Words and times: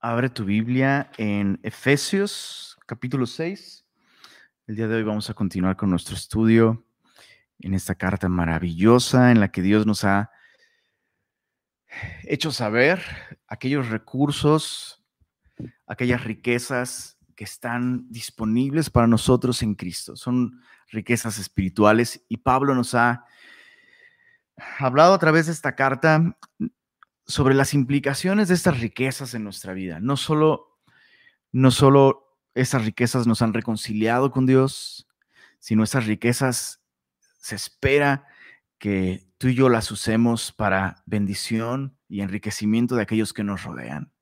Abre 0.00 0.30
tu 0.30 0.44
Biblia 0.44 1.10
en 1.18 1.58
Efesios 1.64 2.78
capítulo 2.86 3.26
6. 3.26 3.84
El 4.68 4.76
día 4.76 4.86
de 4.86 4.94
hoy 4.94 5.02
vamos 5.02 5.28
a 5.28 5.34
continuar 5.34 5.76
con 5.76 5.90
nuestro 5.90 6.14
estudio 6.14 6.86
en 7.58 7.74
esta 7.74 7.96
carta 7.96 8.28
maravillosa 8.28 9.32
en 9.32 9.40
la 9.40 9.50
que 9.50 9.60
Dios 9.60 9.86
nos 9.86 10.04
ha 10.04 10.30
hecho 12.22 12.52
saber 12.52 13.02
aquellos 13.48 13.88
recursos, 13.88 15.04
aquellas 15.88 16.22
riquezas 16.22 17.18
que 17.34 17.42
están 17.42 18.06
disponibles 18.08 18.90
para 18.90 19.08
nosotros 19.08 19.64
en 19.64 19.74
Cristo. 19.74 20.14
Son 20.14 20.62
riquezas 20.92 21.40
espirituales 21.40 22.24
y 22.28 22.36
Pablo 22.36 22.76
nos 22.76 22.94
ha 22.94 23.24
hablado 24.78 25.12
a 25.14 25.18
través 25.18 25.46
de 25.46 25.52
esta 25.52 25.74
carta 25.74 26.38
sobre 27.28 27.54
las 27.54 27.74
implicaciones 27.74 28.48
de 28.48 28.54
estas 28.54 28.80
riquezas 28.80 29.34
en 29.34 29.44
nuestra 29.44 29.74
vida. 29.74 30.00
No 30.00 30.16
solo, 30.16 30.80
no 31.52 31.70
solo 31.70 32.38
esas 32.54 32.84
riquezas 32.84 33.26
nos 33.26 33.42
han 33.42 33.52
reconciliado 33.52 34.30
con 34.32 34.46
Dios, 34.46 35.06
sino 35.60 35.84
esas 35.84 36.06
riquezas 36.06 36.82
se 37.38 37.54
espera 37.54 38.26
que 38.78 39.28
tú 39.36 39.48
y 39.48 39.54
yo 39.54 39.68
las 39.68 39.90
usemos 39.90 40.52
para 40.52 41.02
bendición 41.04 41.98
y 42.08 42.22
enriquecimiento 42.22 42.96
de 42.96 43.02
aquellos 43.02 43.34
que 43.34 43.44
nos 43.44 43.62
rodean. 43.62 44.12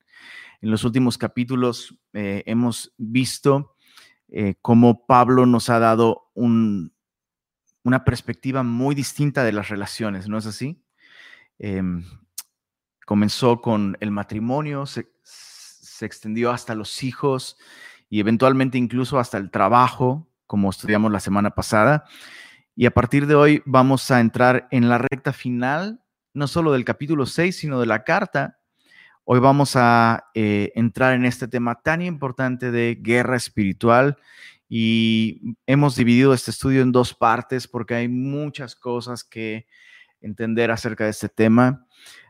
En 0.60 0.70
los 0.70 0.84
últimos 0.84 1.16
capítulos 1.16 1.96
eh, 2.12 2.42
hemos 2.46 2.92
visto 2.96 3.76
eh, 4.28 4.54
cómo 4.60 5.06
Pablo 5.06 5.46
nos 5.46 5.70
ha 5.70 5.78
dado 5.78 6.32
una 6.34 8.04
perspectiva 8.04 8.64
muy 8.64 8.94
distinta 8.94 9.44
de 9.44 9.52
las 9.52 9.68
relaciones, 9.68 10.28
¿no 10.28 10.38
es 10.38 10.46
así? 10.46 10.82
Em, 11.58 12.04
comenzó 13.06 13.62
con 13.62 13.96
el 14.00 14.10
matrimonio, 14.10 14.84
se, 14.84 15.06
extendió 16.02 16.50
hasta 16.50 16.74
los 16.74 17.02
hijos 17.02 17.56
y 18.10 18.20
eventualmente 18.20 18.76
incluso 18.76 19.18
hasta 19.18 19.38
el 19.38 19.50
trabajo, 19.50 20.28
como 20.46 20.68
estudiamos 20.68 21.10
la 21.10 21.20
semana 21.20 21.52
pasada. 21.52 22.04
Y 22.74 22.84
a 22.84 22.90
partir 22.90 23.26
de 23.26 23.34
hoy 23.34 23.62
vamos 23.64 24.10
a 24.10 24.20
entrar 24.20 24.68
en 24.70 24.90
la 24.90 24.98
recta 24.98 25.32
final, 25.32 26.02
no 26.34 26.48
solo 26.48 26.72
del 26.72 26.84
capítulo 26.84 27.24
6, 27.24 27.56
sino 27.56 27.80
de 27.80 27.86
la 27.86 28.04
carta. 28.04 28.58
Hoy 29.24 29.40
vamos 29.40 29.74
a 29.76 30.26
eh, 30.34 30.72
entrar 30.74 31.14
en 31.14 31.24
este 31.24 31.48
tema 31.48 31.76
tan 31.76 32.02
importante 32.02 32.70
de 32.70 32.98
guerra 33.00 33.36
espiritual 33.36 34.18
y 34.68 35.56
hemos 35.66 35.96
dividido 35.96 36.34
este 36.34 36.50
estudio 36.50 36.82
en 36.82 36.92
dos 36.92 37.14
partes 37.14 37.66
porque 37.68 37.94
hay 37.94 38.08
muchas 38.08 38.74
cosas 38.74 39.24
que 39.24 39.66
entender 40.20 40.70
acerca 40.70 41.04
de 41.04 41.10
este 41.10 41.28
tema. 41.28 41.85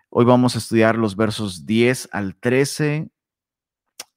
Hoy 0.09 0.25
vamos 0.25 0.55
a 0.55 0.59
estudiar 0.59 0.97
los 0.97 1.17
versos 1.17 1.67
10 1.67 2.11
al 2.13 2.37
13 2.37 3.11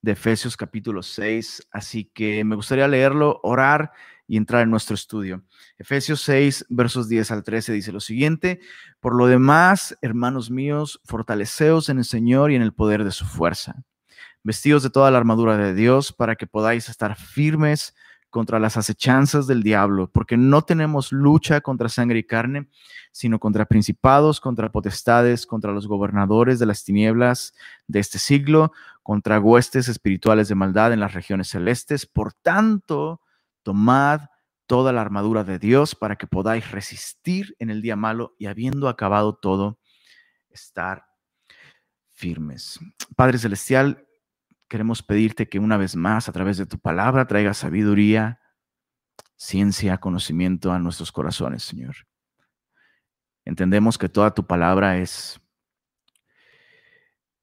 de 0.02 0.12
Efesios 0.12 0.56
capítulo 0.56 1.02
6, 1.02 1.68
así 1.72 2.06
que 2.14 2.44
me 2.44 2.56
gustaría 2.56 2.88
leerlo, 2.88 3.40
orar 3.42 3.92
y 4.28 4.38
entrar 4.38 4.62
en 4.62 4.70
nuestro 4.70 4.94
estudio. 4.94 5.44
Efesios 5.80 6.22
6, 6.22 6.68
versos 6.70 7.10
10 7.10 7.32
al 7.32 7.44
13 7.44 7.74
dice 7.74 7.92
lo 7.92 8.00
siguiente, 8.00 8.62
por 9.00 9.16
lo 9.16 9.26
demás, 9.26 9.98
hermanos 10.02 10.52
míos, 10.52 11.02
fortaleceos 11.06 11.90
en 11.90 11.98
el 11.98 12.06
Señor 12.06 12.52
y 12.52 12.56
en 12.56 12.62
el 12.62 12.74
poder 12.74 13.04
de 13.04 13.12
su 13.12 13.26
fuerza, 13.26 13.84
vestidos 14.44 14.84
de 14.84 14.92
toda 14.92 15.10
la 15.10 15.18
armadura 15.18 15.58
de 15.58 15.74
Dios 15.74 16.14
para 16.14 16.36
que 16.36 16.46
podáis 16.46 16.88
estar 16.88 17.18
firmes 17.18 17.96
contra 18.30 18.60
las 18.60 18.78
acechanzas 18.78 19.48
del 19.48 19.64
diablo, 19.64 20.10
porque 20.12 20.38
no 20.38 20.62
tenemos 20.62 21.12
lucha 21.12 21.62
contra 21.62 21.90
sangre 21.90 22.20
y 22.20 22.24
carne, 22.24 22.70
sino 23.12 23.40
contra 23.40 23.66
principados, 23.66 24.40
contra 24.40 24.72
potestades, 24.72 25.46
contra 25.46 25.72
los 25.72 25.88
gobernadores 25.88 26.60
de 26.60 26.66
las 26.66 26.84
tinieblas 26.84 27.54
de 27.88 28.00
este 28.00 28.20
siglo, 28.20 28.72
contra 29.02 29.40
huestes 29.40 29.88
espirituales 29.88 30.48
de 30.48 30.56
maldad 30.56 30.94
en 30.94 31.00
las 31.00 31.14
regiones 31.14 31.50
celestes. 31.50 32.06
Por 32.06 32.34
tanto, 32.34 33.22
tomad 33.64 34.22
toda 34.68 34.94
la 34.94 35.02
armadura 35.02 35.44
de 35.44 35.58
Dios 35.58 35.96
para 35.96 36.16
que 36.16 36.28
podáis 36.28 36.70
resistir 36.70 37.56
en 37.58 37.72
el 37.72 37.82
día 37.82 37.96
malo 37.96 38.36
y 38.38 38.46
habiendo 38.46 38.88
acabado 38.88 39.36
todo, 39.36 39.80
estar 40.52 41.06
firmes. 42.14 42.80
Padre 43.16 43.40
Celestial, 43.40 44.06
queremos 44.70 45.04
pedirte 45.04 45.50
que 45.50 45.60
una 45.60 45.76
vez 45.78 45.96
más, 45.96 46.30
a 46.30 46.32
través 46.32 46.58
de 46.58 46.66
tu 46.66 46.80
palabra, 46.80 47.28
traiga 47.28 47.54
sabiduría, 47.54 48.40
ciencia, 49.36 49.98
conocimiento 49.98 50.72
a 50.72 50.80
nuestros 50.80 51.12
corazones, 51.12 51.64
Señor. 51.64 51.96
Entendemos 53.46 53.98
que 53.98 54.08
toda 54.08 54.34
tu 54.34 54.46
palabra 54.46 54.98
es 54.98 55.42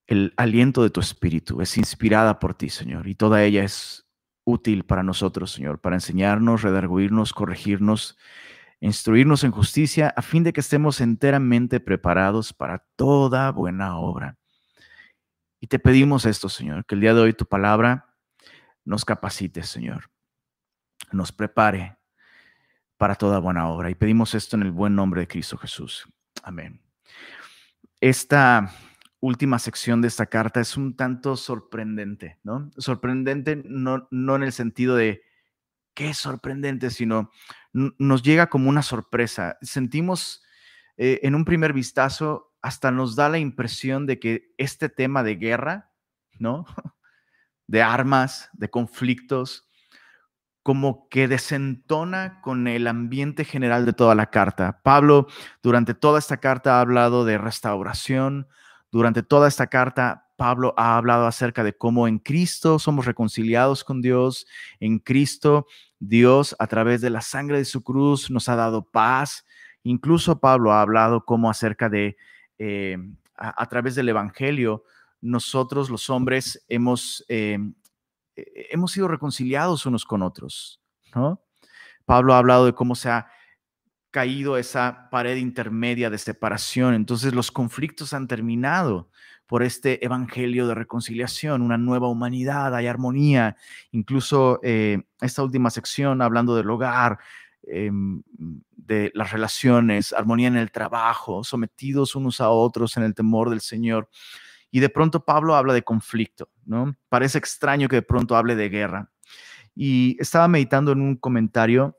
el 0.07 0.33
aliento 0.37 0.83
de 0.83 0.91
tu 0.91 1.01
espíritu, 1.01 1.61
es 1.61 1.77
inspirada 1.77 2.39
por 2.39 2.55
ti, 2.55 2.69
Señor, 2.69 3.09
y 3.09 3.17
toda 3.17 3.43
ella 3.43 3.65
es 3.65 4.07
útil 4.45 4.85
para 4.85 5.03
nosotros, 5.03 5.51
Señor, 5.51 5.81
para 5.81 5.97
enseñarnos, 5.97 6.63
redarguirnos, 6.63 7.33
corregirnos, 7.33 8.17
instruirnos 8.79 9.43
en 9.43 9.51
justicia, 9.51 10.15
a 10.17 10.23
fin 10.23 10.45
de 10.45 10.53
que 10.53 10.61
estemos 10.61 11.01
enteramente 11.01 11.81
preparados 11.81 12.53
para 12.53 12.87
toda 12.95 13.51
buena 13.51 13.99
obra. 13.99 14.39
Y 15.67 15.69
te 15.69 15.81
pedimos 15.81 16.27
esto, 16.27 16.49
Señor, 16.49 16.87
que 16.87 16.95
el 16.95 17.01
día 17.01 17.13
de 17.13 17.23
hoy 17.23 17.33
tu 17.33 17.45
palabra 17.45 18.15
nos 18.85 19.05
capacite, 19.05 19.65
Señor, 19.65 20.13
nos 21.11 21.33
prepare 21.33 21.99
para 22.97 23.17
toda 23.17 23.41
buena 23.41 23.69
obra. 23.69 23.91
Y 23.91 23.97
pedimos 23.97 24.37
esto 24.37 24.55
en 24.55 24.63
el 24.63 24.71
buen 24.71 24.95
nombre 24.95 25.23
de 25.23 25.27
Cristo 25.27 25.59
Jesús. 25.59 26.07
Amén. 26.45 26.81
Esta 28.01 28.73
última 29.19 29.59
sección 29.59 30.01
de 30.01 30.07
esta 30.07 30.27
carta 30.27 30.61
es 30.61 30.77
un 30.77 30.95
tanto 30.95 31.37
sorprendente, 31.37 32.39
¿no? 32.45 32.71
Sorprendente 32.77 33.61
no, 33.65 34.07
no 34.13 34.37
en 34.37 34.45
el 34.45 34.53
sentido 34.53 34.95
de 34.95 35.23
qué 35.95 36.15
sorprendente, 36.15 36.91
sino 36.91 37.33
nos 37.73 38.23
llega 38.23 38.51
como 38.51 38.69
una 38.69 38.83
sorpresa. 38.83 39.59
Sentimos 39.63 40.45
eh, 40.97 41.19
en 41.25 41.35
un 41.35 41.45
primer 41.45 41.73
vistazo 41.73 42.56
hasta 42.67 42.91
nos 42.91 43.15
da 43.15 43.29
la 43.29 43.39
impresión 43.39 44.07
de 44.07 44.19
que 44.19 44.53
este 44.59 44.89
tema 44.89 45.23
de 45.23 45.37
guerra, 45.37 45.93
¿no? 46.41 46.67
De 47.69 47.83
armas, 47.83 48.49
de 48.53 48.71
conflictos, 48.71 49.69
como 50.63 51.09
que 51.09 51.27
desentona 51.27 52.41
con 52.41 52.69
el 52.69 52.87
ambiente 52.87 53.45
general 53.45 53.85
de 53.87 53.93
toda 53.93 54.15
la 54.15 54.31
carta. 54.31 54.81
Pablo 54.85 55.27
durante 55.65 55.93
toda 55.93 56.21
esta 56.21 56.37
carta 56.37 56.77
ha 56.77 56.81
hablado 56.81 57.25
de 57.25 57.39
restauración, 57.39 58.47
durante 58.93 59.25
toda 59.25 59.49
esta 59.49 59.67
carta 59.67 60.29
Pablo 60.37 60.75
ha 60.77 60.97
hablado 60.97 61.27
acerca 61.27 61.65
de 61.65 61.77
cómo 61.77 62.07
en 62.07 62.21
Cristo 62.21 62.79
somos 62.79 63.05
reconciliados 63.05 63.83
con 63.83 64.01
Dios, 64.01 64.47
en 64.79 65.01
Cristo 65.01 65.67
Dios 65.99 66.55
a 66.61 66.69
través 66.69 67.01
de 67.01 67.11
la 67.11 67.21
sangre 67.21 67.59
de 67.59 67.65
su 67.65 67.83
cruz 67.83 68.31
nos 68.31 68.49
ha 68.49 68.55
dado 68.55 68.85
paz. 68.85 69.45
Incluso 69.83 70.39
Pablo 70.39 70.73
ha 70.73 70.83
hablado 70.83 71.25
como 71.25 71.51
acerca 71.51 71.89
de 71.89 72.17
eh, 72.59 72.97
a, 73.37 73.67
través 73.69 73.95
del 73.95 74.09
Evangelio, 74.09 74.85
nosotros 75.21 75.91
los 75.91 76.09
hombres 76.09 76.65
hemos, 76.69 77.25
eh, 77.29 77.59
eh, 78.35 78.69
hemos 78.71 78.93
sido 78.93 79.09
reconciliados 79.09 79.85
unos 79.87 80.05
con 80.05 80.23
otros, 80.23 80.81
¿no? 81.15 81.43
Pablo 82.05 82.35
ha 82.35 82.39
hablado 82.39 82.67
de 82.67 82.73
cómo 82.73 82.95
se 82.95 83.11
ha 83.11 83.29
caído 84.11 84.57
esa 84.57 85.09
pared 85.11 85.37
intermedia 85.37 86.09
de 86.09 86.19
separación, 86.19 86.95
entonces 86.95 87.35
los 87.35 87.51
conflictos 87.51 88.15
han 88.15 88.29
terminado 88.29 89.11
por 89.47 89.63
este 89.63 90.05
evangelio 90.05 90.67
de 90.67 90.75
reconciliación, 90.75 91.63
una 91.63 91.77
nueva 91.77 92.09
humanidad, 92.09 92.75
hay 92.75 92.87
armonía, 92.87 93.57
incluso 93.93 94.61
esta 94.63 95.43
última 95.43 95.71
sección 95.71 96.23
hablando 96.23 96.57
del 96.57 96.71
hogar, 96.71 97.19
Em, 97.67 98.23
de 98.87 99.11
las 99.15 99.33
relaciones, 99.33 100.13
armonía 100.13 100.49
en 100.49 100.57
el 100.57 100.71
trabajo, 100.71 101.45
sometidos 101.45 102.15
unos 102.15 102.41
a 102.41 102.51
otros 102.51 102.97
en 102.97 103.03
el 103.03 103.15
temor 103.15 103.51
del 103.51 103.61
Señor. 103.61 104.09
Y 104.71 104.81
de 104.81 104.89
pronto 104.89 105.25
Pablo 105.25 105.55
habla 105.55 105.75
de 105.75 105.83
conflicto, 105.83 106.51
¿no? 106.65 106.97
Parece 107.09 107.39
extraño 107.39 107.89
que 107.89 107.97
de 107.97 108.03
pronto 108.03 108.37
hable 108.37 108.57
de 108.57 108.69
guerra. 108.69 109.11
Y 109.75 110.17
estaba 110.21 110.49
meditando 110.49 110.93
en 110.93 111.01
un 111.01 111.17
comentario, 111.17 111.97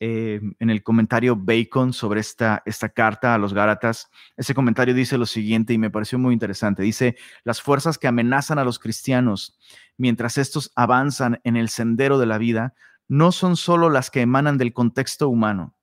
eh, 0.00 0.40
en 0.58 0.70
el 0.70 0.82
comentario 0.82 1.36
Bacon 1.36 1.92
sobre 1.92 2.20
esta, 2.20 2.62
esta 2.66 2.88
carta 2.88 3.34
a 3.34 3.38
los 3.38 3.54
Gálatas. 3.54 4.10
Ese 4.36 4.54
comentario 4.54 4.94
dice 4.94 5.18
lo 5.18 5.26
siguiente 5.26 5.72
y 5.72 5.78
me 5.78 5.90
pareció 5.90 6.18
muy 6.18 6.32
interesante. 6.32 6.82
Dice, 6.82 7.16
las 7.44 7.62
fuerzas 7.62 7.98
que 7.98 8.08
amenazan 8.08 8.58
a 8.58 8.64
los 8.64 8.78
cristianos 8.78 9.58
mientras 9.96 10.38
estos 10.38 10.72
avanzan 10.74 11.40
en 11.44 11.56
el 11.56 11.68
sendero 11.68 12.18
de 12.18 12.26
la 12.26 12.38
vida 12.38 12.74
no 13.08 13.32
son 13.32 13.56
solo 13.56 13.90
las 13.90 14.10
que 14.10 14.20
emanan 14.20 14.58
del 14.58 14.72
contexto 14.72 15.28
humano, 15.28 15.74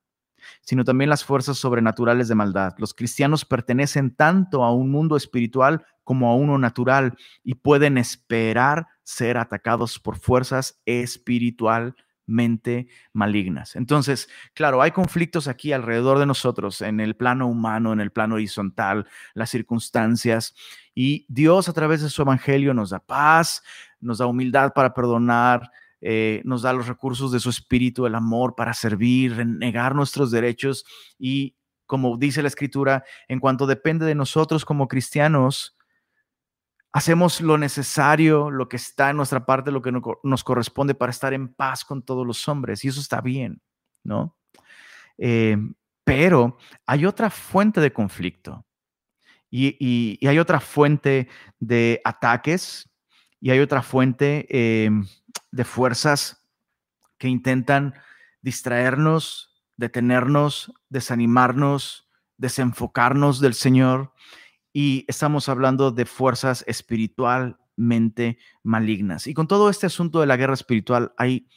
sino 0.61 0.83
también 0.83 1.09
las 1.09 1.23
fuerzas 1.23 1.57
sobrenaturales 1.57 2.27
de 2.27 2.35
maldad. 2.35 2.73
Los 2.77 2.93
cristianos 2.93 3.45
pertenecen 3.45 4.15
tanto 4.15 4.63
a 4.63 4.73
un 4.73 4.91
mundo 4.91 5.17
espiritual 5.17 5.85
como 6.03 6.29
a 6.29 6.35
uno 6.35 6.57
natural 6.57 7.17
y 7.43 7.55
pueden 7.55 7.97
esperar 7.97 8.87
ser 9.03 9.37
atacados 9.37 9.99
por 9.99 10.17
fuerzas 10.17 10.79
espiritualmente 10.85 12.05
mente 12.27 12.87
malignas. 13.13 13.75
Entonces, 13.75 14.29
claro, 14.53 14.81
hay 14.81 14.91
conflictos 14.91 15.47
aquí 15.47 15.73
alrededor 15.73 16.19
de 16.19 16.25
nosotros, 16.25 16.81
en 16.81 16.99
el 16.99 17.15
plano 17.15 17.47
humano, 17.47 17.93
en 17.93 17.99
el 17.99 18.11
plano 18.11 18.35
horizontal, 18.35 19.07
las 19.33 19.49
circunstancias, 19.49 20.55
y 20.93 21.25
Dios 21.27 21.69
a 21.69 21.73
través 21.73 22.01
de 22.01 22.09
su 22.09 22.21
evangelio 22.21 22.73
nos 22.73 22.89
da 22.89 22.99
paz, 22.99 23.63
nos 23.99 24.19
da 24.19 24.27
humildad 24.27 24.73
para 24.73 24.93
perdonar, 24.93 25.69
eh, 26.07 26.43
nos 26.45 26.61
da 26.61 26.71
los 26.71 26.85
recursos 26.85 27.31
de 27.31 27.39
su 27.39 27.49
espíritu, 27.49 28.05
el 28.05 28.13
amor 28.13 28.53
para 28.53 28.75
servir, 28.75 29.43
negar 29.43 29.95
nuestros 29.95 30.29
derechos 30.29 30.85
y, 31.17 31.55
como 31.87 32.15
dice 32.17 32.43
la 32.43 32.47
escritura, 32.47 33.03
en 33.27 33.39
cuanto 33.39 33.65
depende 33.65 34.05
de 34.05 34.13
nosotros 34.13 34.65
como 34.65 34.87
cristianos, 34.87 35.75
hacemos 36.91 37.41
lo 37.41 37.57
necesario, 37.57 38.51
lo 38.51 38.69
que 38.69 38.75
está 38.75 39.09
en 39.09 39.17
nuestra 39.17 39.47
parte, 39.47 39.71
lo 39.71 39.81
que 39.81 39.91
nos 40.21 40.43
corresponde 40.43 40.93
para 40.93 41.09
estar 41.09 41.33
en 41.33 41.51
paz 41.51 41.83
con 41.83 42.03
todos 42.03 42.23
los 42.23 42.47
hombres. 42.47 42.85
Y 42.85 42.89
eso 42.89 43.01
está 43.01 43.19
bien, 43.19 43.59
¿no? 44.03 44.37
Eh, 45.17 45.57
pero 46.03 46.59
hay 46.85 47.07
otra 47.07 47.31
fuente 47.31 47.81
de 47.81 47.91
conflicto 47.91 48.63
y, 49.49 50.19
hay 50.27 50.37
otra 50.37 50.59
fuente 50.59 51.29
de 51.59 51.99
ataques 52.05 52.91
y 53.41 53.49
hay 53.49 53.59
otra 53.59 53.81
fuente 53.81 54.45
eh, 54.51 54.91
de 55.55 55.63
fuerzas 55.63 56.45
que 57.17 57.29
intentan 57.29 57.93
distraernos, 58.41 59.55
detenernos, 59.77 60.73
desanimarnos, 60.89 62.09
desenfocarnos 62.35 63.39
del 63.39 63.53
Señor 63.53 64.11
y 64.73 65.05
estamos 65.07 65.47
hablando 65.47 65.91
de 65.91 66.05
fuerzas 66.05 66.65
espiritualmente 66.67 68.37
malignas. 68.63 69.27
Y 69.27 69.33
con 69.33 69.47
todo 69.47 69.69
este 69.69 69.85
asunto 69.85 70.19
de 70.19 70.27
la 70.27 70.35
guerra 70.35 70.55
espiritual, 70.55 71.13
hay 71.15 71.47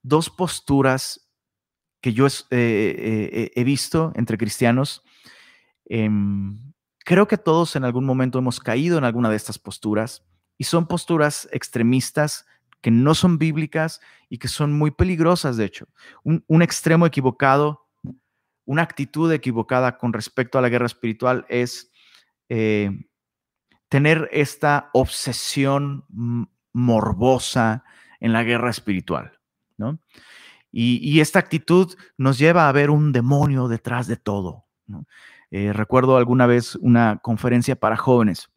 dos 0.00 0.30
posturas 0.30 1.28
que 2.00 2.12
yo 2.12 2.28
eh, 2.28 2.30
eh, 2.50 3.50
he 3.56 3.64
visto 3.64 4.12
entre 4.14 4.38
cristianos. 4.38 5.02
Em, 5.86 6.72
creo 7.00 7.26
que 7.26 7.36
todos 7.36 7.74
en 7.74 7.82
algún 7.82 8.04
momento 8.04 8.38
hemos 8.38 8.60
caído 8.60 8.96
en 8.96 9.02
alguna 9.04 9.28
de 9.28 9.36
estas 9.36 9.58
posturas 9.58 10.24
y 10.56 10.64
son 10.64 10.86
posturas 10.86 11.48
extremistas 11.50 12.46
que 12.80 12.90
no 12.90 13.14
son 13.14 13.38
bíblicas 13.38 14.00
y 14.28 14.38
que 14.38 14.48
son 14.48 14.72
muy 14.72 14.90
peligrosas, 14.90 15.56
de 15.56 15.64
hecho. 15.64 15.86
un 16.24 16.62
extremo 16.62 17.06
equivocado, 17.06 17.86
una 18.64 18.82
actitud 18.82 19.32
equivocada 19.32 19.98
con 19.98 20.12
respecto 20.12 20.58
a 20.58 20.62
la 20.62 20.68
guerra 20.68 20.86
espiritual 20.86 21.44
es 21.48 21.90
eh, 22.48 22.90
tener 23.88 24.28
esta 24.32 24.90
obsesión 24.92 26.04
morbosa 26.72 27.84
en 28.20 28.32
la 28.32 28.44
guerra 28.44 28.70
espiritual, 28.70 29.38
¿no? 29.76 29.98
Y, 30.72 31.18
esta 31.18 31.40
actitud 31.40 31.96
nos 32.16 32.38
lleva 32.38 32.68
a 32.68 32.72
ver 32.72 32.90
un 32.90 33.10
demonio 33.10 33.66
detrás 33.66 34.06
de 34.06 34.16
todo. 34.16 34.66
Eh, 35.50 35.72
recuerdo 35.72 36.16
alguna 36.16 36.46
vez 36.46 36.76
una 36.76 37.18
conferencia 37.18 37.74
para 37.74 37.96
jóvenes. 37.96 38.48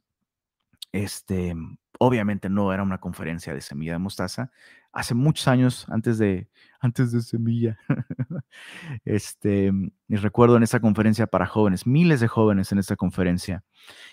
Este, 0.91 1.55
obviamente 2.05 2.49
no 2.49 2.73
era 2.73 2.83
una 2.83 2.99
conferencia 2.99 3.53
de 3.53 3.61
semilla 3.61 3.93
de 3.93 3.99
mostaza. 3.99 4.51
Hace 4.91 5.13
muchos 5.15 5.47
años, 5.47 5.85
antes 5.89 6.17
de, 6.17 6.49
antes 6.79 7.11
de 7.11 7.21
semilla. 7.21 7.77
este, 9.05 9.71
y 10.07 10.15
recuerdo 10.15 10.57
en 10.57 10.63
esa 10.63 10.79
conferencia 10.79 11.27
para 11.27 11.45
jóvenes, 11.45 11.87
miles 11.87 12.19
de 12.19 12.27
jóvenes 12.27 12.71
en 12.71 12.79
esta 12.79 12.95
conferencia. 12.95 13.63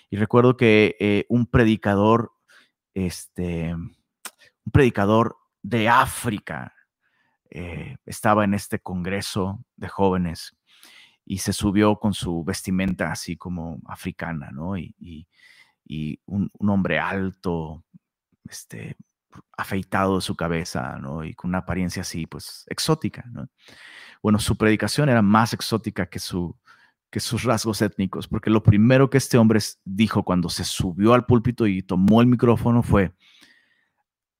Y 0.09 0.17
recuerdo 0.17 0.57
que 0.57 0.95
eh, 0.99 1.25
un 1.29 1.45
predicador, 1.45 2.31
este, 2.93 3.73
un 3.75 4.71
predicador 4.71 5.37
de 5.61 5.89
África, 5.89 6.73
eh, 7.49 7.97
estaba 8.05 8.45
en 8.45 8.53
este 8.53 8.79
congreso 8.79 9.65
de 9.75 9.89
jóvenes 9.89 10.55
y 11.25 11.39
se 11.39 11.51
subió 11.51 11.97
con 11.97 12.13
su 12.13 12.43
vestimenta 12.43 13.11
así 13.11 13.35
como 13.35 13.79
africana, 13.85 14.51
¿no? 14.51 14.77
Y, 14.77 15.27
un, 16.25 16.49
un, 16.57 16.69
hombre 16.69 16.99
alto, 16.99 17.83
este, 18.45 18.95
afeitado 19.57 20.15
de 20.15 20.21
su 20.21 20.35
cabeza, 20.35 20.97
¿no? 20.99 21.23
Y 21.23 21.33
con 21.33 21.49
una 21.49 21.59
apariencia 21.59 22.01
así, 22.01 22.25
pues, 22.25 22.65
exótica, 22.67 23.25
¿no? 23.31 23.47
Bueno, 24.21 24.39
su 24.39 24.55
predicación 24.55 25.09
era 25.09 25.21
más 25.21 25.53
exótica 25.53 26.07
que, 26.07 26.19
su, 26.19 26.55
que 27.09 27.19
sus 27.19 27.43
rasgos 27.43 27.81
étnicos, 27.81 28.27
porque 28.27 28.49
lo 28.49 28.63
primero 28.63 29.09
que 29.09 29.17
este 29.17 29.37
hombre 29.37 29.59
dijo 29.83 30.23
cuando 30.23 30.49
se 30.49 30.63
subió 30.63 31.13
al 31.13 31.25
púlpito 31.25 31.65
y 31.67 31.81
tomó 31.81 32.21
el 32.21 32.27
micrófono 32.27 32.83
fue, 32.83 33.13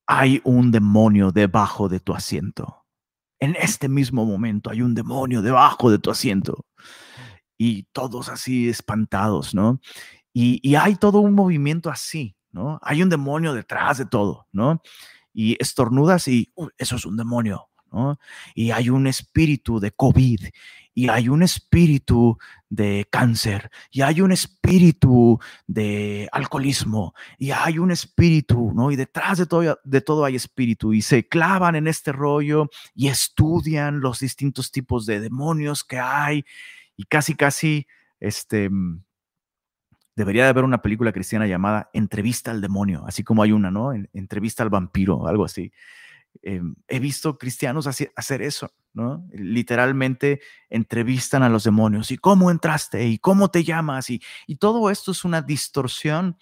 hay 0.05 0.41
un 0.43 0.71
demonio 0.71 1.31
debajo 1.31 1.89
de 1.89 1.99
tu 1.99 2.13
asiento. 2.13 2.85
En 3.39 3.55
este 3.55 3.89
mismo 3.89 4.25
momento 4.25 4.69
hay 4.69 4.81
un 4.81 4.93
demonio 4.93 5.41
debajo 5.41 5.89
de 5.89 5.97
tu 5.99 6.11
asiento. 6.11 6.65
Y 7.57 7.83
todos 7.91 8.29
así 8.29 8.69
espantados, 8.69 9.55
¿no? 9.55 9.79
Y, 10.33 10.75
hay 10.75 10.95
todo 10.95 11.19
un 11.19 11.33
movimiento 11.33 11.89
así, 11.89 12.35
¿no? 12.51 12.79
Hay 12.81 13.03
un 13.03 13.09
demonio 13.09 13.53
detrás 13.53 13.97
de 13.97 14.05
todo, 14.05 14.47
¿no? 14.51 14.81
Y 15.33 15.57
estornudas 15.61 16.27
y 16.27 16.53
eso 16.77 16.95
es 16.95 17.05
un 17.05 17.17
demonio, 17.17 17.69
¿no? 17.91 18.19
Y 18.55 18.71
hay 18.71 18.89
un 18.89 19.07
espíritu 19.07 19.79
de 19.79 19.91
COVID, 19.91 20.41
y 20.93 21.09
hay 21.09 21.29
un 21.29 21.41
espíritu 21.41 22.37
de 22.69 23.07
cáncer, 23.09 23.69
y 23.91 24.01
hay 24.01 24.21
un 24.21 24.31
espíritu 24.31 25.39
de 25.67 26.27
alcoholismo, 26.31 27.13
y 27.37 27.51
hay 27.51 27.79
un 27.79 27.91
espíritu, 27.91 28.73
¿no? 28.73 28.91
Y 28.91 28.95
detrás 28.95 29.37
de 29.37 29.45
todo, 29.45 29.79
de 29.83 30.01
todo 30.01 30.25
hay 30.25 30.35
espíritu, 30.35 30.93
y 30.93 31.01
se 31.01 31.27
clavan 31.27 31.75
en 31.75 31.87
este 31.87 32.11
rollo 32.11 32.69
y 32.93 33.07
estudian 33.07 34.01
los 34.01 34.19
distintos 34.19 34.71
tipos 34.71 35.05
de 35.05 35.19
demonios 35.19 35.83
que 35.83 35.99
hay, 35.99 36.45
y 36.97 37.05
casi, 37.05 37.35
casi, 37.35 37.87
este, 38.19 38.69
debería 40.15 40.43
de 40.43 40.49
haber 40.49 40.63
una 40.63 40.81
película 40.81 41.11
cristiana 41.11 41.47
llamada 41.47 41.89
Entrevista 41.93 42.51
al 42.51 42.61
demonio, 42.61 43.03
así 43.07 43.23
como 43.23 43.43
hay 43.43 43.51
una, 43.51 43.71
¿no? 43.71 43.93
Entrevista 44.13 44.63
al 44.63 44.69
vampiro, 44.69 45.27
algo 45.27 45.45
así. 45.45 45.71
Em, 46.41 46.75
he 46.87 46.99
visto 46.99 47.37
cristianos 47.37 47.87
hacer 47.87 48.41
eso, 48.41 48.73
¿no? 48.93 49.27
Literalmente 49.31 50.41
entrevistan 50.69 51.43
a 51.43 51.49
los 51.49 51.63
demonios 51.63 52.09
y 52.11 52.17
cómo 52.17 52.49
entraste 52.49 53.05
y 53.07 53.19
cómo 53.19 53.51
te 53.51 53.63
llamas 53.63 54.09
y, 54.09 54.21
todo 54.59 54.89
esto 54.89 55.11
es 55.11 55.25
una 55.25 55.41
distorsión 55.41 56.37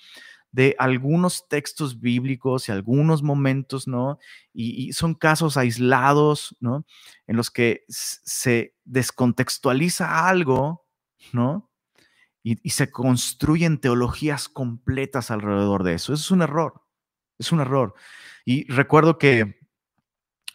de 0.52 0.76
algunos 0.80 1.48
textos 1.48 2.00
bíblicos 2.00 2.70
y 2.70 2.72
algunos 2.72 3.24
momentos, 3.24 3.88
¿no? 3.88 4.20
Y, 4.54 4.90
y, 4.90 4.94
son 4.94 5.16
casos 5.16 5.58
aislados, 5.58 6.56
¿no? 6.60 6.86
En 7.28 7.36
los 7.36 7.52
que 7.52 7.86
se 7.88 8.76
descontextualiza 8.86 10.28
algo, 10.28 10.86
¿no? 11.34 11.69
Y, 12.44 12.70
se 12.70 12.90
construyen 12.92 13.80
teologías 13.80 14.48
completas 14.50 15.32
alrededor 15.32 15.84
de 15.84 15.96
eso. 15.96 16.14
Es 16.14 16.32
un 16.32 16.42
error, 16.42 16.82
es 17.38 17.52
un 17.52 17.60
error. 17.60 17.94
Y 18.46 18.72
recuerdo 18.72 19.18
que, 19.18 19.60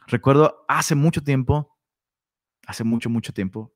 recuerdo 0.06 0.64
hace 0.68 0.94
mucho 0.94 1.22
tiempo, 1.22 1.76
hace 2.66 2.84
mucho, 2.84 3.10
mucho 3.10 3.32
tiempo, 3.32 3.74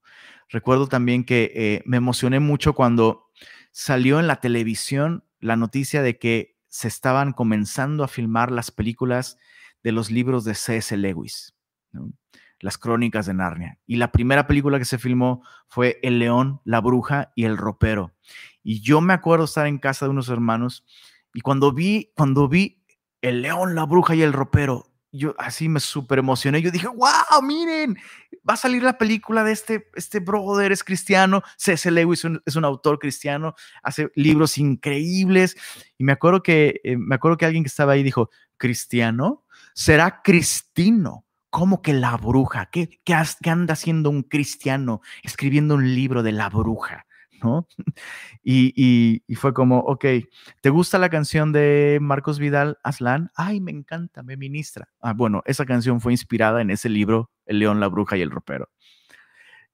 recuerdo 0.49 0.87
también 0.87 1.25
que 1.25 1.53
eh, 1.55 1.83
me 1.85 1.99
emocioné 1.99 2.41
mucho 2.41 2.75
cuando 2.75 3.31
salió 3.71 4.19
en 4.19 4.27
la 4.27 4.41
televisión 4.41 5.25
la 5.41 5.57
noticia 5.57 6.03
de 6.03 6.19
que 6.19 6.57
se 6.69 6.89
estaban 6.89 7.33
comenzando 7.33 8.05
a 8.05 8.09
filmar 8.09 8.51
las 8.51 8.71
películas 8.71 9.39
de 9.83 9.93
los 9.93 10.11
libros 10.11 10.45
de 10.45 10.55
C.S. 10.55 10.97
Lewis. 10.97 11.55
Las 12.61 12.79
crónicas 12.79 13.27
de 13.27 13.35
Narnia. 13.35 13.79
Y 13.87 13.97
la 13.97 14.13
primera 14.13 14.47
película 14.47 14.79
que 14.79 14.85
se 14.85 14.99
filmó 14.99 15.43
fue 15.69 15.99
El 16.03 16.19
león, 16.19 16.61
la 16.65 16.81
bruja 16.81 17.33
y 17.35 17.45
el 17.45 17.57
ropero. 17.57 18.15
Y 18.63 18.81
yo 18.81 19.01
me 19.01 19.15
acuerdo 19.15 19.45
estar 19.45 19.67
en 19.67 19.79
casa 19.79 20.07
de 20.07 20.11
unos 20.11 20.29
hermanos 20.29 20.85
y 21.33 21.41
cuando 21.41 21.73
vi, 21.73 22.13
cuando 22.17 22.49
vi 22.49 22.85
El 23.23 23.43
león, 23.43 23.75
la 23.75 23.85
bruja 23.85 24.15
y 24.15 24.23
el 24.23 24.33
ropero, 24.33 24.89
yo 25.13 25.35
así 25.39 25.69
me 25.69 25.81
súper 25.81 26.19
emocioné. 26.19 26.61
Yo 26.61 26.71
dije, 26.71 26.87
wow, 26.87 27.43
miren, 27.43 27.97
va 28.49 28.55
a 28.55 28.57
salir 28.57 28.83
la 28.83 28.99
película 28.99 29.43
de 29.43 29.53
este, 29.53 29.89
este 29.95 30.21
brother, 30.21 30.73
es 30.73 30.85
cristiano. 30.85 31.43
C.S. 31.57 31.91
Lewis 31.91 32.25
es 32.45 32.57
un, 32.57 32.65
autor 32.65 32.99
cristiano, 32.99 33.55
hace 33.83 34.11
libros 34.15 34.59
increíbles. 34.59 35.57
Y 35.97 36.05
me 36.05 36.13
acuerdo 36.13 36.43
que, 36.43 36.81
eh, 36.85 36.97
me 36.97 37.15
acuerdo 37.15 37.37
que 37.39 37.47
alguien 37.47 37.65
que 37.65 37.69
estaba 37.69 37.93
ahí 37.93 38.03
dijo, 38.03 38.31
¿cristiano? 38.57 39.45
¿Será 39.75 40.23
cristino? 40.23 41.25
¿Cómo 41.51 41.81
que 41.81 41.95
la 41.95 42.17
bruja? 42.17 42.67
¿Qué, 42.71 43.01
qué, 43.05 43.15
anda 43.51 43.73
haciendo 43.73 44.11
un 44.11 44.23
cristiano 44.23 45.01
escribiendo 45.23 45.77
un 45.77 45.95
libro 45.95 46.23
de 46.23 46.33
la 46.33 46.49
bruja? 46.49 47.07
¿No? 47.43 47.67
Y, 48.51 49.23
y, 49.27 49.35
fue 49.35 49.53
como, 49.53 49.81
ok, 49.81 50.05
¿te 50.63 50.71
gusta 50.71 50.99
la 50.99 51.11
canción 51.11 51.53
de 51.53 51.99
Marcos 52.01 52.39
Vidal 52.39 52.79
Aslan? 52.83 53.31
Ay, 53.35 53.61
me 53.61 53.71
encanta, 53.71 54.23
me 54.23 54.39
ministra. 54.39 54.89
Ah, 55.03 55.13
bueno, 55.13 55.43
esa 55.45 55.67
canción 55.67 56.01
fue 56.01 56.13
inspirada 56.13 56.63
en 56.63 56.71
ese 56.71 56.89
libro, 56.89 57.31
El 57.45 57.59
león, 57.59 57.79
la 57.79 57.89
bruja 57.89 58.17
y 58.17 58.23
el 58.23 58.31
ropero. 58.31 58.71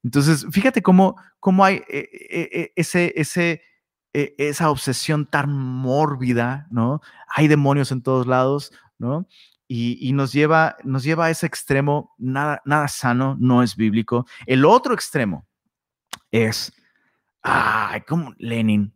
Entonces, 0.05 0.45
fíjate 0.51 0.83
cómo, 0.83 1.15
cómo 1.39 1.65
hay 1.65 1.77
eh, 1.87 2.09
eh, 2.29 2.49
eh, 2.51 2.73
ese, 2.75 3.11
ese, 3.15 3.63
esa 4.13 4.69
obsesión 4.69 5.25
tan 5.25 5.51
mórbida, 5.51 6.67
¿no? 6.69 7.01
Hay 7.33 7.47
demonios 7.47 7.91
en 7.91 8.03
todos 8.03 8.27
lados, 8.27 8.71
¿no? 8.99 9.27
Y, 9.67 10.13
nos, 10.13 10.31
lleva, 10.31 10.77
nos 10.83 11.03
lleva 11.03 11.25
a 11.25 11.29
ese 11.31 11.47
extremo, 11.47 12.13
nada, 12.17 12.61
nada 12.65 12.87
sano, 12.87 13.35
no 13.39 13.63
es 13.63 13.75
bíblico. 13.75 14.27
El 14.45 14.63
otro 14.65 14.93
extremo 14.93 15.47
es, 16.31 16.71
ay, 17.41 18.01
como 18.01 18.33
Lenin, 18.37 18.93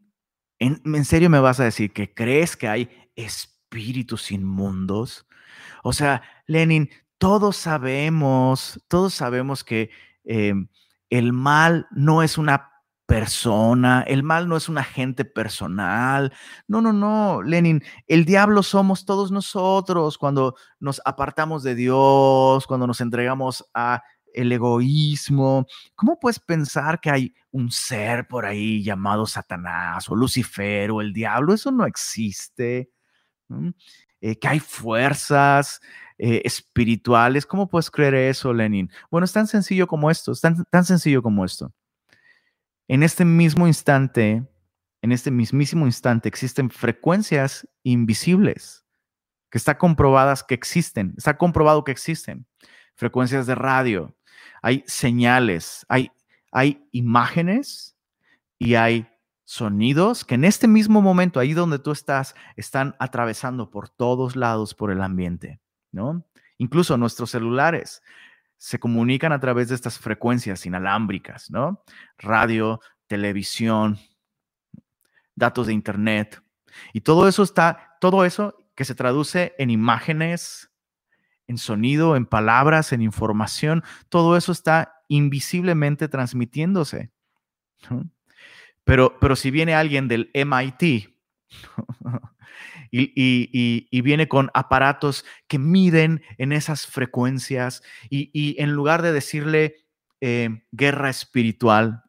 ¿en, 0.59 0.81
¿en 0.85 1.05
serio 1.05 1.29
me 1.29 1.39
vas 1.39 1.59
a 1.59 1.63
decir 1.63 1.91
que 1.91 2.13
crees 2.13 2.55
que 2.55 2.67
hay 2.67 2.89
espíritus 3.15 4.31
inmundos? 4.31 5.25
O 5.83 5.93
sea, 5.93 6.21
Lenin, 6.45 6.89
todos 7.17 7.57
sabemos, 7.57 8.83
todos 8.87 9.13
sabemos 9.13 9.63
que 9.63 9.91
em, 10.23 10.67
el 11.09 11.33
mal 11.33 11.87
no 11.91 12.23
es 12.23 12.37
una 12.37 12.68
persona, 13.09 14.03
el 14.07 14.21
mal 14.21 14.47
no 14.47 14.55
es 14.55 14.69
un 14.69 14.77
agente 14.77 15.25
personal. 15.25 16.31
No, 16.67 16.79
no, 16.79 16.93
no, 16.93 17.41
Lenin, 17.41 17.83
el 18.07 18.23
diablo 18.23 18.61
somos 18.61 19.03
todos 19.03 19.31
nosotros 19.31 20.19
cuando 20.19 20.55
nos 20.79 21.01
apartamos 21.05 21.63
de 21.63 21.73
Dios, 21.73 22.67
cuando 22.67 22.85
nos 22.85 23.01
entregamos 23.01 23.65
a 23.73 24.03
el 24.31 24.51
egoísmo. 24.51 25.65
¿Cómo 25.95 26.19
puedes 26.19 26.39
pensar 26.39 27.01
que 27.01 27.09
hay 27.09 27.33
un 27.49 27.71
ser 27.71 28.27
por 28.27 28.45
ahí 28.45 28.83
llamado 28.83 29.25
Satanás 29.25 30.07
o 30.07 30.15
Lucifer 30.15 30.91
o 30.91 31.01
el 31.01 31.11
diablo? 31.11 31.55
Eso 31.55 31.71
no 31.71 31.87
existe. 31.87 32.91
Eh, 34.21 34.37
que 34.37 34.47
hay 34.47 34.59
fuerzas 34.59 35.81
eh, 36.19 36.43
espirituales. 36.45 37.47
¿Cómo 37.47 37.67
puedes 37.67 37.89
creer 37.89 38.13
eso, 38.13 38.53
Lenin? 38.53 38.91
Bueno, 39.09 39.25
es 39.25 39.33
tan 39.33 39.47
sencillo 39.47 39.87
como 39.87 40.11
esto, 40.11 40.31
es 40.31 40.41
tan, 40.41 40.63
tan 40.65 40.85
sencillo 40.85 41.23
como 41.23 41.43
esto. 41.43 41.73
En 42.89 43.03
este 43.03 43.23
mismo 43.23 43.67
instante, 43.67 44.43
en 45.03 45.11
este 45.11 45.29
mismísimo 45.29 45.85
instante, 45.85 46.27
existen 46.27 46.71
frecuencias 46.71 47.69
invisibles 47.83 48.83
que 49.51 49.59
está 49.59 49.77
comprobadas 49.77 50.43
que 50.43 50.55
existen, 50.55 51.13
está 51.15 51.37
comprobado 51.37 51.83
que 51.83 51.91
existen. 51.91 52.47
Frecuencias 52.95 53.45
de 53.45 53.53
radio, 53.53 54.17
hay 54.63 54.83
señales, 54.87 55.85
hay, 55.87 56.11
hay 56.51 56.83
imágenes 56.91 57.95
y 58.57 58.73
hay 58.73 59.07
sonidos 59.45 60.25
que 60.25 60.33
en 60.33 60.43
este 60.43 60.67
mismo 60.67 61.03
momento, 61.03 61.39
ahí 61.39 61.53
donde 61.53 61.77
tú 61.77 61.91
estás, 61.91 62.33
están 62.55 62.95
atravesando 62.97 63.69
por 63.69 63.89
todos 63.89 64.35
lados 64.35 64.73
por 64.73 64.89
el 64.89 65.03
ambiente, 65.03 65.61
¿no? 65.91 66.25
Incluso 66.57 66.97
nuestros 66.97 67.29
celulares 67.29 68.01
se 68.59 68.77
comunican 68.77 69.31
a 69.31 69.39
través 69.39 69.69
de 69.69 69.75
estas 69.75 69.97
frecuencias 69.97 70.65
inalámbricas, 70.65 71.49
¿no? 71.49 71.81
Radio, 72.17 72.81
televisión, 73.07 73.97
datos 75.33 75.67
de 75.67 75.73
internet. 75.73 76.43
Y 76.91 77.01
todo 77.01 77.29
eso 77.29 77.41
está, 77.41 77.95
todo 78.01 78.25
eso 78.25 78.55
que 78.75 78.83
se 78.83 78.95
traduce 78.95 79.55
en 79.57 79.69
imágenes, 79.69 80.69
en 81.47 81.57
sonido, 81.57 82.17
en 82.17 82.25
palabras, 82.25 82.91
en 82.91 83.01
información, 83.01 83.81
todo 84.09 84.35
eso 84.35 84.51
está 84.51 85.03
invisiblemente 85.07 86.09
transmitiéndose. 86.09 87.11
Pero, 88.83 89.17
pero 89.21 89.37
si 89.37 89.51
viene 89.51 89.73
alguien 89.73 90.09
del 90.09 90.31
MIT 90.33 91.15
y, 92.91 94.01
viene 94.01 94.27
con 94.27 94.49
aparatos 94.53 95.25
que 95.47 95.59
miden 95.59 96.21
en 96.37 96.51
esas 96.51 96.87
frecuencias 96.87 97.83
y, 98.09 98.55
en 98.61 98.71
lugar 98.71 99.01
de 99.01 99.11
decirle 99.11 99.75
eh, 100.21 100.63
guerra 100.71 101.09
espiritual, 101.09 102.03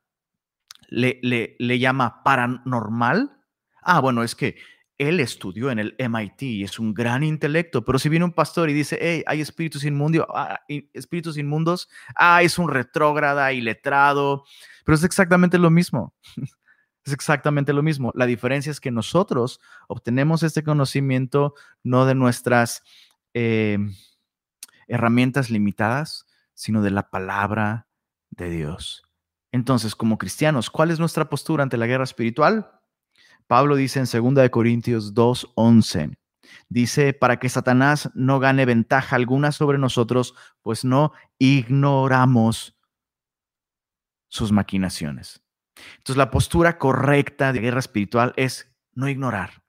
le, 0.89 1.21
le, 1.23 1.79
llama 1.79 2.23
paranormal. 2.25 3.37
Ah, 3.83 4.01
bueno, 4.01 4.23
es 4.23 4.35
que 4.35 4.57
él 5.01 5.19
estudió 5.19 5.71
en 5.71 5.79
el 5.79 5.95
MIT 5.99 6.43
y 6.43 6.63
es 6.63 6.79
un 6.79 6.93
gran 6.93 7.25
intelecto, 7.25 7.85
pero 7.85 7.99
si 7.99 8.11
viene 8.11 8.27
un 8.27 8.33
pastor 8.33 8.69
y 8.69 8.75
dice, 8.75 8.99
hey, 9.01 9.23
hay 9.27 9.41
espíritus 9.41 9.85
inmundos, 9.85 10.27
ah, 10.35 10.61
espíritus 10.69 11.39
inmundos, 11.39 11.89
ah, 12.15 12.43
es 12.43 12.59
un 12.59 12.69
retrógrada 12.69 13.51
y 13.55 13.63
letrado, 13.63 14.45
pero 14.85 14.97
es 14.97 15.05
exactamente 15.05 15.57
lo 15.57 15.71
mismo. 15.71 16.15
Es 17.05 17.13
exactamente 17.13 17.73
lo 17.73 17.83
mismo. 17.83 18.13
La 18.15 18.27
diferencia 18.27 18.71
es 18.71 18.81
que 18.81 18.91
nosotros 18.91 19.61
obtenemos 19.89 20.43
este 20.43 20.63
conocimiento 20.63 21.55
no 21.83 22.05
de 22.05 22.15
nuestras 22.15 22.83
eh, 23.33 23.79
herramientas 24.87 25.51
limitadas, 25.51 26.27
sino 26.55 26.83
de 26.83 26.91
la 26.91 27.11
palabra 27.11 27.87
de 28.31 28.51
Dios. 28.51 29.03
Entonces, 29.53 29.97
como 29.97 30.19
cristianos, 30.19 30.71
¿cuál 30.71 30.91
es 30.91 30.99
nuestra 30.99 31.29
postura 31.29 31.63
ante 31.63 31.77
la 31.77 31.87
guerra 31.87 32.05
espiritual? 32.05 32.71
Pablo 33.47 33.77
dice 33.77 33.99
en 33.99 34.35
2 34.35 34.51
Corintios 34.51 35.15
2:11, 35.15 36.17
dice, 36.69 37.13
para 37.15 37.39
que 37.39 37.49
Satanás 37.49 38.11
no 38.15 38.39
gane 38.39 38.65
ventaja 38.65 39.17
alguna 39.17 39.53
sobre 39.53 39.79
nosotros, 39.79 40.35
pues 40.63 40.85
no 40.85 41.13
ignoramos 41.39 42.77
sus 44.29 44.53
maquinaciones. 44.53 45.43
Entonces, 45.99 46.17
la 46.17 46.31
postura 46.31 46.79
correcta 46.79 47.53
de 47.53 47.61
guerra 47.61 47.81
espiritual 47.81 48.33
es 48.37 48.71
no 48.95 49.09
ignorar. 49.09 49.63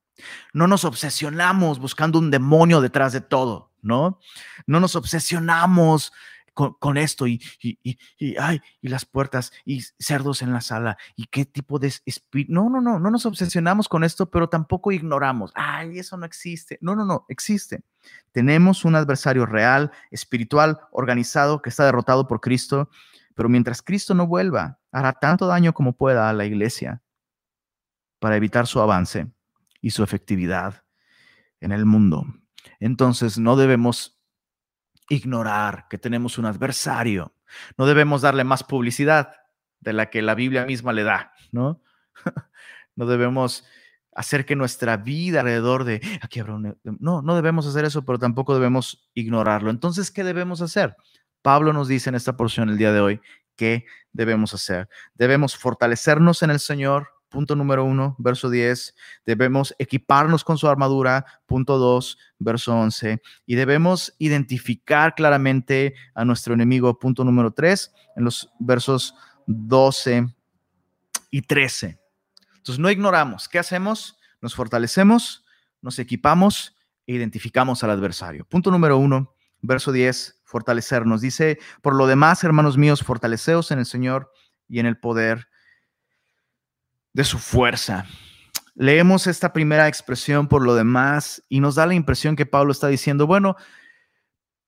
No 0.53 0.67
nos 0.67 0.85
obsesionamos 0.85 1.79
buscando 1.79 2.19
un 2.19 2.31
demonio 2.31 2.81
detrás 2.81 3.13
de 3.13 3.21
todo, 3.21 3.71
¿no? 3.81 4.19
No 4.67 4.79
nos 4.79 4.95
obsesionamos 4.95 6.11
con, 6.53 6.97
esto 6.97 7.27
y, 7.27 7.41
y, 7.61 7.97
y, 8.19 8.37
ay, 8.37 8.61
y 8.81 8.89
las 8.89 9.05
puertas 9.05 9.51
y 9.65 9.81
cerdos 9.97 10.41
en 10.41 10.51
la 10.51 10.61
sala 10.61 10.97
y 11.15 11.25
qué 11.25 11.45
tipo 11.45 11.79
de 11.79 11.91
espíritu. 12.05 12.51
No, 12.51 12.69
no, 12.69 12.81
no, 12.81 12.99
no 12.99 13.09
nos 13.09 13.25
obsesionamos 13.25 13.87
con 13.87 14.03
esto, 14.03 14.29
pero 14.29 14.47
tampoco 14.47 14.91
ignoramos. 14.91 15.51
Ay, 15.55 15.97
eso 15.97 16.17
no 16.17 16.25
existe. 16.25 16.77
No, 16.81 16.95
no, 16.95 17.05
no, 17.05 17.25
existe. 17.29 17.83
Tenemos 18.31 18.85
un 18.85 18.95
adversario 18.95 19.45
real, 19.45 19.91
espiritual, 20.11 20.81
organizado, 20.91 21.61
que 21.61 21.69
está 21.69 21.85
derrotado 21.85 22.27
por 22.27 22.41
Cristo 22.41 22.89
pero 23.35 23.49
mientras 23.49 23.81
Cristo 23.81 24.13
no 24.13 24.27
vuelva, 24.27 24.79
hará 24.91 25.13
tanto 25.13 25.47
daño 25.47 25.73
como 25.73 25.93
pueda 25.93 26.29
a 26.29 26.33
la 26.33 26.45
iglesia 26.45 27.01
para 28.19 28.35
evitar 28.35 28.67
su 28.67 28.79
avance 28.79 29.27
y 29.81 29.91
su 29.91 30.03
efectividad 30.03 30.83
en 31.59 31.71
el 31.71 31.85
mundo. 31.85 32.25
Entonces 32.79 33.37
no 33.37 33.55
debemos 33.55 34.19
ignorar 35.09 35.87
que 35.89 35.97
tenemos 35.97 36.37
un 36.37 36.45
adversario. 36.45 37.33
No 37.77 37.85
debemos 37.85 38.21
darle 38.21 38.43
más 38.43 38.63
publicidad 38.63 39.33
de 39.79 39.93
la 39.93 40.09
que 40.09 40.21
la 40.21 40.35
Biblia 40.35 40.65
misma 40.65 40.93
le 40.93 41.03
da, 41.03 41.33
¿no? 41.51 41.81
no 42.95 43.05
debemos 43.05 43.65
hacer 44.13 44.45
que 44.45 44.55
nuestra 44.55 44.97
vida 44.97 45.39
alrededor 45.39 45.83
de 45.83 46.01
aquí 46.21 46.39
habrá 46.39 46.55
un... 46.55 46.77
No, 46.83 47.21
no 47.21 47.35
debemos 47.35 47.65
hacer 47.65 47.85
eso, 47.85 48.05
pero 48.05 48.19
tampoco 48.19 48.53
debemos 48.53 49.09
ignorarlo. 49.13 49.69
Entonces, 49.69 50.11
¿qué 50.11 50.23
debemos 50.23 50.61
hacer? 50.61 50.95
Pablo 51.41 51.73
nos 51.73 51.87
dice 51.87 52.09
en 52.09 52.15
esta 52.15 52.37
porción 52.37 52.69
el 52.69 52.77
día 52.77 52.91
de 52.91 52.99
hoy 52.99 53.21
qué 53.61 53.85
debemos 54.11 54.55
hacer. 54.55 54.89
Debemos 55.13 55.55
fortalecernos 55.55 56.41
en 56.41 56.49
el 56.49 56.59
Señor, 56.59 57.09
punto 57.29 57.55
número 57.55 57.85
uno, 57.85 58.15
verso 58.17 58.49
10. 58.49 58.95
Debemos 59.23 59.75
equiparnos 59.77 60.43
con 60.43 60.57
su 60.57 60.67
armadura, 60.67 61.27
punto 61.45 61.77
2, 61.77 62.17
verso 62.39 62.73
11. 62.75 63.21
Y 63.45 63.53
debemos 63.53 64.15
identificar 64.17 65.13
claramente 65.13 65.93
a 66.15 66.25
nuestro 66.25 66.55
enemigo, 66.55 66.97
punto 66.97 67.23
número 67.23 67.51
3, 67.51 67.93
en 68.15 68.23
los 68.23 68.51
versos 68.59 69.13
12 69.45 70.25
y 71.29 71.43
13. 71.43 71.99
Entonces 72.57 72.79
no 72.79 72.89
ignoramos. 72.89 73.47
¿Qué 73.47 73.59
hacemos? 73.59 74.17
Nos 74.41 74.55
fortalecemos, 74.55 75.45
nos 75.83 75.99
equipamos 75.99 76.75
e 77.05 77.13
identificamos 77.13 77.83
al 77.83 77.91
adversario. 77.91 78.43
Punto 78.43 78.71
número 78.71 78.97
uno, 78.97 79.35
verso 79.61 79.91
10 79.91 80.40
fortalecernos. 80.51 81.21
Dice, 81.21 81.57
por 81.81 81.95
lo 81.95 82.05
demás, 82.05 82.43
hermanos 82.43 82.77
míos, 82.77 83.03
fortaleceos 83.03 83.71
en 83.71 83.79
el 83.79 83.85
Señor 83.85 84.31
y 84.67 84.79
en 84.79 84.85
el 84.85 84.99
poder 84.99 85.47
de 87.13 87.23
su 87.23 87.39
fuerza. 87.39 88.05
Leemos 88.75 89.27
esta 89.27 89.53
primera 89.53 89.87
expresión 89.87 90.47
por 90.47 90.63
lo 90.63 90.75
demás 90.75 91.43
y 91.49 91.61
nos 91.61 91.75
da 91.75 91.85
la 91.85 91.93
impresión 91.93 92.35
que 92.35 92.45
Pablo 92.45 92.71
está 92.71 92.87
diciendo, 92.87 93.27
bueno, 93.27 93.55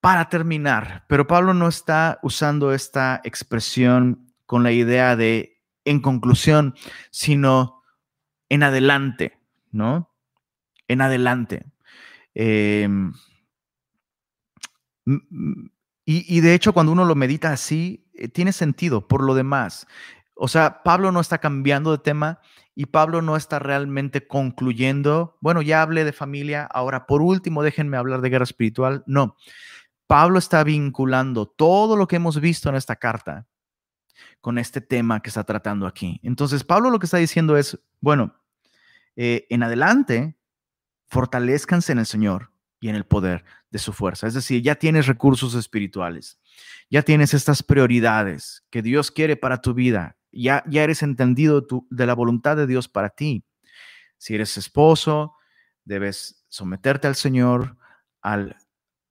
para 0.02 0.30
terminar, 0.30 1.06
pero 1.08 1.28
Pablo 1.28 1.54
no 1.54 1.68
está 1.68 2.20
usando 2.24 2.74
esta 2.74 3.22
expresión 3.24 4.34
con 4.46 4.63
la 4.63 4.72
idea 4.72 5.16
de 5.16 5.62
en 5.86 6.02
conclusión, 6.02 6.75
sino 7.12 7.82
en 8.50 8.63
adelante, 8.63 9.38
¿no? 9.72 10.13
En 10.88 11.02
adelante. 11.02 11.66
Eh, 12.36 12.88
y, 16.05 16.41
de 16.41 16.53
hecho, 16.53 16.74
cuando 16.74 16.91
uno 16.91 17.05
lo 17.05 17.15
medita 17.15 17.51
así, 17.51 18.05
eh, 18.13 18.27
tiene 18.27 18.51
sentido 18.51 19.07
por 19.07 19.24
lo 19.24 19.36
demás. 19.36 19.88
O 20.36 20.48
sea, 20.48 20.83
Pablo 20.83 21.12
no 21.12 21.22
está 21.22 21.38
cambiando 21.38 21.91
de 21.91 22.00
tema 22.00 22.39
y 22.75 22.88
Pablo 22.88 23.22
no 23.22 23.38
está 23.38 23.60
realmente 23.60 24.27
concluyendo, 24.27 25.38
bueno, 25.41 25.62
ya 25.62 25.81
hablé 25.81 26.03
de 26.03 26.12
familia, 26.12 26.65
ahora 26.65 27.05
por 27.05 27.22
último 27.22 27.63
déjenme 27.63 27.98
hablar 27.98 28.22
de 28.22 28.29
guerra 28.29 28.43
espiritual. 28.43 29.03
No, 29.05 29.38
Pablo 30.07 30.39
está 30.39 30.63
vinculando 30.63 31.45
todo 31.45 31.95
lo 31.95 32.07
que 32.07 32.17
hemos 32.17 32.39
visto 32.39 32.69
en 32.69 32.75
esta 32.75 32.95
carta 32.95 33.48
con 34.41 34.57
este 34.57 34.81
tema 34.81 35.22
que 35.22 35.29
está 35.29 35.43
tratando 35.43 35.88
aquí. 35.88 36.19
Entonces, 36.24 36.63
Pablo 36.63 36.89
lo 36.89 37.00
que 37.00 37.05
está 37.05 37.17
diciendo 37.17 37.55
es, 37.57 37.79
bueno, 38.01 38.36
eh, 39.15 39.45
en 39.50 39.63
adelante, 39.63 40.36
fortalezcanse 41.07 41.91
en 41.91 42.00
el 42.00 42.05
Señor 42.05 42.51
y 42.79 42.89
en 42.89 42.95
el 42.95 43.05
poder 43.05 43.45
de 43.74 43.80
su 43.80 43.92
fuerza. 43.92 44.27
Es 44.27 44.36
decir, 44.36 44.62
ya 44.62 44.75
tienes 44.75 45.08
recursos 45.08 45.56
espirituales, 45.56 46.39
ya 46.92 47.01
tienes 47.01 47.34
estas 47.34 47.63
prioridades 47.63 48.63
que 48.70 48.84
Dios 48.84 49.10
quiere 49.10 49.36
para 49.36 49.62
tu 49.62 49.74
vida, 49.74 50.15
ya, 50.32 50.63
ya 50.68 50.84
eres 50.84 51.01
entendido 51.01 51.65
de 51.89 52.06
la 52.06 52.13
voluntad 52.13 52.56
de 52.56 52.68
Dios 52.68 52.88
para 52.88 53.10
ti. 53.10 53.44
Si 54.18 54.36
eres 54.36 54.60
esposo, 54.60 55.34
debes 55.86 56.46
someterte 56.50 57.08
al 57.08 57.15
Señor, 57.15 57.77
al 58.22 58.58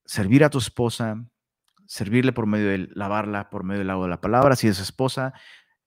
servir 0.05 0.45
a 0.45 0.51
tu 0.51 0.59
esposa, 0.59 1.17
servirle 1.85 2.33
por 2.33 2.47
medio 2.47 2.69
de 2.69 2.89
lavarla, 2.95 3.51
por 3.51 3.65
medio 3.65 3.81
del 3.81 3.91
agua 3.91 4.07
de 4.07 4.11
la 4.11 4.21
palabra. 4.21 4.55
Si 4.55 4.69
eres 4.69 4.79
esposa, 4.79 5.35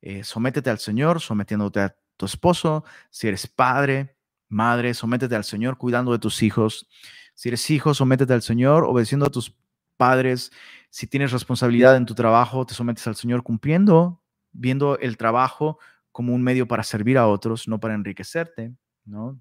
eh, 0.01 0.25
sométete 0.25 0.69
al 0.69 0.79
Señor, 0.79 1.21
sometiéndote 1.21 1.79
a 1.79 1.95
tu 2.17 2.25
esposo. 2.25 2.83
Si 3.09 3.29
eres 3.29 3.47
padre, 3.47 4.17
madre, 4.49 4.93
sométete 4.93 5.33
al 5.33 5.45
Señor, 5.45 5.77
cuidando 5.77 6.11
de 6.11 6.19
tus 6.19 6.43
hijos. 6.43 6.89
Si 7.35 7.49
eres 7.49 7.69
hijo, 7.69 7.93
sométete 7.93 8.33
al 8.33 8.41
Señor, 8.41 8.85
obedeciendo 8.85 9.25
a 9.25 9.29
tus 9.29 9.53
padres. 9.97 10.51
Si 10.89 11.05
tienes 11.05 11.31
responsabilidad 11.31 11.97
en 11.97 12.05
tu 12.05 12.15
trabajo, 12.15 12.65
te 12.65 12.73
sometes 12.73 13.05
al 13.07 13.15
Señor 13.15 13.43
cumpliendo, 13.43 14.23
viendo 14.51 14.97
el 14.99 15.17
trabajo 15.17 15.77
como 16.11 16.33
un 16.33 16.41
medio 16.41 16.67
para 16.67 16.83
servir 16.83 17.17
a 17.17 17.27
otros, 17.27 17.67
no 17.67 17.79
para 17.79 17.93
enriquecerte, 17.93 18.73
¿no? 19.03 19.37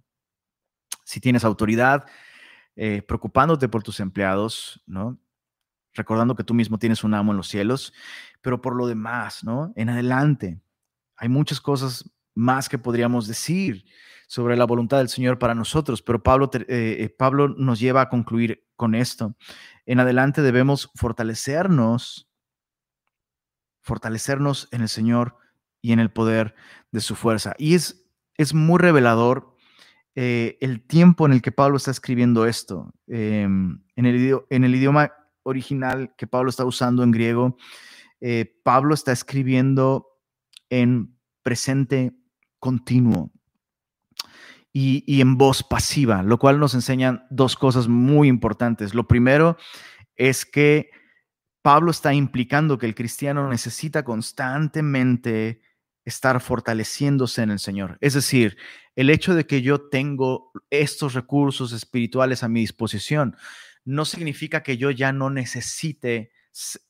Si 1.04 1.20
tienes 1.20 1.44
autoridad, 1.44 2.04
eh, 2.74 3.02
preocupándote 3.02 3.68
por 3.68 3.84
tus 3.84 4.00
empleados, 4.00 4.82
¿no? 4.86 5.16
Recordando 5.92 6.34
que 6.34 6.42
tú 6.42 6.52
mismo 6.52 6.78
tienes 6.78 7.04
un 7.04 7.14
amo 7.14 7.30
en 7.30 7.36
los 7.36 7.46
cielos, 7.46 7.92
pero 8.40 8.60
por 8.60 8.74
lo 8.74 8.88
demás, 8.88 9.44
¿no? 9.44 9.72
En 9.76 9.88
adelante, 9.88 10.60
hay 11.16 11.28
muchas 11.28 11.60
cosas 11.60 12.10
más 12.34 12.68
que 12.68 12.78
podríamos 12.78 13.28
decir 13.28 13.84
sobre 14.26 14.56
la 14.56 14.64
voluntad 14.64 14.98
del 14.98 15.08
Señor 15.08 15.38
para 15.38 15.54
nosotros, 15.54 16.02
pero 16.02 16.22
Pablo, 16.22 16.50
eh, 16.54 16.64
eh, 16.68 17.08
Pablo 17.08 17.48
nos 17.48 17.78
lleva 17.80 18.02
a 18.02 18.08
concluir 18.08 18.66
con 18.76 18.94
esto. 18.94 19.36
En 19.86 20.00
adelante 20.00 20.42
debemos 20.42 20.90
fortalecernos, 20.94 22.28
fortalecernos 23.82 24.68
en 24.72 24.82
el 24.82 24.88
Señor 24.88 25.36
y 25.80 25.92
en 25.92 26.00
el 26.00 26.10
poder 26.10 26.54
de 26.90 27.00
su 27.00 27.14
fuerza. 27.14 27.54
Y 27.58 27.74
es, 27.74 28.06
es 28.36 28.54
muy 28.54 28.78
revelador 28.78 29.54
eh, 30.14 30.58
el 30.60 30.86
tiempo 30.86 31.26
en 31.26 31.32
el 31.32 31.42
que 31.42 31.52
Pablo 31.52 31.76
está 31.76 31.90
escribiendo 31.90 32.46
esto. 32.46 32.94
Em, 33.06 33.82
en, 33.96 34.06
el, 34.06 34.40
en 34.48 34.64
el 34.64 34.74
idioma 34.74 35.12
original 35.42 36.14
que 36.16 36.26
Pablo 36.26 36.50
está 36.50 36.64
usando 36.64 37.02
en 37.02 37.10
griego, 37.10 37.56
Pablo 38.62 38.94
está 38.94 39.12
escribiendo 39.12 40.08
en 40.70 41.14
presente 41.42 42.16
continuo 42.58 43.33
y, 44.76 45.20
en 45.20 45.38
voz 45.38 45.62
pasiva, 45.62 46.24
lo 46.24 46.36
cual 46.36 46.58
nos 46.58 46.74
enseñan 46.74 47.24
dos 47.30 47.54
cosas 47.54 47.86
muy 47.86 48.26
importantes. 48.26 48.92
Lo 48.92 49.06
primero 49.06 49.56
es 50.16 50.44
que 50.44 50.90
Pablo 51.62 51.92
está 51.92 52.12
implicando 52.12 52.76
que 52.76 52.86
el 52.86 52.96
cristiano 52.96 53.48
necesita 53.48 54.02
constantemente 54.02 55.60
estar 56.04 56.40
fortaleciéndose 56.40 57.42
en 57.42 57.52
el 57.52 57.60
Señor. 57.60 57.98
Es 58.00 58.14
decir, 58.14 58.56
el 58.96 59.10
hecho 59.10 59.36
de 59.36 59.46
que 59.46 59.62
yo 59.62 59.88
tengo 59.88 60.50
estos 60.70 61.14
recursos 61.14 61.72
espirituales 61.72 62.42
a 62.42 62.48
mi 62.48 62.60
disposición 62.60 63.36
no 63.84 64.04
significa 64.04 64.64
que 64.64 64.76
yo 64.76 64.90
ya 64.90 65.12
no 65.12 65.30
necesite 65.30 66.32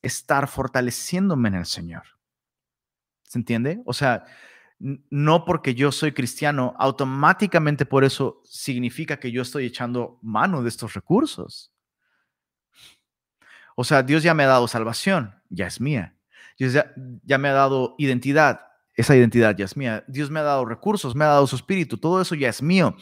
estar 0.00 0.48
fortaleciéndome 0.48 1.50
en 1.50 1.54
el 1.56 1.66
Señor. 1.66 2.04
¿Se 3.24 3.38
entiende? 3.38 3.82
O 3.84 3.92
sea, 3.92 4.24
no 4.78 5.44
porque 5.44 5.74
yo 5.74 5.92
soy 5.92 6.12
cristiano, 6.12 6.74
automáticamente 6.78 7.86
por 7.86 8.04
eso 8.04 8.42
significa 8.44 9.18
que 9.18 9.30
yo 9.30 9.42
estoy 9.42 9.66
echando 9.66 10.18
mano 10.22 10.62
de 10.62 10.68
estos 10.68 10.94
recursos. 10.94 11.72
O 13.76 13.84
sea, 13.84 14.02
Dios 14.02 14.22
ya 14.22 14.34
me 14.34 14.44
ha 14.44 14.48
dado 14.48 14.68
salvación, 14.68 15.34
ya 15.48 15.66
es 15.66 15.80
mía. 15.80 16.16
Dios 16.58 16.72
ya, 16.72 17.38
me 17.38 17.48
ha 17.48 17.52
dado 17.52 17.96
identidad, 17.98 18.60
esa 18.94 19.16
identidad 19.16 19.56
ya 19.56 19.64
es 19.64 19.76
mía. 19.76 20.04
Dios 20.06 20.30
me 20.30 20.40
ha 20.40 20.44
dado 20.44 20.64
recursos, 20.64 21.14
me 21.14 21.24
ha 21.24 21.28
dado 21.28 21.46
su 21.46 21.56
espíritu, 21.56 21.98
todo 21.98 22.20
eso 22.20 22.34
ya 22.34 22.48
es 22.48 22.62
mío. 22.62 22.96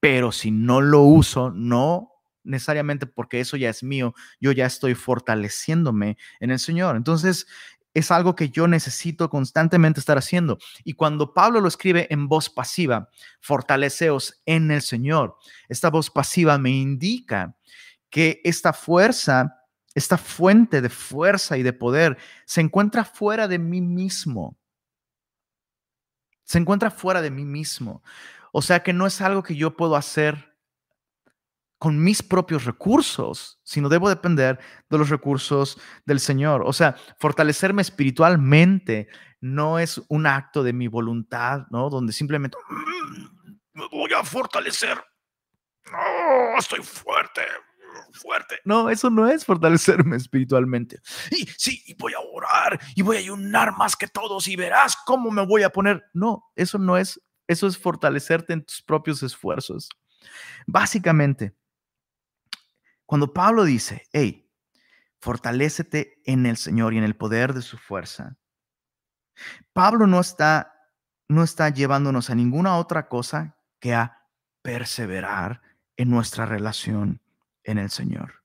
Pero 0.00 0.32
si 0.32 0.50
no 0.50 0.80
lo 0.80 1.02
uso, 1.02 1.50
no 1.50 2.10
necesariamente 2.42 3.06
porque 3.06 3.40
eso 3.40 3.56
ya 3.56 3.70
es 3.70 3.82
mío, 3.82 4.14
yo 4.38 4.52
ya 4.52 4.66
estoy 4.66 4.94
fortaleciéndome 4.94 6.18
en 6.40 6.50
el 6.50 6.58
Señor. 6.58 6.96
Entonces, 6.96 7.46
es 7.94 8.10
algo 8.10 8.34
que 8.34 8.50
yo 8.50 8.66
necesito 8.66 9.30
constantemente 9.30 10.00
estar 10.00 10.18
haciendo. 10.18 10.58
Y 10.82 10.94
cuando 10.94 11.32
Pablo 11.32 11.60
lo 11.60 11.68
escribe 11.68 12.08
en 12.10 12.28
voz 12.28 12.50
pasiva, 12.50 13.08
fortaleceos 13.40 14.42
en 14.44 14.70
el 14.72 14.82
Señor, 14.82 15.36
esta 15.68 15.90
voz 15.90 16.10
pasiva 16.10 16.58
me 16.58 16.70
indica 16.70 17.56
que 18.10 18.40
esta 18.44 18.72
fuerza, 18.72 19.62
esta 19.94 20.18
fuente 20.18 20.80
de 20.80 20.90
fuerza 20.90 21.56
y 21.56 21.62
de 21.62 21.72
poder 21.72 22.18
se 22.44 22.60
encuentra 22.60 23.04
fuera 23.04 23.46
de 23.46 23.58
mí 23.60 23.80
mismo. 23.80 24.58
Se 26.42 26.58
encuentra 26.58 26.90
fuera 26.90 27.22
de 27.22 27.30
mí 27.30 27.44
mismo. 27.44 28.02
O 28.52 28.60
sea 28.60 28.82
que 28.82 28.92
no 28.92 29.06
es 29.06 29.20
algo 29.20 29.42
que 29.42 29.56
yo 29.56 29.76
puedo 29.76 29.96
hacer 29.96 30.53
con 31.84 32.02
mis 32.02 32.22
propios 32.22 32.64
recursos, 32.64 33.60
sino 33.62 33.90
debo 33.90 34.08
depender 34.08 34.58
de 34.88 34.96
los 34.96 35.10
recursos 35.10 35.78
del 36.06 36.18
Señor. 36.18 36.62
O 36.64 36.72
sea, 36.72 36.96
fortalecerme 37.18 37.82
espiritualmente 37.82 39.08
no 39.42 39.78
es 39.78 40.00
un 40.08 40.26
acto 40.26 40.62
de 40.62 40.72
mi 40.72 40.88
voluntad, 40.88 41.66
¿no? 41.68 41.90
Donde 41.90 42.14
simplemente 42.14 42.56
mm, 42.70 43.52
me 43.74 43.88
voy 43.92 44.10
a 44.14 44.24
fortalecer. 44.24 44.96
No, 45.92 46.58
estoy 46.58 46.80
fuerte, 46.82 47.42
fuerte. 48.12 48.60
No, 48.64 48.88
eso 48.88 49.10
no 49.10 49.28
es 49.28 49.44
fortalecerme 49.44 50.16
espiritualmente. 50.16 51.02
Y 51.32 51.46
sí, 51.58 51.94
voy 51.98 52.14
a 52.14 52.20
orar 52.20 52.80
y 52.96 53.02
voy 53.02 53.16
a 53.18 53.20
ayunar 53.20 53.76
más 53.76 53.94
que 53.94 54.08
todos 54.08 54.48
y 54.48 54.56
verás 54.56 54.96
cómo 55.04 55.30
me 55.30 55.44
voy 55.44 55.64
a 55.64 55.68
poner. 55.68 56.02
No, 56.14 56.50
eso 56.56 56.78
no 56.78 56.96
es, 56.96 57.20
eso 57.46 57.66
es 57.66 57.76
fortalecerte 57.76 58.54
en 58.54 58.64
tus 58.64 58.80
propios 58.80 59.22
esfuerzos. 59.22 59.90
Básicamente, 60.66 61.54
cuando 63.06 63.32
Pablo 63.32 63.64
dice, 63.64 64.06
hey, 64.12 64.50
fortalécete 65.20 66.20
en 66.24 66.46
el 66.46 66.56
Señor 66.56 66.94
y 66.94 66.98
en 66.98 67.04
el 67.04 67.16
poder 67.16 67.54
de 67.54 67.62
su 67.62 67.78
fuerza, 67.78 68.36
Pablo 69.72 70.06
no 70.06 70.20
está, 70.20 70.72
no 71.28 71.42
está 71.42 71.68
llevándonos 71.68 72.30
a 72.30 72.34
ninguna 72.34 72.76
otra 72.76 73.08
cosa 73.08 73.56
que 73.80 73.94
a 73.94 74.18
perseverar 74.62 75.60
en 75.96 76.10
nuestra 76.10 76.46
relación 76.46 77.20
en 77.64 77.78
el 77.78 77.90
Señor. 77.90 78.42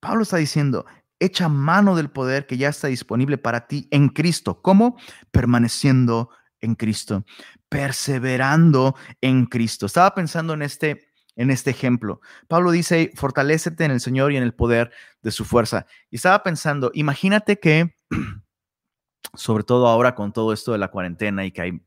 Pablo 0.00 0.22
está 0.22 0.36
diciendo, 0.36 0.86
echa 1.18 1.48
mano 1.48 1.96
del 1.96 2.10
poder 2.10 2.46
que 2.46 2.56
ya 2.56 2.68
está 2.68 2.88
disponible 2.88 3.38
para 3.38 3.66
ti 3.66 3.88
en 3.90 4.08
Cristo. 4.08 4.62
¿Cómo? 4.62 4.96
Permaneciendo 5.30 6.30
en 6.60 6.74
Cristo, 6.74 7.24
perseverando 7.68 8.96
en 9.20 9.46
Cristo. 9.46 9.86
Estaba 9.86 10.14
pensando 10.14 10.54
en 10.54 10.62
este 10.62 11.07
en 11.38 11.52
este 11.52 11.70
ejemplo. 11.70 12.20
Pablo 12.48 12.72
dice, 12.72 13.12
fortalécete 13.14 13.84
en 13.84 13.92
el 13.92 14.00
Señor 14.00 14.32
y 14.32 14.36
en 14.36 14.42
el 14.42 14.52
poder 14.52 14.90
de 15.22 15.30
su 15.30 15.44
fuerza. 15.44 15.86
Y 16.10 16.16
estaba 16.16 16.42
pensando, 16.42 16.90
imagínate 16.94 17.60
que, 17.60 17.94
sobre 19.34 19.62
todo 19.62 19.86
ahora 19.86 20.16
con 20.16 20.32
todo 20.32 20.52
esto 20.52 20.72
de 20.72 20.78
la 20.78 20.88
cuarentena 20.88 21.46
y 21.46 21.52
que 21.52 21.62
hay, 21.62 21.80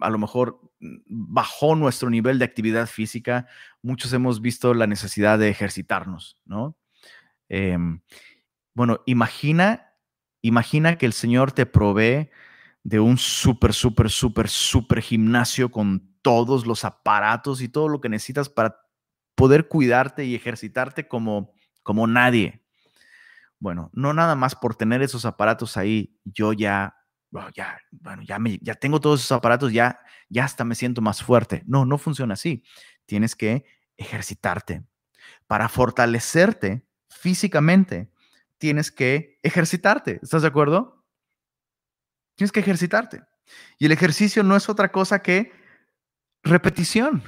a 0.00 0.10
lo 0.10 0.18
mejor 0.18 0.60
bajó 0.80 1.76
nuestro 1.76 2.10
nivel 2.10 2.40
de 2.40 2.46
actividad 2.46 2.88
física, 2.88 3.46
muchos 3.80 4.12
hemos 4.12 4.42
visto 4.42 4.74
la 4.74 4.88
necesidad 4.88 5.38
de 5.38 5.50
ejercitarnos, 5.50 6.36
¿no? 6.44 6.76
Em, 7.48 8.00
bueno, 8.74 9.02
imagina, 9.06 9.94
imagina 10.42 10.98
que 10.98 11.06
el 11.06 11.12
Señor 11.12 11.52
te 11.52 11.64
provee 11.64 12.28
de 12.82 12.98
un 12.98 13.18
súper, 13.18 13.72
súper, 13.72 14.10
súper, 14.10 14.48
súper 14.48 15.00
gimnasio 15.00 15.70
con 15.70 16.07
todos 16.22 16.66
los 16.66 16.84
aparatos 16.84 17.60
y 17.60 17.68
todo 17.68 17.88
lo 17.88 18.00
que 18.00 18.08
necesitas 18.08 18.48
para 18.48 18.80
poder 19.34 19.68
cuidarte 19.68 20.24
y 20.24 20.34
ejercitarte 20.34 21.06
como, 21.06 21.54
como 21.82 22.06
nadie. 22.06 22.64
Bueno, 23.60 23.90
no 23.92 24.12
nada 24.12 24.34
más 24.34 24.54
por 24.54 24.76
tener 24.76 25.02
esos 25.02 25.24
aparatos 25.24 25.76
ahí, 25.76 26.16
yo 26.24 26.52
ya, 26.52 26.96
ya, 27.54 27.78
bueno, 27.90 28.22
ya, 28.22 28.38
me, 28.38 28.58
ya 28.62 28.74
tengo 28.74 29.00
todos 29.00 29.20
esos 29.20 29.32
aparatos, 29.32 29.72
ya, 29.72 30.00
ya 30.28 30.44
hasta 30.44 30.64
me 30.64 30.74
siento 30.74 31.00
más 31.00 31.22
fuerte. 31.22 31.62
No, 31.66 31.84
no 31.84 31.98
funciona 31.98 32.34
así. 32.34 32.62
Tienes 33.06 33.34
que 33.34 33.64
ejercitarte. 33.96 34.84
Para 35.46 35.68
fortalecerte 35.68 36.86
físicamente, 37.08 38.10
tienes 38.58 38.90
que 38.92 39.38
ejercitarte. 39.42 40.20
¿Estás 40.22 40.42
de 40.42 40.48
acuerdo? 40.48 41.04
Tienes 42.36 42.52
que 42.52 42.60
ejercitarte. 42.60 43.22
Y 43.78 43.86
el 43.86 43.92
ejercicio 43.92 44.42
no 44.42 44.56
es 44.56 44.68
otra 44.68 44.92
cosa 44.92 45.20
que 45.20 45.52
repetición. 46.48 47.22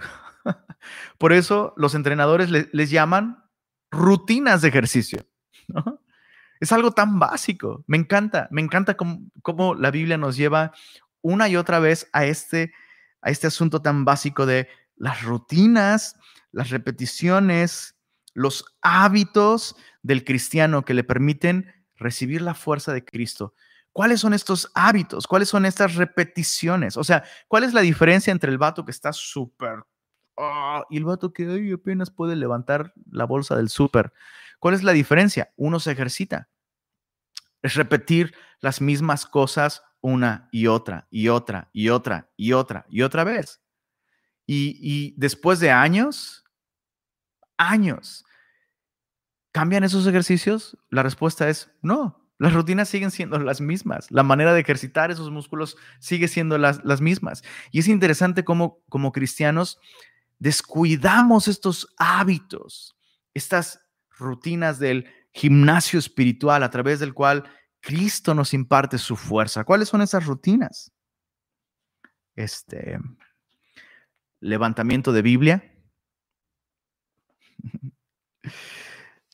Por 1.19 1.33
eso 1.33 1.75
los 1.77 1.95
entrenadores 1.95 2.51
les 2.51 2.91
llaman 2.91 3.45
rutinas 3.91 4.63
de 4.63 4.69
ejercicio. 4.69 5.27
Es 6.61 6.73
algo 6.73 6.93
tan 6.93 7.19
básico. 7.19 7.85
Me 7.87 7.97
encanta, 7.97 8.47
me 8.51 8.61
encanta 8.61 8.95
cómo, 8.95 9.75
la 9.75 9.91
Biblia 9.91 10.19
nos 10.19 10.37
lleva 10.37 10.73
una 11.23 11.49
y 11.49 11.57
otra 11.57 11.79
vez 11.79 12.09
a 12.13 12.27
este, 12.27 12.73
a 13.23 13.31
este 13.31 13.47
asunto 13.47 13.81
tan 13.81 14.05
básico 14.05 14.45
de 14.45 14.69
las 14.97 15.23
rutinas, 15.23 16.17
las 16.53 16.69
repeticiones, 16.69 17.97
los 18.35 18.65
hábitos 18.83 19.75
del 20.03 20.25
cristiano 20.25 20.85
que 20.85 20.95
le 20.95 21.03
permiten 21.03 21.73
recibir 21.97 22.43
la 22.43 22.55
fuerza 22.55 22.93
de 22.93 23.05
Cristo. 23.05 23.55
¿Cuáles 23.93 24.21
son 24.21 24.35
estos 24.35 24.71
hábitos? 24.75 25.27
¿Cuáles 25.27 25.49
son 25.49 25.67
estas 25.67 25.97
repeticiones? 25.97 26.97
O 26.97 27.05
sea, 27.05 27.25
¿cuál 27.49 27.65
es 27.65 27.75
la 27.75 27.81
diferencia 27.81 28.31
entre 28.31 28.53
el 28.53 28.59
vato 28.59 28.85
que 28.85 28.93
está 28.93 29.13
súper 29.13 29.83
ah, 30.37 30.85
y 30.91 30.97
el 30.97 31.05
vato 31.05 31.33
que 31.33 31.73
apenas 31.75 32.11
puede 32.11 32.37
levantar 32.37 32.93
la 33.11 33.25
bolsa 33.25 33.57
del 33.57 33.69
súper? 33.69 34.13
¿Cuál 34.61 34.75
es 34.75 34.85
la 34.85 34.93
diferencia? 34.93 35.53
Uno 35.57 35.81
se 35.81 35.91
ejercita. 35.91 36.49
Es 37.63 37.75
repetir 37.75 38.35
las 38.61 38.81
mismas 38.81 39.27
cosas 39.27 39.83
una 40.01 40.49
y 40.51 40.67
otra 40.67 41.07
y 41.11 41.29
otra 41.29 41.69
y 41.73 41.89
otra 41.89 42.31
y 42.37 42.53
otra 42.53 42.87
y 42.89 43.03
otra 43.03 43.25
vez. 43.25 43.61
Y, 44.47 44.79
y 44.81 45.15
después 45.17 45.61
de 45.61 45.71
años, 45.71 46.45
años, 47.57 48.25
¿cambian 49.53 49.85
esos 49.85 50.07
ejercicios? 50.07 50.79
La 50.91 51.03
respuesta 51.03 51.49
es 51.49 51.71
no. 51.83 52.20
Las 52.41 52.55
rutinas 52.55 52.89
siguen 52.89 53.11
siendo 53.11 53.39
las 53.39 53.61
mismas. 53.61 54.11
La 54.11 54.23
manera 54.23 54.55
de 54.55 54.61
ejercitar 54.61 55.11
esos 55.11 55.31
músculos 55.31 55.77
sigue 55.99 56.27
siendo 56.27 56.57
las, 56.57 56.83
las 56.87 57.03
mismas. 57.03 57.45
Y 57.71 57.81
es 57.81 57.87
interesante 57.87 58.45
cómo 58.45 58.83
como 58.89 59.13
cristianos 59.13 59.79
descuidamos 60.39 61.49
estos 61.49 61.95
hábitos, 61.99 62.97
estas 63.35 63.83
rutinas 64.09 64.79
del 64.79 65.07
gimnasio 65.35 65.99
espiritual 65.99 66.63
a 66.63 66.71
través 66.71 66.99
del 66.99 67.13
cual 67.13 67.45
Cristo 67.81 68.35
nos 68.35 68.55
imparte 68.55 68.97
su 68.97 69.17
fuerza. 69.17 69.65
¿Cuáles 69.65 69.91
son 69.91 70.01
esas 70.01 70.25
rutinas? 70.25 70.91
Este 72.37 72.99
levantamiento 74.41 75.13
de 75.13 75.21
Biblia, 75.21 75.75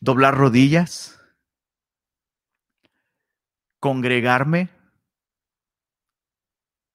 doblar 0.01 0.37
rodillas, 0.37 1.16
congregarme, 3.87 4.69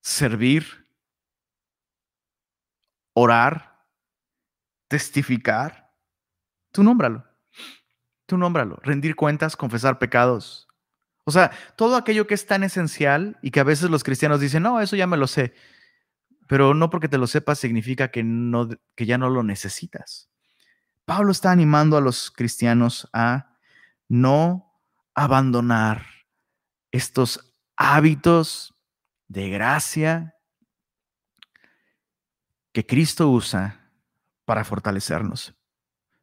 servir, 0.02 0.86
orar, 3.14 3.86
testificar. 4.88 5.90
Tú 6.70 6.82
nómbralo. 6.82 7.24
Tú 8.26 8.36
nómbralo. 8.36 8.76
Rendir 8.82 9.16
cuentas, 9.16 9.56
confesar 9.56 9.98
pecados. 9.98 10.68
O 11.24 11.30
sea, 11.30 11.50
todo 11.76 11.96
aquello 11.96 12.26
que 12.26 12.34
es 12.34 12.44
tan 12.44 12.62
esencial 12.62 13.38
y 13.40 13.52
que 13.52 13.60
a 13.60 13.64
veces 13.64 13.88
los 13.88 14.04
cristianos 14.04 14.38
dicen, 14.38 14.62
no, 14.62 14.78
eso 14.78 14.94
ya 14.94 15.06
me 15.06 15.16
lo 15.16 15.26
sé. 15.26 15.54
Pero 16.46 16.74
no 16.74 16.90
porque 16.90 17.08
te 17.08 17.16
lo 17.16 17.26
sepas 17.26 17.58
significa 17.58 18.10
que, 18.10 18.22
no, 18.22 18.68
que 18.94 19.06
ya 19.06 19.16
no 19.16 19.30
lo 19.30 19.42
necesitas. 19.42 20.28
Pablo 21.06 21.32
está 21.32 21.52
animando 21.52 21.96
a 21.96 22.02
los 22.02 22.30
cristianos 22.30 23.08
a 23.14 23.56
no 24.10 24.78
abandonar 25.14 26.21
estos 26.92 27.52
hábitos 27.76 28.74
de 29.26 29.50
gracia 29.50 30.36
que 32.72 32.86
Cristo 32.86 33.30
usa 33.30 33.90
para 34.44 34.64
fortalecernos. 34.64 35.54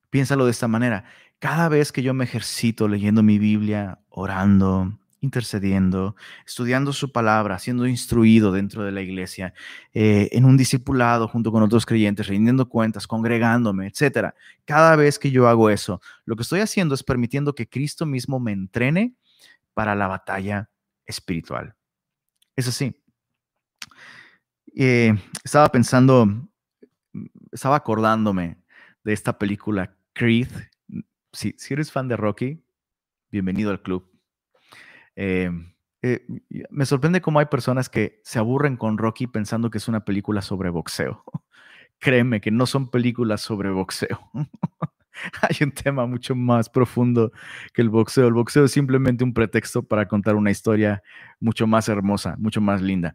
Piénsalo 0.09 0.45
de 0.45 0.51
esta 0.51 0.67
manera. 0.67 1.05
Cada 1.39 1.69
vez 1.69 1.91
que 1.91 2.03
yo 2.03 2.13
me 2.13 2.23
ejercito 2.23 2.87
leyendo 2.87 3.23
mi 3.23 3.39
Biblia, 3.39 3.99
orando, 4.09 4.99
intercediendo, 5.21 6.15
estudiando 6.45 6.93
su 6.93 7.11
palabra, 7.11 7.59
siendo 7.59 7.87
instruido 7.87 8.51
dentro 8.51 8.83
de 8.83 8.91
la 8.91 9.01
iglesia, 9.01 9.53
eh, 9.93 10.29
en 10.31 10.45
un 10.45 10.57
discipulado 10.57 11.27
junto 11.27 11.51
con 11.51 11.63
otros 11.63 11.85
creyentes, 11.85 12.27
rindiendo 12.27 12.69
cuentas, 12.69 13.07
congregándome, 13.07 13.87
etcétera. 13.87 14.35
Cada 14.65 14.95
vez 14.95 15.19
que 15.19 15.31
yo 15.31 15.47
hago 15.47 15.69
eso, 15.69 16.01
lo 16.25 16.35
que 16.35 16.43
estoy 16.43 16.61
haciendo 16.61 16.95
es 16.95 17.03
permitiendo 17.03 17.53
que 17.53 17.67
Cristo 17.67 18.05
mismo 18.05 18.39
me 18.39 18.51
entrene 18.51 19.15
para 19.79 19.95
la 19.95 20.07
batalla 20.07 20.69
espiritual. 21.05 21.73
Es 22.53 22.67
así. 22.67 23.01
Eh, 24.75 25.13
estaba 25.41 25.69
pensando, 25.69 26.27
estaba 27.49 27.77
acordándome 27.77 28.57
de 29.05 29.13
esta 29.13 29.39
película 29.39 29.95
Creed. 30.11 30.49
Si, 31.31 31.55
si 31.57 31.73
eres 31.73 31.93
fan 31.93 32.09
de 32.09 32.17
Rocky, 32.17 32.61
bienvenido 33.31 33.71
al 33.71 33.81
club. 33.81 34.11
Eh, 35.15 35.49
eh, 36.01 36.27
me 36.69 36.85
sorprende 36.85 37.21
cómo 37.21 37.39
hay 37.39 37.45
personas 37.45 37.87
que 37.87 38.19
se 38.25 38.37
aburren 38.37 38.75
con 38.75 38.97
Rocky 38.97 39.27
pensando 39.27 39.69
que 39.69 39.77
es 39.77 39.87
una 39.87 40.03
película 40.03 40.41
sobre 40.41 40.71
boxeo. 40.71 41.23
Créeme 41.99 42.41
que 42.41 42.51
no 42.51 42.65
son 42.65 42.91
películas 42.91 43.39
sobre 43.39 43.69
boxeo. 43.69 44.29
hay 45.41 45.63
un 45.63 45.71
tema 45.71 46.05
mucho 46.05 46.35
más 46.35 46.69
profundo 46.69 47.31
que 47.73 47.81
el 47.81 47.89
boxeo. 47.89 48.27
El 48.27 48.33
boxeo 48.33 48.65
es 48.65 48.71
simplemente 48.71 49.23
un 49.23 49.33
pretexto 49.33 49.83
para 49.83 50.07
contar 50.07 50.35
una 50.35 50.51
historia 50.51 51.03
mucho 51.39 51.67
más 51.67 51.89
hermosa, 51.89 52.35
mucho 52.37 52.61
más 52.61 52.81
linda. 52.81 53.13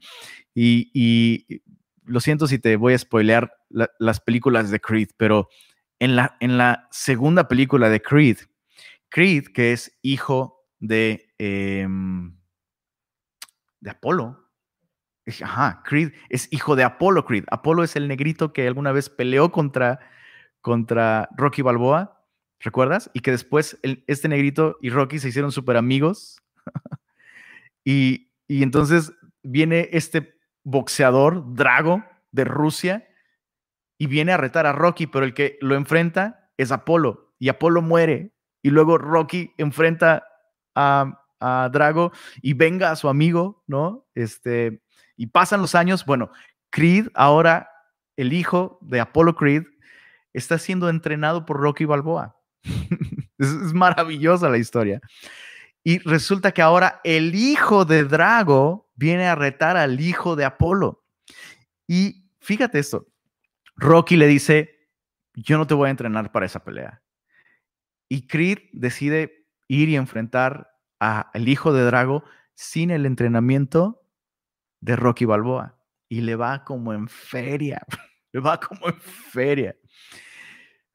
Y, 0.54 1.62
lo 2.06 2.20
siento 2.20 2.46
si 2.46 2.58
te 2.58 2.76
voy 2.76 2.92
a 2.92 2.98
spoilear 2.98 3.50
las 3.70 4.20
películas 4.20 4.70
de 4.70 4.78
Creed, 4.78 5.08
pero 5.16 5.48
en 5.98 6.16
la, 6.16 6.36
en 6.40 6.58
la 6.58 6.86
segunda 6.90 7.48
película 7.48 7.88
de 7.88 8.02
Creed, 8.02 8.36
Creed, 9.08 9.46
que 9.54 9.72
es 9.72 9.98
hijo 10.02 10.66
de, 10.80 11.32
em, 11.38 12.36
de 13.80 13.90
Apolo, 13.90 14.44
Ajá, 15.42 15.82
Creed 15.84 16.12
es 16.28 16.48
hijo 16.52 16.76
de 16.76 16.84
Apolo 16.84 17.24
Creed. 17.24 17.44
Apolo 17.50 17.82
es 17.82 17.96
el 17.96 18.08
negrito 18.08 18.52
que 18.52 18.66
alguna 18.66 18.92
vez 18.92 19.08
peleó 19.08 19.50
contra 19.50 20.00
contra 20.64 21.28
Rocky 21.36 21.60
Balboa, 21.60 22.24
¿recuerdas? 22.58 23.10
Y 23.12 23.20
que 23.20 23.30
después 23.30 23.78
este 23.82 24.28
negrito 24.30 24.78
y 24.80 24.88
Rocky 24.88 25.18
se 25.18 25.28
hicieron 25.28 25.52
súper 25.52 25.76
amigos. 25.76 26.40
y, 27.84 28.30
entonces 28.48 29.12
viene 29.42 29.90
este 29.92 30.38
boxeador, 30.62 31.54
Drago, 31.54 32.02
de 32.32 32.44
Rusia, 32.44 33.06
y 33.98 34.06
viene 34.06 34.32
a 34.32 34.38
retar 34.38 34.64
a 34.64 34.72
Rocky, 34.72 35.06
pero 35.06 35.26
el 35.26 35.34
que 35.34 35.58
lo 35.60 35.74
enfrenta 35.74 36.50
es 36.56 36.72
Apolo, 36.72 37.34
y 37.38 37.50
Apolo 37.50 37.82
muere, 37.82 38.32
y 38.62 38.70
luego 38.70 38.96
Rocky 38.96 39.52
enfrenta 39.58 40.26
a, 40.74 41.26
a 41.40 41.68
Drago 41.70 42.10
y 42.40 42.54
venga 42.54 42.90
a 42.90 42.96
su 42.96 43.10
amigo, 43.10 43.62
¿no? 43.66 44.06
Este, 44.14 44.80
y 45.14 45.26
pasan 45.26 45.60
los 45.60 45.74
años, 45.74 46.06
bueno, 46.06 46.30
Creed, 46.70 47.08
ahora 47.12 47.68
el 48.16 48.32
hijo 48.32 48.78
de 48.80 49.00
Apolo 49.00 49.36
Creed, 49.36 49.64
está 50.34 50.58
siendo 50.58 50.90
entrenado 50.90 51.46
por 51.46 51.58
Rocky 51.58 51.86
Balboa. 51.86 52.36
es, 53.38 53.72
maravillosa 53.72 54.50
la 54.50 54.58
historia. 54.58 55.00
Y 55.82 55.98
resulta 56.00 56.52
que 56.52 56.62
ahora 56.62 57.00
el 57.04 57.34
hijo 57.34 57.84
de 57.84 58.04
Drago 58.04 58.90
viene 58.94 59.26
a 59.26 59.34
retar 59.34 59.76
al 59.76 60.00
hijo 60.00 60.36
de 60.36 60.44
Apolo. 60.44 61.04
Y 61.86 62.30
fíjate 62.40 62.78
esto, 62.78 63.06
Rocky 63.76 64.16
le 64.16 64.26
dice, 64.26 64.88
yo 65.34 65.58
no 65.58 65.66
te 65.66 65.74
voy 65.74 65.88
a 65.88 65.90
entrenar 65.90 66.32
para 66.32 66.46
esa 66.46 66.64
pelea. 66.64 67.02
Y 68.08 68.26
Creed 68.26 68.58
decide 68.72 69.46
ir 69.68 69.88
y 69.88 69.96
enfrentar 69.96 70.70
al 70.98 71.48
hijo 71.48 71.72
de 71.72 71.84
Drago 71.84 72.24
sin 72.54 72.90
el 72.90 73.04
entrenamiento 73.04 74.02
de 74.80 74.96
Rocky 74.96 75.24
Balboa. 75.24 75.78
Y 76.08 76.20
le 76.20 76.36
va 76.36 76.64
como 76.64 76.92
en 76.92 77.08
feria, 77.08 77.84
le 78.32 78.40
va 78.40 78.58
como 78.58 78.88
en 78.88 79.00
feria. 79.00 79.76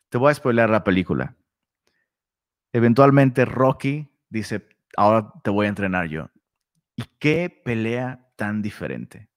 Te 0.10 0.18
voy 0.18 0.32
a 0.32 0.34
spoiler 0.34 0.70
la 0.70 0.84
película. 0.84 1.36
Eventualmente 2.74 3.46
Rocky 3.46 4.10
dice, 4.30 4.68
ahora 4.98 5.32
te 5.44 5.50
voy 5.52 5.68
a 5.68 5.70
entrenar 5.70 6.08
yo. 6.08 6.30
¿Y 6.96 7.04
qué 7.20 7.50
pelea 7.64 8.28
tan 8.36 8.62
diferente? 8.62 9.30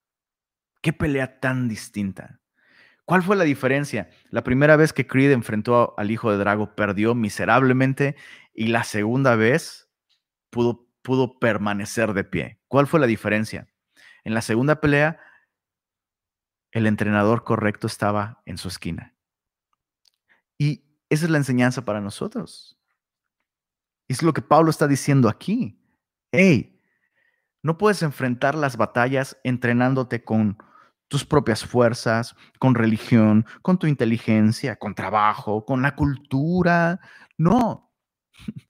¿Qué 0.80 0.92
pelea 0.92 1.40
tan 1.40 1.68
distinta? 1.68 2.40
¿Cuál 3.04 3.22
fue 3.22 3.36
la 3.36 3.44
diferencia? 3.44 4.10
La 4.30 4.42
primera 4.42 4.76
vez 4.76 4.92
que 4.92 5.06
Creed 5.06 5.32
enfrentó 5.32 5.94
al 5.98 6.10
hijo 6.10 6.30
de 6.30 6.38
Drago 6.38 6.74
perdió 6.74 7.14
miserablemente 7.14 8.16
y 8.54 8.68
la 8.68 8.84
segunda 8.84 9.36
vez 9.36 9.90
pudo, 10.50 10.88
pudo 11.02 11.38
permanecer 11.38 12.14
de 12.14 12.24
pie. 12.24 12.60
¿Cuál 12.68 12.86
fue 12.86 13.00
la 13.00 13.06
diferencia? 13.06 13.68
En 14.24 14.34
la 14.34 14.40
segunda 14.40 14.80
pelea, 14.80 15.18
el 16.70 16.86
entrenador 16.86 17.44
correcto 17.44 17.86
estaba 17.86 18.42
en 18.46 18.56
su 18.56 18.68
esquina. 18.68 19.11
Y 20.58 20.84
esa 21.10 21.24
es 21.26 21.30
la 21.30 21.38
enseñanza 21.38 21.84
para 21.84 22.00
nosotros. 22.00 22.78
Es 24.08 24.22
lo 24.22 24.32
que 24.32 24.42
Pablo 24.42 24.70
está 24.70 24.88
diciendo 24.88 25.28
aquí. 25.28 25.80
Hey, 26.32 26.80
no 27.62 27.78
puedes 27.78 28.02
enfrentar 28.02 28.54
las 28.54 28.76
batallas 28.76 29.38
entrenándote 29.44 30.24
con 30.24 30.58
tus 31.08 31.24
propias 31.24 31.64
fuerzas, 31.64 32.34
con 32.58 32.74
religión, 32.74 33.44
con 33.60 33.78
tu 33.78 33.86
inteligencia, 33.86 34.76
con 34.76 34.94
trabajo, 34.94 35.64
con 35.64 35.82
la 35.82 35.94
cultura. 35.94 37.00
No. 37.36 37.92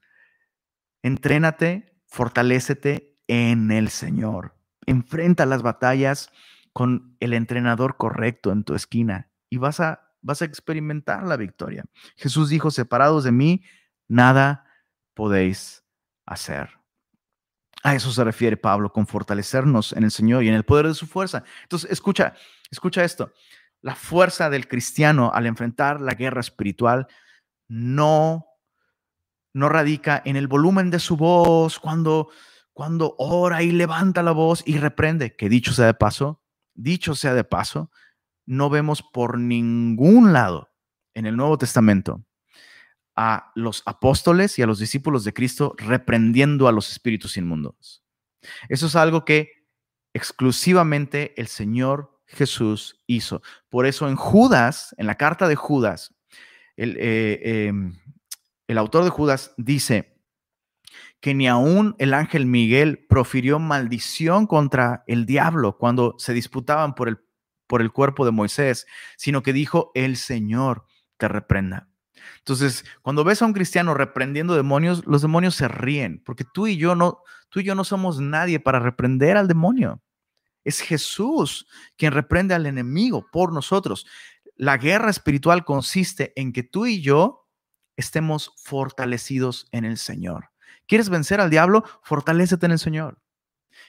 Entrénate, 1.03 2.01
fortalécete 2.07 3.16
en 3.29 3.71
el 3.71 3.88
Señor. 3.88 4.57
Enfrenta 4.87 5.47
las 5.47 5.62
batallas 5.62 6.31
con 6.73 7.16
el 7.21 7.33
entrenador 7.33 7.97
correcto 7.97 8.51
en 8.51 8.64
tu 8.64 8.75
esquina 8.75 9.31
y 9.49 9.59
vas 9.59 9.81
a 9.81 10.12
vas 10.23 10.41
a 10.41 10.45
experimentar 10.45 11.25
la 11.25 11.37
victoria. 11.37 11.85
Jesús 12.17 12.49
dijo, 12.49 12.71
separados 12.71 13.25
de 13.25 13.33
mí, 13.33 13.63
nada 14.09 14.65
podéis 15.15 15.85
hacer. 16.25 16.71
A 17.83 17.95
eso 17.97 18.13
se 18.13 18.23
refiere 18.23 18.57
Pablo, 18.57 18.93
con 18.93 19.07
fortalecernos 19.07 19.93
en 19.93 20.05
el 20.05 20.13
Señor 20.13 20.45
y 20.45 20.49
en 20.49 20.55
el 20.55 20.65
poder 20.65 20.87
de 20.87 20.95
su 20.95 21.07
fuerza. 21.07 21.43
Entonces, 21.65 21.91
escucha, 21.91 22.35
escucha 22.71 23.03
esto. 23.03 23.33
La 23.81 23.97
fuerza 23.97 24.49
del 24.49 24.69
cristiano 24.69 25.33
al 25.35 25.47
enfrentar 25.47 26.01
la 26.01 26.15
guerra 26.15 26.41
espiritual 26.41 27.09
no, 27.69 28.47
no 29.53 29.69
radica 29.69 30.23
en 30.25 30.37
el 30.37 30.47
volumen 30.47 30.91
de 30.91 31.01
su 31.01 31.17
voz 31.17 31.81
cuando, 31.81 32.29
cuando 32.73 33.17
ora 33.19 33.65
y 33.65 33.73
levanta 33.73 34.23
la 34.23 34.31
voz 34.31 34.63
y 34.65 34.79
reprende, 34.79 35.35
que 35.35 35.49
dicho 35.49 35.73
sea 35.73 35.87
de 35.87 35.95
paso, 35.95 36.45
dicho 36.75 37.17
sea 37.17 37.35
de 37.35 37.43
paso, 37.43 37.91
no 38.53 38.69
vemos 38.69 39.03
por 39.03 39.38
ningún 39.38 40.33
lado 40.33 40.71
en 41.15 41.27
el 41.27 41.37
Nuevo 41.37 41.57
Testamento 41.57 42.23
a 43.17 43.51
los 43.55 43.83
apóstoles 43.87 44.59
y 44.59 44.62
a 44.62 44.67
los 44.67 44.79
discípulos 44.79 45.25
de 45.25 45.33
Cristo 45.33 45.75
reprendiendo 45.79 46.69
a 46.69 46.73
los 46.73 46.91
espíritus 46.91 47.37
inmundos. 47.37 48.05
Eso 48.69 48.87
es 48.87 48.97
algo 48.97 49.25
que 49.25 49.51
exclusivamente 50.12 51.33
el 51.41 51.47
Señor 51.47 52.21
Jesús 52.27 53.03
hizo. 53.07 53.43
Por 53.71 53.87
eso 53.87 54.09
en 54.09 54.17
Judas, 54.17 54.95
en 54.99 55.07
la 55.07 55.17
carta 55.17 55.49
de 55.49 55.57
Judas, 55.57 56.15
el, 56.77 56.97
eh, 56.99 57.69
em, 57.69 57.99
autor 58.77 59.05
de 59.05 59.11
Judas 59.11 59.53
dice 59.59 60.19
que 61.21 61.35
ni 61.35 61.47
aún 61.47 61.95
el 61.99 62.15
ángel 62.15 62.47
Miguel 62.47 63.07
profirió 63.09 63.59
maldición 63.59 64.47
contra 64.47 65.05
el 65.07 65.25
diablo 65.25 65.77
cuando 65.79 66.17
se 66.19 66.33
disputaban 66.33 66.95
por 66.95 67.09
el, 67.09 67.19
por 67.73 67.81
el 67.81 67.91
cuerpo 67.91 68.27
de 68.27 68.33
Moisés, 68.33 68.87
sino 69.17 69.43
que 69.43 69.55
dijo, 69.55 69.93
el 69.95 70.19
Señor 70.19 70.85
te 71.17 71.27
reprenda. 71.27 71.89
Entonces, 72.37 72.85
cuando 73.01 73.25
ves 73.25 73.41
a 73.41 73.47
un 73.47 73.55
cristiano 73.55 73.95
reprendiendo 73.95 74.55
demonios, 74.55 75.07
los 75.07 75.23
demonios 75.23 75.55
se 75.55 75.69
ríen, 75.69 76.23
porque 76.23 76.45
tú 76.45 76.67
y 76.67 76.77
yo 76.77 76.95
no, 76.95 77.23
tú 77.49 77.61
y 77.61 77.65
yo 77.65 77.75
no 77.75 77.85
somos 77.85 78.21
nadie 78.21 78.61
para 78.61 78.79
reprender 78.79 79.39
al 79.39 79.49
demonio. 79.49 80.03
Es 80.65 80.81
Jesús 80.81 81.67
quien 81.97 82.13
reprende 82.13 82.55
al 82.55 82.67
enemigo 82.67 83.27
por 83.33 83.55
nosotros. 83.55 84.07
La 84.55 84.77
guerra 84.77 85.09
espiritual 85.09 85.65
consiste 85.65 86.35
en 86.37 86.53
que 86.53 86.65
tú 86.65 86.85
y 86.85 87.01
yo 87.01 87.49
estemos 87.97 88.53
fortalecidos 88.63 89.67
en 89.73 89.87
el 89.87 89.97
Señor. 89.97 90.51
¿Quieres 90.87 91.09
vencer 91.09 91.41
al 91.41 91.49
diablo? 91.49 91.85
Fortalécete 92.03 92.67
en 92.67 92.73
el 92.73 92.79
Señor. 92.79 93.23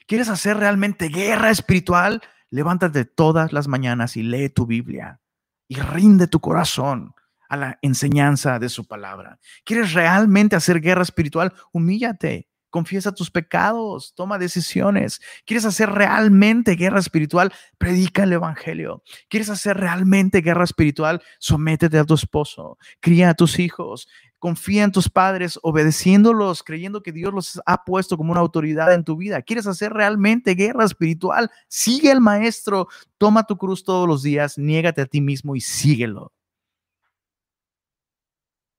¿Quieres 0.08 0.30
hacer 0.30 0.56
realmente 0.56 1.10
guerra 1.10 1.50
espiritual? 1.50 2.22
Levántate 2.54 3.06
todas 3.06 3.52
las 3.52 3.68
mañanas 3.68 4.16
y 4.16 4.22
lee 4.22 4.48
tu 4.48 4.68
Biblia 4.68 5.20
y 5.68 5.78
rinde 5.78 6.28
tu 6.28 6.39
corazón 6.39 7.16
a 7.50 7.58
la 7.58 7.80
enseñanza 7.82 8.60
de 8.60 8.70
su 8.70 8.86
palabra. 8.86 9.39
¿Quieres 9.66 9.94
realmente 9.94 10.56
hacer 10.56 10.80
guerra 10.80 11.02
espiritual? 11.02 11.52
Humíllate, 11.72 12.48
confiesa 12.73 13.12
tus 13.12 13.29
pecados, 13.29 14.15
toma 14.15 14.39
decisiones. 14.39 15.21
¿Quieres 15.45 15.63
hacer 15.63 15.91
realmente 15.91 16.73
guerra 16.73 16.97
espiritual? 16.97 17.53
Predica 17.77 18.23
el 18.23 18.33
Evangelio. 18.33 19.03
¿Quieres 19.29 19.51
hacer 19.51 19.77
realmente 19.77 20.41
guerra 20.41 20.63
espiritual? 20.63 21.21
Sométete 21.38 21.99
a 21.99 22.03
tu 22.03 22.15
esposo, 22.15 22.79
cría 22.99 23.29
a 23.29 23.33
tus 23.36 23.59
hijos, 23.59 24.07
confía 24.39 24.83
en 24.83 24.91
tus 24.91 25.07
padres, 25.07 25.59
obedeciéndolos, 25.62 26.63
creyendo 26.63 27.03
que 27.03 27.12
Dios 27.12 27.31
los 27.31 27.62
ha 27.63 27.86
puesto 27.86 28.17
como 28.17 28.31
una 28.31 28.41
autoridad 28.41 28.91
en 28.91 29.03
tu 29.03 29.17
vida. 29.17 29.43
¿Quieres 29.43 29.67
hacer 29.67 29.93
realmente 29.93 30.55
guerra 30.55 30.83
espiritual? 30.83 31.51
Sigue 31.67 32.12
al 32.12 32.21
maestro, 32.21 32.88
toma 33.19 33.43
tu 33.43 33.55
cruz 33.55 33.83
todos 33.83 34.07
los 34.07 34.23
días, 34.23 34.57
niégate 34.57 35.01
a 35.01 35.05
ti 35.05 35.21
mismo 35.21 35.55
y 35.55 35.62
síguelo. 35.62 36.33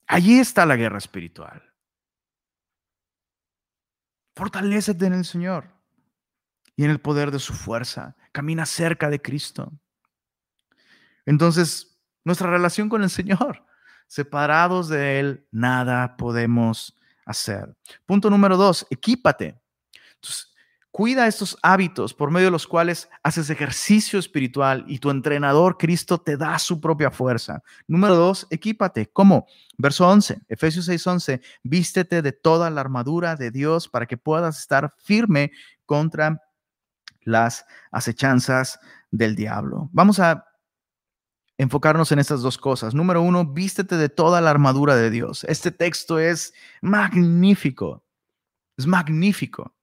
Allí 0.08 0.40
está 0.40 0.66
la 0.66 0.74
guerra 0.74 0.98
espiritual. 0.98 1.73
Fortalécete 4.34 5.06
en 5.06 5.14
el 5.14 5.24
Señor 5.24 5.70
y 6.76 6.84
en 6.84 6.90
el 6.90 7.00
poder 7.00 7.30
de 7.30 7.38
su 7.38 7.52
fuerza. 7.52 8.16
Camina 8.32 8.66
cerca 8.66 9.08
de 9.10 9.22
Cristo. 9.22 9.72
Entonces, 11.26 12.00
nuestra 12.24 12.50
relación 12.50 12.88
con 12.88 13.02
el 13.02 13.10
Señor, 13.10 13.64
separados 14.06 14.88
de 14.88 15.20
Él, 15.20 15.48
nada 15.50 16.16
podemos 16.16 16.96
hacer. 17.26 17.76
Punto 18.06 18.30
número 18.30 18.56
dos, 18.56 18.86
equípate. 18.90 19.60
Entonces, 20.14 20.53
Cuida 20.96 21.26
estos 21.26 21.58
hábitos 21.60 22.14
por 22.14 22.30
medio 22.30 22.46
de 22.46 22.50
los 22.52 22.68
cuales 22.68 23.10
haces 23.24 23.50
ejercicio 23.50 24.16
espiritual 24.16 24.84
y 24.86 25.00
tu 25.00 25.10
entrenador 25.10 25.76
Cristo 25.76 26.18
te 26.18 26.36
da 26.36 26.56
su 26.60 26.80
propia 26.80 27.10
fuerza. 27.10 27.64
Número 27.88 28.14
dos, 28.14 28.46
equípate. 28.48 29.10
¿Cómo? 29.12 29.48
Verso 29.76 30.08
11, 30.08 30.42
Efesios 30.46 30.84
6, 30.84 31.04
11, 31.04 31.40
vístete 31.64 32.22
de 32.22 32.30
toda 32.30 32.70
la 32.70 32.80
armadura 32.80 33.34
de 33.34 33.50
Dios 33.50 33.88
para 33.88 34.06
que 34.06 34.16
puedas 34.16 34.60
estar 34.60 34.94
firme 34.98 35.50
contra 35.84 36.40
las 37.22 37.66
acechanzas 37.90 38.78
del 39.10 39.34
diablo. 39.34 39.90
Vamos 39.92 40.20
a 40.20 40.46
enfocarnos 41.58 42.12
en 42.12 42.20
estas 42.20 42.40
dos 42.40 42.56
cosas. 42.56 42.94
Número 42.94 43.20
uno, 43.20 43.44
vístete 43.44 43.96
de 43.96 44.10
toda 44.10 44.40
la 44.40 44.50
armadura 44.50 44.94
de 44.94 45.10
Dios. 45.10 45.42
Este 45.48 45.72
texto 45.72 46.20
es 46.20 46.54
magnífico. 46.82 48.04
Es 48.76 48.86
magnífico. 48.86 49.74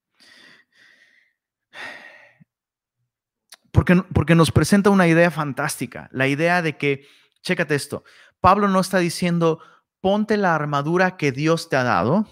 Porque, 4.13 4.35
nos 4.35 4.51
presenta 4.51 4.89
una 4.89 5.07
idea 5.07 5.31
fantástica, 5.31 6.07
la 6.11 6.27
idea 6.27 6.61
de 6.61 6.77
que, 6.77 7.07
chécate 7.41 7.73
esto, 7.73 8.03
Pablo 8.39 8.67
no 8.67 8.79
está 8.79 8.99
diciendo, 8.99 9.59
ponte 10.01 10.37
la 10.37 10.53
armadura 10.53 11.17
que 11.17 11.31
Dios 11.31 11.67
te 11.67 11.77
ha 11.77 11.83
dado, 11.83 12.27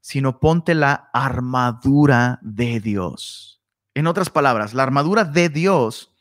sino 0.00 0.40
ponte 0.40 0.74
la 0.74 1.10
armadura 1.12 2.38
de 2.40 2.80
Dios. 2.80 3.62
En 3.94 4.06
otras 4.06 4.30
palabras, 4.30 4.72
la 4.72 4.84
armadura 4.84 5.24
de 5.24 5.50
Dios 5.50 6.14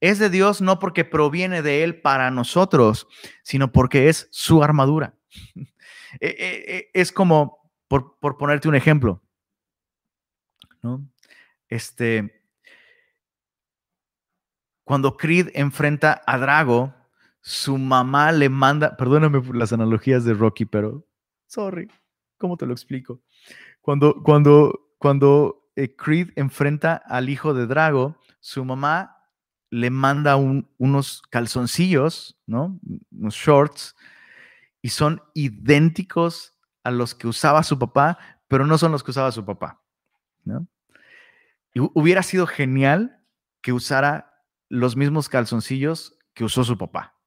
es 0.00 0.18
de 0.18 0.30
Dios 0.30 0.62
no 0.62 0.78
porque 0.78 1.04
proviene 1.04 1.60
de 1.60 1.84
Él 1.84 2.00
para 2.00 2.30
nosotros, 2.30 3.08
sino 3.42 3.72
porque 3.72 4.08
es 4.08 4.28
su 4.30 4.62
armadura. 4.62 5.14
E, 6.20 6.26
e, 6.26 6.76
e, 6.76 6.90
es 6.92 7.10
como, 7.10 7.72
por, 7.88 8.18
por 8.18 8.36
ponerte 8.36 8.68
un 8.68 8.74
ejemplo, 8.74 9.22
¿no? 10.82 11.08
Este, 11.68 12.41
cuando 14.84 15.16
Creed 15.16 15.50
enfrenta 15.54 16.22
a 16.26 16.38
Drago, 16.38 16.94
su 17.40 17.78
mamá 17.78 18.32
le 18.32 18.48
manda, 18.48 18.96
perdóname 18.96 19.40
por 19.40 19.56
las 19.56 19.72
analogías 19.72 20.24
de 20.24 20.34
Rocky, 20.34 20.64
pero 20.64 21.06
sorry, 21.46 21.88
¿cómo 22.38 22.56
te 22.56 22.66
lo 22.66 22.72
explico? 22.72 23.20
Cuando, 23.80 24.22
cuando, 24.22 24.94
cuando 24.98 25.70
eh, 25.76 25.94
Creed 25.96 26.30
enfrenta 26.36 26.94
al 26.94 27.28
hijo 27.28 27.54
de 27.54 27.66
Drago, 27.66 28.16
su 28.40 28.64
mamá 28.64 29.16
le 29.70 29.90
manda 29.90 30.36
unos 30.36 31.22
calzoncillos, 31.30 32.38
¿no? 32.46 32.78
Unos 33.10 33.34
shorts, 33.34 33.96
y 34.82 34.90
son 34.90 35.22
idénticos 35.34 36.58
a 36.84 36.90
los 36.90 37.14
que 37.14 37.26
usaba 37.26 37.62
su 37.62 37.78
papá, 37.78 38.18
pero 38.48 38.66
no 38.66 38.76
son 38.76 38.92
los 38.92 39.02
que 39.02 39.12
usaba 39.12 39.32
su 39.32 39.44
papá, 39.44 39.80
¿no? 40.44 40.66
Y 41.72 41.80
hubiera 41.94 42.22
sido 42.22 42.46
genial 42.46 43.24
que 43.62 43.72
usara 43.72 44.31
los 44.72 44.96
mismos 44.96 45.28
calzoncillos 45.28 46.16
que 46.32 46.44
usó 46.44 46.64
su 46.64 46.78
papá. 46.78 47.20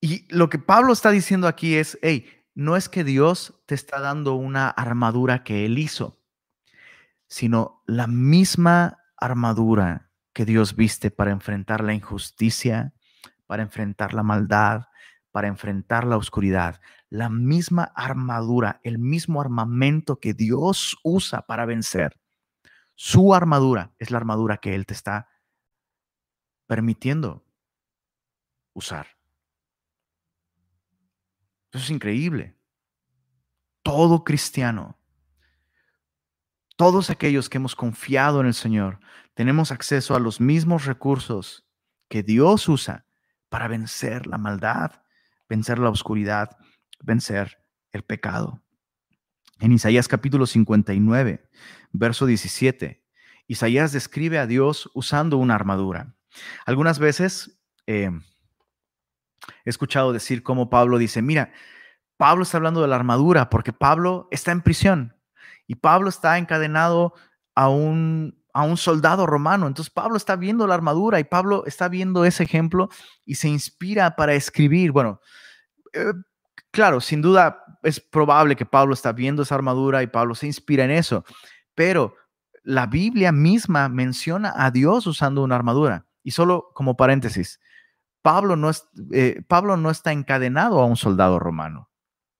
Y 0.00 0.26
lo 0.34 0.48
que 0.48 0.58
Pablo 0.58 0.92
está 0.92 1.12
diciendo 1.12 1.46
aquí 1.46 1.76
es, 1.76 1.96
hey, 2.02 2.26
no 2.56 2.74
es 2.76 2.88
que 2.88 3.04
Dios 3.04 3.62
te 3.66 3.76
está 3.76 4.00
dando 4.00 4.34
una 4.34 4.68
armadura 4.68 5.44
que 5.44 5.64
Él 5.66 5.78
hizo, 5.78 6.20
sino 7.28 7.84
la 7.86 8.08
misma 8.08 9.04
armadura 9.16 10.10
que 10.32 10.44
Dios 10.44 10.74
viste 10.74 11.12
para 11.12 11.30
enfrentar 11.30 11.84
la 11.84 11.94
injusticia, 11.94 12.92
para 13.46 13.62
enfrentar 13.62 14.14
la 14.14 14.24
maldad, 14.24 14.88
para 15.30 15.46
enfrentar 15.46 16.04
la 16.08 16.16
oscuridad. 16.16 16.80
La 17.08 17.28
misma 17.28 17.84
armadura, 17.94 18.80
el 18.82 18.98
mismo 18.98 19.40
armamento 19.40 20.18
que 20.18 20.34
Dios 20.34 20.98
usa 21.04 21.46
para 21.46 21.66
vencer 21.66 22.18
su 22.94 23.34
armadura 23.34 23.94
es 23.98 24.10
la 24.10 24.18
armadura 24.18 24.58
que 24.58 24.74
Él 24.74 24.86
te 24.86 24.94
está 24.94 25.28
permitiendo 26.66 27.44
usar. 28.72 29.06
Eso 31.72 31.84
es 31.84 31.90
increíble. 31.90 32.56
Todo 33.82 34.24
cristiano, 34.24 34.98
todos 36.76 37.10
aquellos 37.10 37.48
que 37.48 37.58
hemos 37.58 37.76
confiado 37.76 38.40
en 38.40 38.46
el 38.46 38.54
Señor, 38.54 39.00
tenemos 39.34 39.70
acceso 39.72 40.14
a 40.14 40.20
los 40.20 40.40
mismos 40.40 40.86
recursos 40.86 41.66
que 42.08 42.22
Dios 42.22 42.68
usa 42.68 43.06
para 43.48 43.68
vencer 43.68 44.26
la 44.26 44.38
maldad, 44.38 45.02
vencer 45.48 45.78
la 45.78 45.90
oscuridad, 45.90 46.56
vencer 47.00 47.58
el 47.92 48.02
pecado. 48.02 48.63
En 49.64 49.72
Isaías 49.72 50.08
capítulo 50.08 50.44
59, 50.44 51.48
verso 51.92 52.26
17, 52.26 53.02
Isaías 53.46 53.92
describe 53.92 54.38
a 54.38 54.46
Dios 54.46 54.90
usando 54.92 55.38
una 55.38 55.54
armadura. 55.54 56.14
Algunas 56.66 56.98
veces 56.98 57.58
eh, 57.86 58.10
he 59.64 59.70
escuchado 59.70 60.12
decir 60.12 60.42
cómo 60.42 60.68
Pablo 60.68 60.98
dice, 60.98 61.22
mira, 61.22 61.50
Pablo 62.18 62.42
está 62.42 62.58
hablando 62.58 62.82
de 62.82 62.88
la 62.88 62.96
armadura 62.96 63.48
porque 63.48 63.72
Pablo 63.72 64.28
está 64.30 64.52
en 64.52 64.60
prisión 64.60 65.16
y 65.66 65.76
Pablo 65.76 66.10
está 66.10 66.36
encadenado 66.36 67.14
a 67.54 67.70
un, 67.70 68.44
a 68.52 68.64
un 68.64 68.76
soldado 68.76 69.24
romano. 69.24 69.66
Entonces 69.66 69.90
Pablo 69.90 70.18
está 70.18 70.36
viendo 70.36 70.66
la 70.66 70.74
armadura 70.74 71.20
y 71.20 71.24
Pablo 71.24 71.64
está 71.64 71.88
viendo 71.88 72.26
ese 72.26 72.42
ejemplo 72.42 72.90
y 73.24 73.36
se 73.36 73.48
inspira 73.48 74.14
para 74.14 74.34
escribir. 74.34 74.92
Bueno, 74.92 75.22
eh, 75.94 76.12
claro, 76.74 77.00
sin 77.00 77.22
duda 77.22 77.64
es 77.84 78.00
probable 78.00 78.56
que 78.56 78.66
Pablo 78.66 78.94
está 78.94 79.12
viendo 79.12 79.42
esa 79.42 79.54
armadura 79.54 80.02
y 80.02 80.08
Pablo 80.08 80.34
se 80.34 80.46
inspira 80.46 80.84
en 80.84 80.90
eso, 80.90 81.24
pero 81.74 82.16
la 82.64 82.86
Biblia 82.86 83.30
misma 83.30 83.88
menciona 83.88 84.52
a 84.56 84.70
Dios 84.70 85.06
usando 85.06 85.42
una 85.42 85.54
armadura. 85.54 86.06
Y 86.24 86.32
solo 86.32 86.70
como 86.74 86.96
paréntesis, 86.96 87.60
Pablo 88.22 88.56
no, 88.56 88.70
es, 88.70 88.88
eh, 89.12 89.42
Pablo 89.46 89.76
no 89.76 89.90
está 89.90 90.10
encadenado 90.12 90.80
a 90.80 90.86
un 90.86 90.96
soldado 90.96 91.38
romano. 91.38 91.90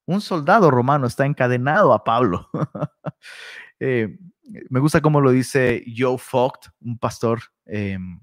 Un 0.06 0.20
soldado 0.20 0.70
romano 0.70 1.06
está 1.06 1.26
encadenado 1.26 1.92
a 1.92 2.04
Pablo. 2.04 2.50
Eh, 3.80 4.16
me 4.70 4.78
gusta 4.78 5.02
cómo 5.02 5.20
lo 5.20 5.32
dice 5.32 5.84
Joe 5.94 6.16
Focht, 6.16 6.68
un 6.80 6.96
pastor. 6.96 7.40
Em, 7.66 8.20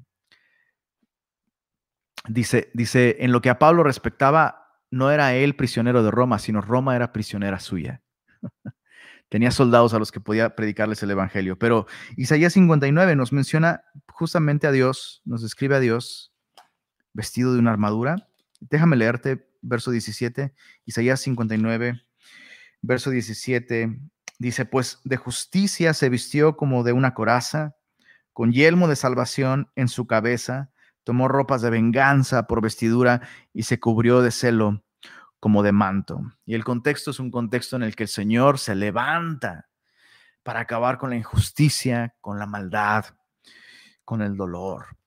dice, 2.25 2.71
dice, 2.73 3.17
en 3.19 3.33
lo 3.33 3.41
que 3.41 3.49
a 3.49 3.59
Pablo 3.59 3.83
respectaba, 3.83 4.60
no 4.91 5.09
era 5.09 5.33
él 5.33 5.55
prisionero 5.55 6.03
de 6.03 6.11
Roma, 6.11 6.37
sino 6.37 6.61
Roma 6.61 6.95
era 6.95 7.13
prisionera 7.13 7.59
suya. 7.59 8.01
Tenía 9.29 9.51
soldados 9.51 9.93
a 9.93 9.99
los 9.99 10.11
que 10.11 10.19
podía 10.19 10.55
predicarles 10.55 11.01
el 11.03 11.11
Evangelio. 11.11 11.57
Pero 11.57 11.87
Isaías 12.17 12.53
59 12.53 13.15
nos 13.15 13.31
menciona 13.31 13.85
justamente 14.09 14.67
a 14.67 14.71
Dios, 14.71 15.21
nos 15.23 15.41
describe 15.41 15.75
a 15.75 15.79
Dios 15.79 16.33
vestido 17.13 17.53
de 17.53 17.59
una 17.59 17.71
armadura. 17.71 18.27
Déjame 18.59 18.97
leerte 18.97 19.47
verso 19.61 19.91
17, 19.91 20.53
Isaías 20.85 21.21
59, 21.21 22.03
verso 22.81 23.09
17. 23.09 23.97
Dice, 24.37 24.65
pues 24.65 24.99
de 25.05 25.17
justicia 25.17 25.93
se 25.93 26.09
vistió 26.09 26.57
como 26.57 26.83
de 26.83 26.91
una 26.91 27.13
coraza, 27.13 27.77
con 28.33 28.51
yelmo 28.51 28.87
de 28.87 28.95
salvación 28.95 29.71
en 29.75 29.87
su 29.87 30.07
cabeza, 30.07 30.70
tomó 31.03 31.27
ropas 31.27 31.61
de 31.61 31.69
venganza 31.69 32.47
por 32.47 32.61
vestidura 32.61 33.21
y 33.53 33.63
se 33.63 33.79
cubrió 33.79 34.21
de 34.21 34.31
celo 34.31 34.83
como 35.39 35.63
de 35.63 35.71
manto. 35.71 36.21
Y 36.45 36.53
el 36.53 36.63
contexto 36.63 37.11
es 37.11 37.19
un 37.19 37.31
contexto 37.31 37.75
en 37.75 37.83
el 37.83 37.95
que 37.95 38.03
el 38.03 38.09
Señor 38.09 38.59
se 38.59 38.75
levanta 38.75 39.69
para 40.43 40.61
acabar 40.61 40.97
con 40.97 41.09
la 41.09 41.15
injusticia, 41.15 42.15
con 42.21 42.39
la 42.39 42.45
maldad, 42.45 43.05
con 44.05 44.21
el 44.21 44.37
dolor. 44.37 44.97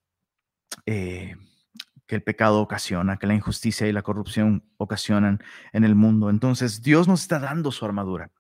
Eh, 0.86 1.36
que 2.06 2.16
el 2.16 2.22
pecado 2.22 2.60
ocasiona, 2.60 3.16
que 3.16 3.26
la 3.26 3.34
injusticia 3.34 3.86
y 3.86 3.92
la 3.92 4.02
corrupción 4.02 4.64
ocasionan 4.76 5.42
en 5.72 5.84
el 5.84 5.94
mundo. 5.94 6.28
Entonces, 6.28 6.82
Dios 6.82 7.08
nos 7.08 7.22
está 7.22 7.38
dando 7.38 7.72
su 7.72 7.84
armadura. 7.84 8.30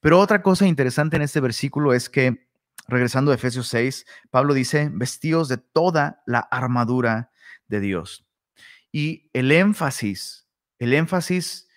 Pero 0.00 0.20
otra 0.20 0.42
cosa 0.42 0.66
interesante 0.66 1.16
en 1.16 1.22
este 1.22 1.40
versículo 1.40 1.94
es 1.94 2.10
que, 2.10 2.45
regresando 2.88 3.30
a 3.30 3.34
Efesios 3.34 3.68
6, 3.68 4.06
Pablo 4.30 4.54
dice, 4.54 4.90
vestidos 4.92 5.48
de 5.48 5.58
toda 5.58 6.22
la 6.26 6.40
armadura 6.40 7.30
de 7.68 7.80
Dios. 7.80 8.26
Y 8.92 9.30
el 9.32 9.52
énfasis, 9.52 10.48
el 10.78 10.94
énfasis 10.94 11.68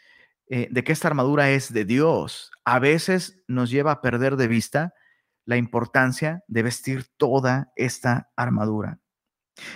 eh, 0.47 0.67
de 0.71 0.83
que 0.83 0.91
esta 0.91 1.07
armadura 1.07 1.49
es 1.51 1.73
de 1.73 1.85
Dios, 1.85 2.51
a 2.65 2.79
veces 2.79 3.43
nos 3.47 3.69
lleva 3.69 3.91
a 3.91 4.01
perder 4.01 4.35
de 4.35 4.47
vista 4.47 4.93
la 5.45 5.57
importancia 5.57 6.43
de 6.47 6.63
vestir 6.63 7.05
toda 7.17 7.71
esta 7.75 8.29
armadura. 8.35 8.99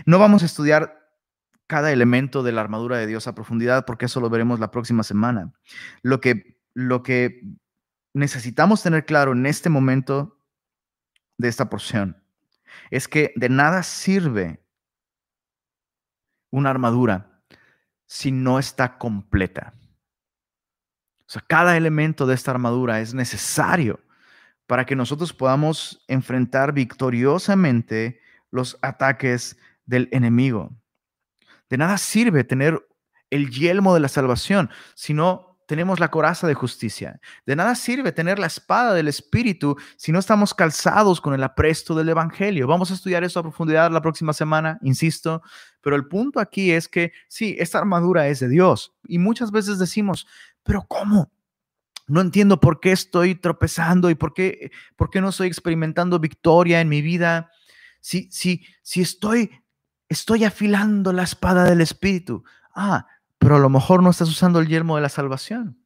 No 0.05 0.19
vamos 0.19 0.43
a 0.43 0.45
estudiar 0.45 0.99
cada 1.67 1.91
elemento 1.91 2.43
de 2.43 2.51
la 2.51 2.61
armadura 2.61 2.97
de 2.97 3.07
Dios 3.07 3.27
a 3.27 3.35
profundidad, 3.35 3.85
porque 3.85 4.05
eso 4.05 4.19
lo 4.19 4.29
veremos 4.29 4.59
la 4.59 4.71
próxima 4.71 5.03
semana. 5.03 5.51
Lo 6.01 6.21
que, 6.21 6.59
lo 6.73 7.01
que 7.01 7.41
necesitamos 8.13 8.83
tener 8.83 9.05
claro 9.05 9.31
en 9.31 9.45
este 9.45 9.69
momento 9.69 10.42
de 11.37 11.47
esta 11.47 11.69
porción 11.69 12.23
es 12.89 13.07
que 13.07 13.33
de 13.35 13.49
nada 13.49 13.83
sirve 13.83 14.63
una 16.51 16.69
armadura 16.69 17.41
si 18.05 18.31
no 18.31 18.59
está 18.59 18.97
completa. 18.97 19.73
O 21.25 21.29
sea, 21.33 21.43
cada 21.47 21.77
elemento 21.77 22.25
de 22.27 22.35
esta 22.35 22.51
armadura 22.51 22.99
es 22.99 23.13
necesario 23.13 23.99
para 24.67 24.85
que 24.85 24.95
nosotros 24.95 25.33
podamos 25.33 26.03
enfrentar 26.07 26.73
victoriosamente 26.73 28.19
los 28.51 28.77
ataques 28.81 29.57
del 29.85 30.09
enemigo. 30.11 30.71
De 31.69 31.77
nada 31.77 31.97
sirve 31.97 32.43
tener 32.43 32.85
el 33.29 33.49
yelmo 33.49 33.95
de 33.95 33.99
la 33.99 34.09
salvación 34.09 34.69
si 34.93 35.13
no 35.13 35.52
tenemos 35.67 35.99
la 35.99 36.09
coraza 36.09 36.47
de 36.47 36.53
justicia. 36.53 37.19
De 37.45 37.55
nada 37.55 37.75
sirve 37.75 38.11
tener 38.11 38.39
la 38.39 38.47
espada 38.47 38.93
del 38.93 39.07
Espíritu 39.07 39.77
si 39.97 40.11
no 40.11 40.19
estamos 40.19 40.53
calzados 40.53 41.21
con 41.21 41.33
el 41.33 41.43
apresto 41.43 41.95
del 41.95 42.09
Evangelio. 42.09 42.67
Vamos 42.67 42.91
a 42.91 42.93
estudiar 42.93 43.23
eso 43.23 43.39
a 43.39 43.43
profundidad 43.43 43.91
la 43.91 44.01
próxima 44.01 44.33
semana, 44.33 44.79
insisto, 44.81 45.41
pero 45.81 45.95
el 45.95 46.07
punto 46.07 46.39
aquí 46.39 46.71
es 46.71 46.87
que 46.87 47.13
sí, 47.27 47.55
esta 47.59 47.77
armadura 47.77 48.27
es 48.27 48.39
de 48.39 48.49
Dios 48.49 48.93
y 49.07 49.19
muchas 49.19 49.51
veces 49.51 49.79
decimos, 49.79 50.27
pero 50.63 50.85
¿cómo? 50.87 51.31
No 52.07 52.21
entiendo 52.21 52.59
por 52.59 52.79
qué 52.79 52.91
estoy 52.91 53.35
tropezando 53.35 54.09
y 54.09 54.15
por 54.15 54.33
qué, 54.33 54.71
por 54.95 55.09
qué 55.09 55.21
no 55.21 55.29
estoy 55.29 55.47
experimentando 55.47 56.19
victoria 56.19 56.81
en 56.81 56.89
mi 56.89 57.01
vida. 57.01 57.49
Si, 58.01 58.29
si, 58.29 58.65
si 58.81 59.01
estoy 59.01 59.63
Estoy 60.13 60.43
afilando 60.43 61.11
la 61.11 61.23
espada 61.23 61.63
del 61.63 61.81
Espíritu. 61.81 62.43
Ah, 62.75 63.07
pero 63.43 63.57
a 63.57 63.59
lo 63.59 63.69
mejor 63.69 64.01
no 64.01 64.09
estás 64.09 64.29
usando 64.29 64.59
el 64.59 64.69
yelmo 64.69 64.95
de 64.95 65.01
la 65.01 65.09
salvación. 65.09 65.85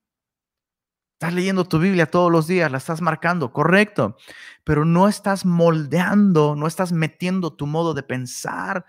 Estás 1.13 1.33
leyendo 1.33 1.65
tu 1.65 1.79
Biblia 1.79 2.05
todos 2.05 2.31
los 2.31 2.45
días, 2.45 2.71
la 2.71 2.77
estás 2.77 3.01
marcando, 3.01 3.51
correcto, 3.51 4.17
pero 4.63 4.85
no 4.85 5.07
estás 5.07 5.43
moldeando, 5.43 6.55
no 6.55 6.67
estás 6.67 6.91
metiendo 6.91 7.55
tu 7.55 7.65
modo 7.65 7.95
de 7.95 8.03
pensar 8.03 8.85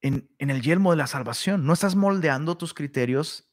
en, 0.00 0.28
el 0.38 0.60
yelmo 0.62 0.90
de 0.90 0.96
la 0.96 1.06
salvación, 1.06 1.64
no 1.64 1.72
estás 1.72 1.94
moldeando 1.94 2.58
tus 2.58 2.74
criterios 2.74 3.48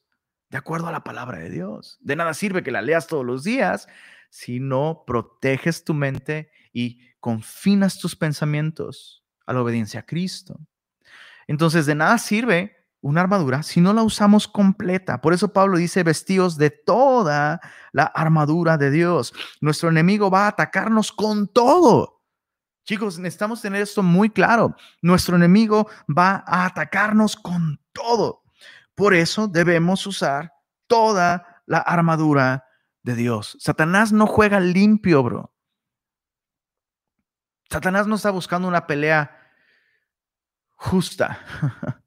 de 0.48 0.58
acuerdo 0.58 0.88
a 0.88 0.92
la 0.92 1.04
palabra 1.04 1.38
de 1.38 1.50
Dios. 1.50 1.98
De 2.00 2.16
nada 2.16 2.34
sirve 2.34 2.64
que 2.64 2.72
la 2.72 2.82
leas 2.82 3.06
todos 3.06 3.24
los 3.24 3.44
días 3.44 3.86
si 4.30 4.58
no 4.58 5.04
proteges 5.06 5.84
tu 5.84 5.94
mente 5.94 6.50
y 6.72 7.00
confinas 7.20 8.00
tus 8.00 8.16
pensamientos 8.16 9.24
a 9.46 9.52
la 9.52 9.62
obediencia 9.62 10.00
a 10.00 10.06
Cristo. 10.06 10.58
Entonces, 11.50 11.84
de 11.84 11.96
nada 11.96 12.16
sirve 12.18 12.76
una 13.00 13.22
armadura 13.22 13.64
si 13.64 13.80
no 13.80 13.92
la 13.92 14.04
usamos 14.04 14.46
completa. 14.46 15.20
Por 15.20 15.32
eso 15.32 15.52
Pablo 15.52 15.78
dice, 15.78 16.04
vestidos 16.04 16.56
de 16.56 16.70
toda 16.70 17.60
la 17.90 18.04
armadura 18.04 18.78
de 18.78 18.92
Dios. 18.92 19.34
Nuestro 19.60 19.88
enemigo 19.88 20.30
va 20.30 20.44
a 20.44 20.48
atacarnos 20.50 21.10
con 21.10 21.48
todo. 21.48 22.22
Chicos, 22.84 23.18
necesitamos 23.18 23.60
tener 23.60 23.82
esto 23.82 24.00
muy 24.00 24.30
claro. 24.30 24.76
Nuestro 25.02 25.34
enemigo 25.34 25.88
va 26.08 26.44
a 26.46 26.66
atacarnos 26.66 27.34
con 27.34 27.80
todo. 27.92 28.44
Por 28.94 29.12
eso 29.12 29.48
debemos 29.48 30.06
usar 30.06 30.52
toda 30.86 31.62
la 31.66 31.78
armadura 31.78 32.64
de 33.02 33.16
Dios. 33.16 33.56
Satanás 33.58 34.12
no 34.12 34.28
juega 34.28 34.60
limpio, 34.60 35.24
bro. 35.24 35.52
Satanás 37.68 38.06
no 38.06 38.14
está 38.14 38.30
buscando 38.30 38.68
una 38.68 38.86
pelea 38.86 39.39
justa. 40.80 41.38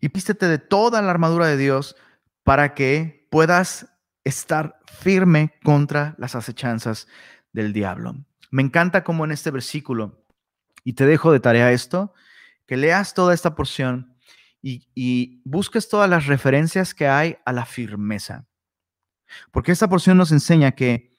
y 0.00 0.10
pístete 0.10 0.46
de 0.46 0.58
toda 0.58 1.00
la 1.00 1.10
armadura 1.10 1.46
de 1.46 1.56
Dios 1.56 1.96
para 2.42 2.74
que 2.74 3.26
puedas 3.30 3.86
estar 4.24 4.78
firme 4.86 5.54
contra 5.64 6.14
las 6.18 6.34
acechanzas 6.34 7.08
del 7.52 7.72
diablo. 7.72 8.14
Me 8.50 8.60
encanta 8.62 9.02
como 9.04 9.24
en 9.24 9.32
este 9.32 9.50
versículo, 9.50 10.26
y 10.84 10.92
te 10.92 11.06
dejo 11.06 11.32
de 11.32 11.40
tarea 11.40 11.72
esto, 11.72 12.12
que 12.66 12.76
leas 12.76 13.14
toda 13.14 13.32
esta 13.32 13.54
porción 13.54 14.18
y, 14.60 14.86
y 14.94 15.40
busques 15.46 15.88
todas 15.88 16.10
las 16.10 16.26
referencias 16.26 16.92
que 16.92 17.08
hay 17.08 17.38
a 17.46 17.54
la 17.54 17.64
firmeza. 17.64 18.46
Porque 19.50 19.72
esta 19.72 19.88
porción 19.88 20.18
nos 20.18 20.30
enseña 20.30 20.72
que 20.72 21.13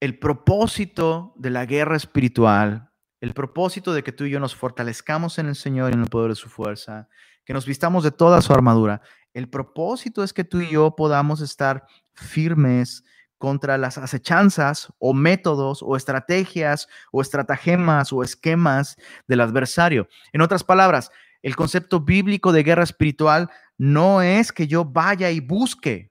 el 0.00 0.18
propósito 0.18 1.34
de 1.36 1.50
la 1.50 1.66
guerra 1.66 1.96
espiritual, 1.96 2.90
el 3.20 3.34
propósito 3.34 3.92
de 3.92 4.02
que 4.02 4.12
tú 4.12 4.24
y 4.24 4.30
yo 4.30 4.40
nos 4.40 4.56
fortalezcamos 4.56 5.38
en 5.38 5.46
el 5.46 5.54
Señor 5.54 5.90
y 5.90 5.94
en 5.94 6.02
el 6.02 6.08
poder 6.08 6.30
de 6.30 6.36
su 6.36 6.48
fuerza, 6.48 7.08
que 7.44 7.52
nos 7.52 7.66
vistamos 7.66 8.02
de 8.02 8.10
toda 8.10 8.40
su 8.40 8.52
armadura, 8.54 9.02
el 9.34 9.48
propósito 9.48 10.24
es 10.24 10.32
que 10.32 10.44
tú 10.44 10.60
y 10.60 10.70
yo 10.70 10.96
podamos 10.96 11.42
estar 11.42 11.84
firmes 12.14 13.04
contra 13.36 13.78
las 13.78 13.98
acechanzas 13.98 14.92
o 14.98 15.14
métodos 15.14 15.82
o 15.82 15.96
estrategias 15.96 16.88
o 17.12 17.20
estratagemas 17.20 18.12
o 18.12 18.22
esquemas 18.22 18.96
del 19.28 19.40
adversario. 19.40 20.08
En 20.32 20.40
otras 20.40 20.64
palabras, 20.64 21.10
el 21.42 21.56
concepto 21.56 22.00
bíblico 22.00 22.52
de 22.52 22.62
guerra 22.62 22.84
espiritual 22.84 23.50
no 23.78 24.20
es 24.22 24.52
que 24.52 24.66
yo 24.66 24.84
vaya 24.84 25.30
y 25.30 25.40
busque 25.40 26.10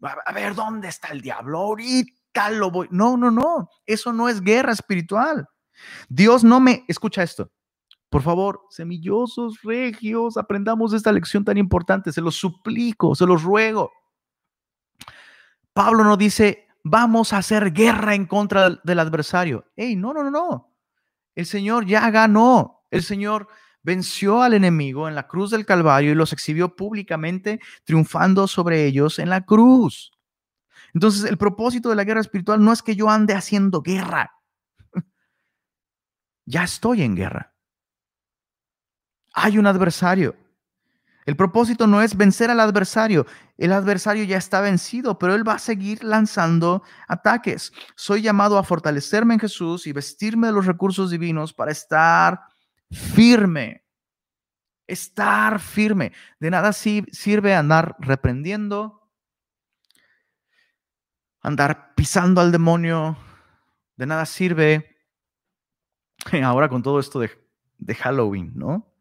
A 0.00 0.32
ver, 0.32 0.54
¿dónde 0.54 0.88
está 0.88 1.08
el 1.08 1.20
diablo? 1.20 1.58
Ahorita 1.58 2.16
lo 2.52 2.70
voy. 2.70 2.88
No, 2.90 3.16
no, 3.16 3.30
no. 3.30 3.68
Eso 3.86 4.12
no 4.12 4.28
es 4.28 4.40
guerra 4.40 4.72
espiritual. 4.72 5.48
Dios 6.08 6.44
no 6.44 6.60
me, 6.60 6.84
escucha 6.88 7.22
esto. 7.22 7.50
Por 8.08 8.22
favor, 8.22 8.62
semillosos, 8.70 9.60
regios, 9.62 10.36
aprendamos 10.36 10.92
esta 10.92 11.12
lección 11.12 11.44
tan 11.44 11.58
importante. 11.58 12.12
Se 12.12 12.20
los 12.20 12.36
suplico, 12.36 13.14
se 13.14 13.26
los 13.26 13.42
ruego. 13.42 13.90
Pablo 15.72 16.04
no 16.04 16.16
dice, 16.16 16.68
vamos 16.84 17.32
a 17.32 17.38
hacer 17.38 17.72
guerra 17.72 18.14
en 18.14 18.26
contra 18.26 18.70
del 18.70 18.98
adversario. 18.98 19.66
Hey, 19.76 19.96
no, 19.96 20.14
no, 20.14 20.22
no, 20.22 20.30
no. 20.30 20.72
El 21.34 21.46
Señor 21.46 21.84
ya 21.84 22.10
ganó. 22.10 22.86
El 22.90 23.02
Señor 23.02 23.48
venció 23.82 24.42
al 24.42 24.54
enemigo 24.54 25.08
en 25.08 25.14
la 25.14 25.26
cruz 25.26 25.50
del 25.50 25.66
Calvario 25.66 26.12
y 26.12 26.14
los 26.14 26.32
exhibió 26.32 26.74
públicamente, 26.74 27.60
triunfando 27.84 28.48
sobre 28.48 28.86
ellos 28.86 29.18
en 29.18 29.30
la 29.30 29.44
cruz. 29.44 30.12
Entonces, 30.96 31.24
el 31.24 31.36
propósito 31.36 31.90
de 31.90 31.94
la 31.94 32.04
guerra 32.04 32.22
espiritual 32.22 32.64
no 32.64 32.72
es 32.72 32.82
que 32.82 32.96
yo 32.96 33.10
ande 33.10 33.34
haciendo 33.34 33.82
guerra. 33.82 34.32
ya 36.46 36.64
estoy 36.64 37.02
en 37.02 37.14
guerra. 37.14 37.54
Hay 39.34 39.58
un 39.58 39.66
adversario. 39.66 40.34
El 41.26 41.36
propósito 41.36 41.86
no 41.86 42.00
es 42.00 42.16
vencer 42.16 42.50
al 42.50 42.60
adversario. 42.60 43.26
El 43.58 43.74
adversario 43.74 44.24
ya 44.24 44.38
está 44.38 44.62
vencido, 44.62 45.18
pero 45.18 45.34
él 45.34 45.46
va 45.46 45.56
a 45.56 45.58
seguir 45.58 46.02
lanzando 46.02 46.82
ataques. 47.08 47.74
Soy 47.94 48.22
llamado 48.22 48.56
a 48.56 48.64
fortalecerme 48.64 49.34
en 49.34 49.40
Jesús 49.40 49.86
y 49.86 49.92
vestirme 49.92 50.46
de 50.46 50.54
los 50.54 50.64
recursos 50.64 51.10
divinos 51.10 51.52
para 51.52 51.72
estar 51.72 52.40
firme. 52.90 53.84
Estar 54.86 55.60
firme. 55.60 56.12
De 56.40 56.50
nada 56.50 56.72
sirve 56.72 57.54
andar 57.54 57.96
reprendiendo, 57.98 58.95
andar 61.46 61.94
pisando 61.94 62.40
al 62.40 62.50
demonio. 62.50 63.16
De 63.96 64.04
nada 64.04 64.26
sirve 64.26 64.96
ahora 66.44 66.68
con 66.68 66.82
todo 66.82 66.98
esto 66.98 67.20
de, 67.20 67.30
de 67.78 67.94
Halloween, 67.94 68.52
¿no? 68.56 68.92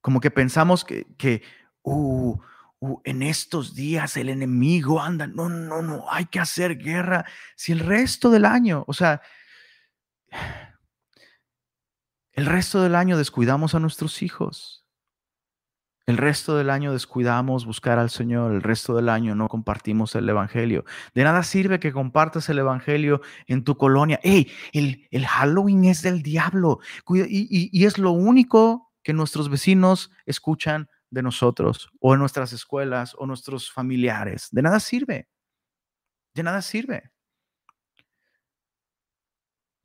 Como 0.00 0.20
que 0.20 0.30
pensamos 0.30 0.84
que, 0.84 1.04
que 1.16 1.42
uh, 1.82 2.38
uh, 2.78 3.00
en 3.02 3.22
estos 3.22 3.74
días 3.74 4.16
el 4.16 4.28
enemigo 4.28 5.02
anda, 5.02 5.26
no, 5.26 5.48
no, 5.48 5.82
no, 5.82 6.04
hay 6.10 6.26
que 6.26 6.38
hacer 6.38 6.78
guerra. 6.78 7.24
Si 7.56 7.72
el 7.72 7.80
resto 7.80 8.30
del 8.30 8.44
año, 8.44 8.84
o 8.86 8.94
sea, 8.94 9.20
el 12.32 12.46
resto 12.46 12.82
del 12.82 12.94
año 12.94 13.18
descuidamos 13.18 13.74
a 13.74 13.80
nuestros 13.80 14.22
hijos. 14.22 14.85
El 16.06 16.18
resto 16.18 16.56
del 16.56 16.70
año 16.70 16.92
descuidamos 16.92 17.66
buscar 17.66 17.98
al 17.98 18.10
Señor, 18.10 18.52
el 18.52 18.62
resto 18.62 18.94
del 18.94 19.08
año 19.08 19.34
no 19.34 19.48
compartimos 19.48 20.14
el 20.14 20.28
Evangelio. 20.28 20.84
De 21.14 21.24
nada 21.24 21.42
sirve 21.42 21.80
que 21.80 21.92
compartas 21.92 22.48
el 22.48 22.60
Evangelio 22.60 23.22
en 23.48 23.64
tu 23.64 23.76
colonia. 23.76 24.20
¡Ey! 24.22 24.48
El, 24.72 25.08
el 25.10 25.26
Halloween 25.26 25.84
es 25.84 26.02
del 26.02 26.22
diablo 26.22 26.78
y, 27.08 27.68
y 27.76 27.84
es 27.86 27.98
lo 27.98 28.12
único 28.12 28.92
que 29.02 29.12
nuestros 29.12 29.48
vecinos 29.48 30.12
escuchan 30.26 30.88
de 31.10 31.22
nosotros 31.22 31.90
o 32.00 32.14
en 32.14 32.20
nuestras 32.20 32.52
escuelas 32.52 33.16
o 33.18 33.26
nuestros 33.26 33.72
familiares. 33.72 34.48
De 34.52 34.62
nada 34.62 34.78
sirve. 34.78 35.28
De 36.34 36.44
nada 36.44 36.62
sirve. 36.62 37.10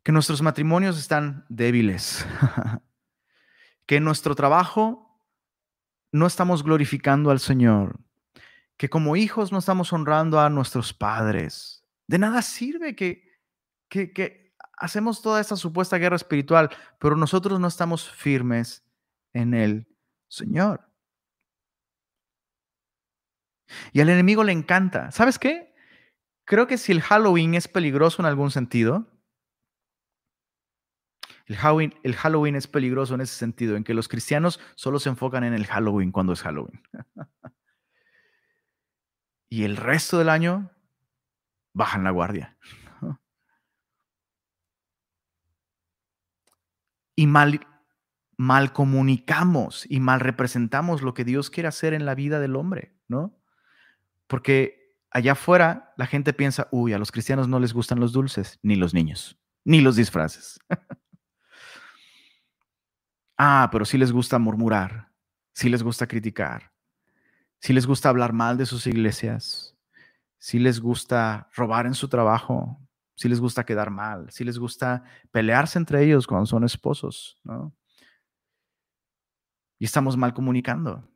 Que 0.03 0.11
nuestros 0.11 0.43
matrimonios 0.43 0.99
están 0.99 1.45
débiles. 1.49 2.27
que 3.87 3.99
nuestro 3.99 4.35
trabajo 4.35 5.10
no 6.11 6.27
estamos 6.27 6.63
glorificando 6.63 7.31
al 7.31 7.39
Señor. 7.39 7.99
Que 8.77 8.89
como 8.89 9.15
hijos 9.15 9.51
no 9.51 9.59
estamos 9.59 9.93
honrando 9.93 10.39
a 10.39 10.49
nuestros 10.49 10.93
padres. 10.93 11.85
De 12.07 12.17
nada 12.17 12.41
sirve 12.41 12.95
que, 12.95 13.23
que, 13.89 14.11
que 14.11 14.55
hacemos 14.77 15.21
toda 15.21 15.39
esta 15.39 15.55
supuesta 15.55 15.97
guerra 15.97 16.15
espiritual, 16.15 16.69
pero 16.99 17.15
nosotros 17.15 17.59
no 17.59 17.67
estamos 17.67 18.09
firmes 18.09 18.83
en 19.33 19.53
el 19.53 19.87
Señor. 20.27 20.89
Y 23.93 24.01
al 24.01 24.09
enemigo 24.09 24.43
le 24.43 24.51
encanta. 24.51 25.11
¿Sabes 25.11 25.39
qué? 25.39 25.73
Creo 26.45 26.67
que 26.67 26.77
si 26.77 26.91
el 26.91 27.01
Halloween 27.01 27.53
es 27.53 27.67
peligroso 27.67 28.21
en 28.21 28.25
algún 28.25 28.51
sentido, 28.51 29.07
el 31.45 31.55
Halloween, 31.57 31.93
el 32.03 32.15
Halloween 32.15 32.55
es 32.55 32.67
peligroso 32.67 33.15
en 33.15 33.21
ese 33.21 33.35
sentido, 33.35 33.75
en 33.75 33.83
que 33.83 33.93
los 33.93 34.07
cristianos 34.07 34.59
solo 34.75 34.99
se 34.99 35.09
enfocan 35.09 35.43
en 35.43 35.53
el 35.53 35.65
Halloween 35.67 36.11
cuando 36.11 36.33
es 36.33 36.41
Halloween. 36.41 36.81
y 39.49 39.63
el 39.63 39.77
resto 39.77 40.17
del 40.17 40.29
año 40.29 40.71
bajan 41.73 42.03
la 42.03 42.11
guardia. 42.11 42.57
Y 47.15 47.27
mal, 47.27 47.67
mal 48.37 48.73
comunicamos 48.73 49.85
y 49.89 49.99
mal 49.99 50.21
representamos 50.21 51.01
lo 51.01 51.13
que 51.13 51.25
Dios 51.25 51.49
quiere 51.49 51.67
hacer 51.67 51.93
en 51.93 52.05
la 52.05 52.15
vida 52.15 52.39
del 52.39 52.55
hombre, 52.55 52.95
¿no? 53.07 53.37
Porque 54.27 54.97
allá 55.11 55.33
afuera 55.33 55.93
la 55.97 56.07
gente 56.07 56.33
piensa, 56.33 56.67
uy, 56.71 56.93
a 56.93 56.97
los 56.97 57.11
cristianos 57.11 57.47
no 57.47 57.59
les 57.59 57.73
gustan 57.73 57.99
los 57.99 58.13
dulces, 58.13 58.59
ni 58.63 58.75
los 58.75 58.93
niños, 58.93 59.37
ni 59.65 59.81
los 59.81 59.97
disfraces. 59.97 60.59
ah, 63.43 63.69
pero 63.71 63.85
sí 63.85 63.97
les 63.97 64.11
gusta 64.11 64.37
murmurar, 64.37 65.09
sí 65.51 65.67
les 65.67 65.81
gusta 65.81 66.05
criticar, 66.07 66.71
sí 67.59 67.73
les 67.73 67.87
gusta 67.87 68.09
hablar 68.09 68.33
mal 68.33 68.55
de 68.55 68.67
sus 68.67 68.85
iglesias, 68.85 69.75
sí 70.37 70.59
les 70.59 70.79
gusta 70.79 71.49
robar 71.55 71.87
en 71.87 71.95
su 71.95 72.07
trabajo, 72.07 72.79
sí 73.15 73.27
les 73.27 73.39
gusta 73.39 73.65
quedar 73.65 73.89
mal, 73.89 74.29
sí 74.29 74.43
les 74.43 74.59
gusta 74.59 75.03
pelearse 75.31 75.79
entre 75.79 76.03
ellos 76.03 76.27
cuando 76.27 76.45
son 76.45 76.63
esposos, 76.63 77.39
¿no? 77.43 77.73
y 79.79 79.85
estamos 79.85 80.17
mal 80.17 80.35
comunicando. 80.35 81.09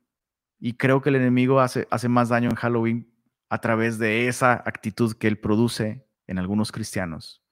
Y 0.58 0.72
creo 0.72 1.00
que 1.00 1.10
el 1.10 1.16
enemigo 1.16 1.60
hace, 1.60 1.86
hace 1.92 2.08
más 2.08 2.30
daño 2.30 2.50
en 2.50 2.56
Halloween 2.56 3.08
a 3.48 3.60
través 3.60 4.00
de 4.00 4.26
esa 4.26 4.54
actitud 4.54 5.14
que 5.14 5.28
él 5.28 5.38
produce 5.38 6.04
en 6.26 6.40
algunos 6.40 6.72
cristianos 6.72 7.45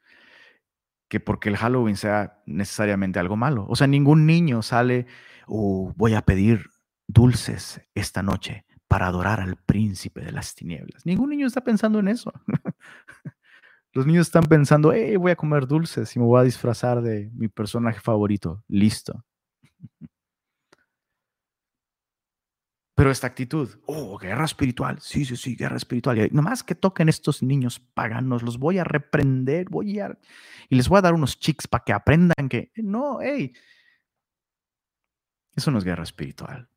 que 1.15 1.21
porque 1.21 1.49
el 1.49 1.57
Halloween 1.57 1.97
sea 1.97 2.43
necesariamente 2.45 3.21
algo 3.21 3.37
malo. 3.37 3.67
O 3.69 3.77
sea, 3.77 3.87
ningún 3.87 4.27
niño 4.27 4.63
sale, 4.63 5.07
oh, 5.47 5.93
voy 5.95 6.15
a 6.15 6.23
pedir 6.23 6.71
dulces 7.07 7.81
esta 7.95 8.21
noche 8.25 8.67
para 8.89 9.07
adorar 9.07 9.41
al 9.41 9.55
príncipe 9.55 10.23
de 10.23 10.33
las 10.33 10.57
tinieblas. 10.57 11.07
Ningún 11.07 11.31
niño 11.31 11.47
está 11.47 11.63
pensando 11.63 12.01
en 12.01 12.09
eso. 12.09 12.33
Los 13.93 14.07
niños 14.07 14.27
están 14.27 14.43
pensando, 14.43 14.93
hey, 14.93 15.15
voy 15.15 15.31
a 15.31 15.37
comer 15.37 15.69
dulces 15.69 16.17
y 16.17 16.19
me 16.19 16.25
voy 16.25 16.41
a 16.41 16.43
disfrazar 16.43 17.01
de 17.01 17.31
mi 17.33 17.47
personaje 17.47 18.01
favorito. 18.01 18.65
Listo. 18.67 19.25
Pero 22.95 23.11
esta 23.11 23.27
actitud, 23.27 23.69
oh, 23.87 24.17
guerra 24.19 24.45
espiritual, 24.45 25.01
sí, 25.01 25.25
sí, 25.25 25.37
sí, 25.37 25.57
guerra 25.57 25.77
espiritual. 25.77 26.19
Y 26.19 26.31
nomás 26.31 26.63
que 26.63 26.77
toquen 26.77 27.09
estos 27.09 27.43
niños 27.43 27.81
paganos, 27.81 28.43
los 28.43 28.59
voy 28.59 28.79
a 28.79 28.85
reprender, 28.85 29.69
voy 29.69 29.99
a, 29.99 30.17
y 30.69 30.77
les 30.77 30.89
voy 30.89 30.99
a 30.99 31.03
dar 31.03 31.15
unos 31.15 31.39
chics 31.41 31.67
para 31.67 31.83
que 31.83 31.93
aprendan 31.93 32.49
que, 32.49 32.71
no, 32.77 33.21
hey, 33.21 33.53
eso 35.57 35.71
no 35.71 35.79
es 35.79 35.85
guerra 35.85 36.05
espiritual. 36.05 36.69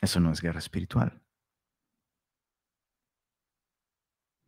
Eso 0.00 0.20
no 0.20 0.30
es 0.30 0.40
guerra 0.40 0.58
espiritual. 0.58 1.22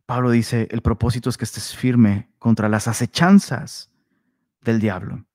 Pablo 0.05 0.31
dice, 0.31 0.67
el 0.71 0.81
propósito 0.81 1.29
es 1.29 1.37
que 1.37 1.45
estés 1.45 1.75
firme 1.75 2.31
contra 2.39 2.69
las 2.69 2.87
acechanzas 2.87 3.91
del 4.61 4.79
diablo. 4.79 5.28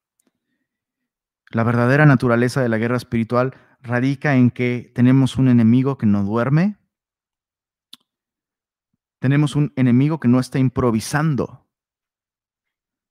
La 1.51 1.63
verdadera 1.63 2.07
naturaleza 2.07 2.63
de 2.63 2.69
la 2.69 2.79
guerra 2.79 2.97
espiritual 2.97 3.55
radica 3.81 4.35
en 4.37 4.51
que 4.51 4.91
tenemos 4.95 5.37
un 5.37 5.49
enemigo 5.49 5.99
que 5.99 6.07
no 6.07 6.25
duerme, 6.25 6.79
tenemos 9.19 9.57
un 9.57 9.73
enemigo 9.77 10.21
que 10.21 10.29
no 10.29 10.41
está 10.41 10.59
improvisando, 10.59 11.65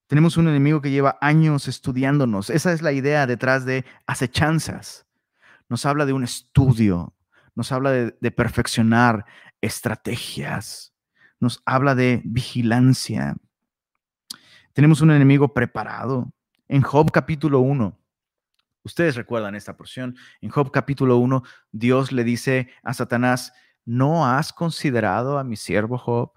tenemos 0.08 0.38
un 0.38 0.48
enemigo 0.48 0.82
que 0.82 0.92
lleva 0.92 1.18
años 1.22 1.68
estudiándonos. 1.68 2.50
Esa 2.50 2.74
es 2.74 2.82
la 2.82 2.92
idea 2.92 3.26
detrás 3.26 3.66
de 3.66 3.86
acechanzas. 4.06 5.08
Nos 5.70 5.86
habla 5.86 6.06
de 6.06 6.14
un 6.14 6.24
estudio, 6.24 7.16
nos 7.56 7.72
habla 7.72 7.92
de, 7.92 8.16
de 8.20 8.32
perfeccionar 8.32 9.26
estrategias, 9.62 10.94
nos 11.40 11.64
habla 11.66 11.96
de 11.96 12.22
vigilancia. 12.26 13.38
Tenemos 14.74 15.02
un 15.02 15.12
enemigo 15.12 15.54
preparado. 15.54 16.32
En 16.68 16.82
Job 16.82 17.12
capítulo 17.12 17.62
1, 17.62 17.98
Ustedes 18.84 19.16
recuerdan 19.16 19.56
esta 19.56 19.78
porción. 19.78 20.18
En 20.42 20.50
Job 20.50 20.72
capítulo 20.72 21.18
1, 21.18 21.44
Dios 21.72 22.12
le 22.12 22.24
dice 22.24 22.70
a 22.84 22.94
Satanás, 22.94 23.54
¿no 23.86 24.28
has 24.28 24.52
considerado 24.52 25.38
a 25.38 25.44
mi 25.44 25.56
siervo 25.56 25.98
Job? 25.98 26.34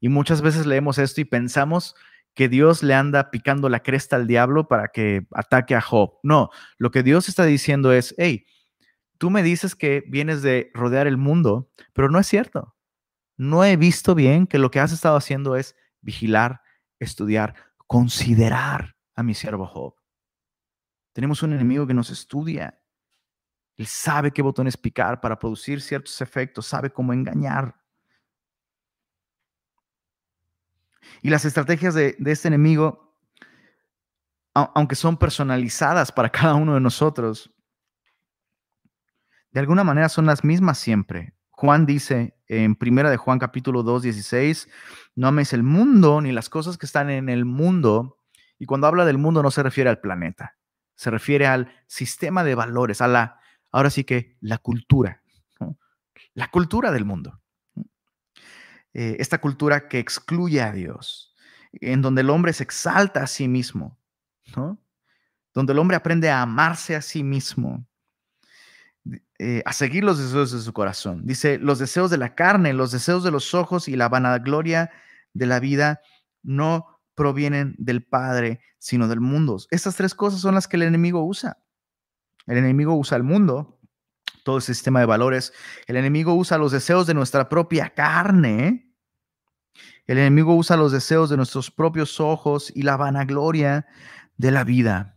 Y 0.00 0.08
muchas 0.08 0.42
veces 0.42 0.66
leemos 0.66 0.98
esto 0.98 1.20
y 1.20 1.24
pensamos 1.24 1.96
que 2.34 2.48
Dios 2.48 2.82
le 2.82 2.94
anda 2.94 3.30
picando 3.30 3.68
la 3.68 3.80
cresta 3.80 4.14
al 4.14 4.26
diablo 4.26 4.68
para 4.68 4.88
que 4.88 5.26
ataque 5.32 5.74
a 5.74 5.80
Job. 5.80 6.18
No, 6.22 6.50
lo 6.78 6.90
que 6.90 7.02
Dios 7.02 7.28
está 7.28 7.44
diciendo 7.44 7.92
es, 7.92 8.14
hey, 8.18 8.46
tú 9.18 9.30
me 9.30 9.42
dices 9.42 9.74
que 9.74 10.04
vienes 10.06 10.42
de 10.42 10.70
rodear 10.74 11.06
el 11.06 11.16
mundo, 11.16 11.70
pero 11.94 12.10
no 12.10 12.20
es 12.20 12.26
cierto. 12.26 12.76
No 13.36 13.64
he 13.64 13.76
visto 13.76 14.14
bien 14.14 14.46
que 14.46 14.58
lo 14.58 14.70
que 14.70 14.80
has 14.80 14.92
estado 14.92 15.16
haciendo 15.16 15.56
es 15.56 15.74
vigilar, 16.00 16.60
estudiar, 17.00 17.54
considerar 17.86 18.96
a 19.14 19.22
mi 19.22 19.34
siervo 19.34 19.66
Job. 19.66 19.94
Tenemos 21.16 21.42
un 21.42 21.54
enemigo 21.54 21.86
que 21.86 21.94
nos 21.94 22.10
estudia. 22.10 22.78
Él 23.76 23.86
sabe 23.86 24.32
qué 24.32 24.42
botones 24.42 24.76
picar 24.76 25.18
para 25.18 25.38
producir 25.38 25.80
ciertos 25.80 26.20
efectos, 26.20 26.66
sabe 26.66 26.90
cómo 26.90 27.14
engañar. 27.14 27.74
Y 31.22 31.30
las 31.30 31.46
estrategias 31.46 31.94
de, 31.94 32.18
este 32.26 32.48
enemigo, 32.48 33.18
aunque 34.52 34.94
son 34.94 35.16
personalizadas 35.16 36.12
para 36.12 36.28
cada 36.30 36.54
uno 36.54 36.74
de 36.74 36.80
nosotros, 36.80 37.50
de 39.52 39.60
alguna 39.60 39.84
manera 39.84 40.10
son 40.10 40.26
las 40.26 40.44
mismas 40.44 40.76
siempre. 40.76 41.34
Juan 41.48 41.86
dice 41.86 42.38
en 42.46 42.74
primera 42.76 43.08
de 43.08 43.16
Juan 43.16 43.38
capítulo 43.38 43.82
2, 43.82 44.02
16, 44.02 44.68
no 45.14 45.28
ames 45.28 45.54
el 45.54 45.62
mundo 45.62 46.20
ni 46.20 46.30
las 46.30 46.50
cosas 46.50 46.76
que 46.76 46.84
están 46.84 47.08
en 47.08 47.30
el 47.30 47.46
mundo. 47.46 48.20
Y 48.58 48.66
cuando 48.66 48.86
habla 48.86 49.06
del 49.06 49.16
mundo 49.16 49.42
no 49.42 49.50
se 49.50 49.62
refiere 49.62 49.88
al 49.88 50.00
planeta, 50.00 50.55
se 50.96 51.10
refiere 51.10 51.46
al 51.46 51.72
sistema 51.86 52.42
de 52.42 52.54
valores, 52.54 53.00
a 53.00 53.06
la, 53.06 53.38
ahora 53.70 53.90
sí 53.90 54.04
que 54.04 54.36
la 54.40 54.58
cultura, 54.58 55.22
la 56.34 56.50
cultura 56.50 56.90
del 56.90 57.04
mundo. 57.04 57.40
Eh, 58.92 59.16
esta 59.20 59.38
cultura 59.38 59.88
que 59.88 59.98
excluye 59.98 60.62
a 60.62 60.72
Dios, 60.72 61.34
en 61.72 62.00
donde 62.00 62.22
el 62.22 62.30
hombre 62.30 62.54
se 62.54 62.62
exalta 62.62 63.22
a 63.22 63.26
sí 63.26 63.46
mismo, 63.46 63.98
donde 65.52 65.72
el 65.74 65.78
hombre 65.78 65.96
aprende 65.96 66.30
a 66.30 66.40
amarse 66.40 66.96
a 66.96 67.02
sí 67.02 67.22
mismo, 67.22 67.86
eh, 69.38 69.62
a 69.66 69.72
seguir 69.74 70.02
los 70.02 70.18
deseos 70.18 70.50
de 70.50 70.60
su 70.60 70.72
corazón. 70.72 71.26
Dice, 71.26 71.58
los 71.58 71.78
deseos 71.78 72.10
de 72.10 72.16
la 72.16 72.34
carne, 72.34 72.72
los 72.72 72.90
deseos 72.90 73.22
de 73.22 73.30
los 73.30 73.52
ojos 73.52 73.86
y 73.86 73.96
la 73.96 74.08
vanagloria 74.08 74.90
de 75.34 75.46
la 75.46 75.60
vida 75.60 76.00
no 76.42 76.95
provienen 77.16 77.74
del 77.78 78.04
Padre, 78.04 78.60
sino 78.78 79.08
del 79.08 79.20
mundo. 79.20 79.58
Estas 79.70 79.96
tres 79.96 80.14
cosas 80.14 80.40
son 80.40 80.54
las 80.54 80.68
que 80.68 80.76
el 80.76 80.82
enemigo 80.82 81.24
usa. 81.24 81.58
El 82.46 82.58
enemigo 82.58 82.94
usa 82.94 83.16
el 83.16 83.24
mundo, 83.24 83.80
todo 84.44 84.58
el 84.58 84.62
sistema 84.62 85.00
de 85.00 85.06
valores. 85.06 85.52
El 85.88 85.96
enemigo 85.96 86.34
usa 86.34 86.58
los 86.58 86.70
deseos 86.70 87.08
de 87.08 87.14
nuestra 87.14 87.48
propia 87.48 87.90
carne. 87.90 88.94
El 90.06 90.18
enemigo 90.18 90.54
usa 90.54 90.76
los 90.76 90.92
deseos 90.92 91.30
de 91.30 91.36
nuestros 91.36 91.72
propios 91.72 92.20
ojos 92.20 92.72
y 92.74 92.82
la 92.82 92.96
vanagloria 92.96 93.86
de 94.36 94.50
la 94.52 94.62
vida. 94.62 95.16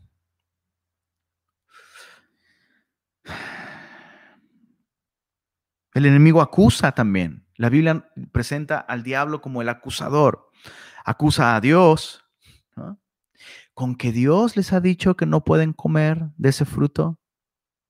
El 5.94 6.06
enemigo 6.06 6.42
acusa 6.42 6.94
también. 6.94 7.46
La 7.56 7.70
Biblia 7.70 8.10
presenta 8.32 8.80
al 8.80 9.04
diablo 9.04 9.42
como 9.42 9.62
el 9.62 9.70
acusador. 9.70 10.49
Acusa 11.06 11.56
a 11.56 11.62
Dios. 11.62 12.24
¿Con 13.74 13.96
que 13.96 14.12
Dios 14.12 14.58
les 14.58 14.74
ha 14.74 14.82
dicho 14.82 15.16
que 15.16 15.26
no 15.26 15.44
pueden 15.44 15.74
comer 15.74 16.30
de 16.38 16.50
ese 16.50 16.66
fruto? 16.66 17.20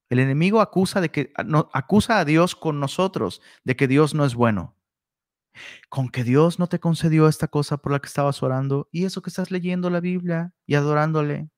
El 0.10 0.20
enemigo 0.20 0.62
acusa, 0.62 1.02
de 1.02 1.10
que, 1.10 1.32
no, 1.46 1.70
acusa 1.74 2.20
a 2.20 2.26
Dios 2.26 2.56
con 2.56 2.80
nosotros 2.80 3.42
de 3.64 3.76
que 3.76 3.88
Dios 3.88 4.14
no 4.14 4.26
es 4.26 4.36
bueno. 4.36 4.76
Con 5.90 6.10
que 6.10 6.24
Dios 6.24 6.60
no 6.60 6.68
te 6.68 6.80
concedió 6.80 7.28
esta 7.28 7.48
cosa 7.48 7.78
por 7.78 7.92
la 7.92 8.00
que 8.00 8.08
estabas 8.08 8.42
orando 8.44 8.88
y 8.92 9.06
eso 9.06 9.22
que 9.22 9.30
estás 9.30 9.52
leyendo 9.52 9.90
la 9.90 10.00
Biblia 10.00 10.54
y 10.66 10.76
adorándole. 10.76 11.50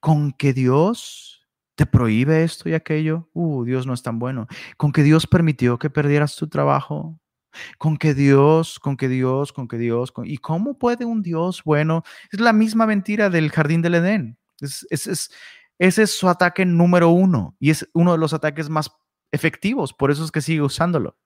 Con 0.00 0.32
que 0.32 0.52
Dios 0.52 1.46
te 1.74 1.86
prohíbe 1.86 2.44
esto 2.44 2.68
y 2.68 2.74
aquello, 2.74 3.28
uh, 3.32 3.64
Dios 3.64 3.86
no 3.86 3.94
es 3.94 4.02
tan 4.02 4.18
bueno. 4.18 4.46
Con 4.76 4.92
que 4.92 5.02
Dios 5.02 5.26
permitió 5.26 5.78
que 5.78 5.90
perdieras 5.90 6.36
tu 6.36 6.48
trabajo, 6.48 7.18
con 7.78 7.96
que 7.96 8.14
Dios, 8.14 8.78
con 8.78 8.96
que 8.96 9.08
Dios, 9.08 9.52
con 9.52 9.68
que 9.68 9.78
Dios, 9.78 10.12
¿y 10.24 10.38
cómo 10.38 10.78
puede 10.78 11.04
un 11.04 11.22
Dios 11.22 11.62
bueno? 11.64 12.02
Es 12.30 12.40
la 12.40 12.52
misma 12.52 12.86
mentira 12.86 13.30
del 13.30 13.50
jardín 13.50 13.82
del 13.82 13.96
Edén. 13.96 14.38
Es, 14.60 14.86
es, 14.90 15.30
ese 15.78 16.02
es 16.02 16.16
su 16.16 16.28
ataque 16.28 16.64
número 16.64 17.10
uno 17.10 17.56
y 17.58 17.70
es 17.70 17.88
uno 17.92 18.12
de 18.12 18.18
los 18.18 18.32
ataques 18.32 18.68
más 18.68 18.90
efectivos, 19.32 19.92
por 19.92 20.10
eso 20.10 20.24
es 20.24 20.30
que 20.30 20.40
sigue 20.40 20.62
usándolo. 20.62 21.16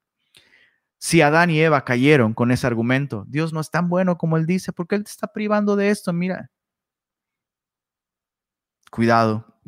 Si 0.99 1.20
Adán 1.20 1.51
y 1.51 1.61
Eva 1.61 1.85
cayeron 1.85 2.35
con 2.35 2.51
ese 2.51 2.66
argumento, 2.66 3.24
Dios 3.29 3.53
no 3.53 3.61
es 3.61 3.70
tan 3.70 3.89
bueno 3.89 4.18
como 4.18 4.37
él 4.37 4.47
dice, 4.47 4.72
porque 4.72 4.97
él 4.97 5.05
te 5.05 5.11
está 5.11 5.29
privando 5.33 5.76
de 5.76 5.91
esto, 5.91 6.12
mira. 6.12 6.51
Cuidado, 8.91 9.59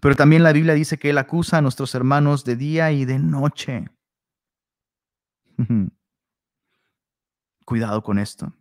pero 0.00 0.14
también 0.14 0.42
la 0.42 0.52
Biblia 0.52 0.74
dice 0.74 0.98
que 0.98 1.10
Él 1.10 1.18
acusa 1.18 1.58
a 1.58 1.62
nuestros 1.62 1.94
hermanos 1.94 2.44
de 2.44 2.56
día 2.56 2.92
y 2.92 3.04
de 3.04 3.18
noche. 3.18 3.88
Cuidado 7.64 8.02
con 8.02 8.18
esto. 8.18 8.52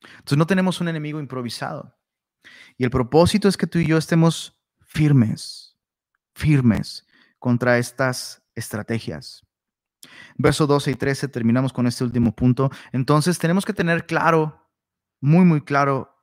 Entonces 0.00 0.38
no 0.38 0.46
tenemos 0.46 0.80
un 0.80 0.88
enemigo 0.88 1.20
improvisado. 1.20 1.96
Y 2.76 2.84
el 2.84 2.90
propósito 2.90 3.48
es 3.48 3.56
que 3.56 3.66
tú 3.66 3.78
y 3.78 3.86
yo 3.86 3.98
estemos 3.98 4.56
firmes, 4.80 5.76
firmes 6.34 7.06
contra 7.38 7.78
estas 7.78 8.42
estrategias. 8.54 9.44
Verso 10.36 10.66
12 10.66 10.92
y 10.92 10.94
13 10.94 11.28
terminamos 11.28 11.72
con 11.72 11.86
este 11.86 12.04
último 12.04 12.34
punto. 12.34 12.70
Entonces 12.92 13.38
tenemos 13.38 13.64
que 13.64 13.72
tener 13.72 14.06
claro, 14.06 14.70
muy, 15.20 15.44
muy 15.44 15.60
claro 15.62 16.17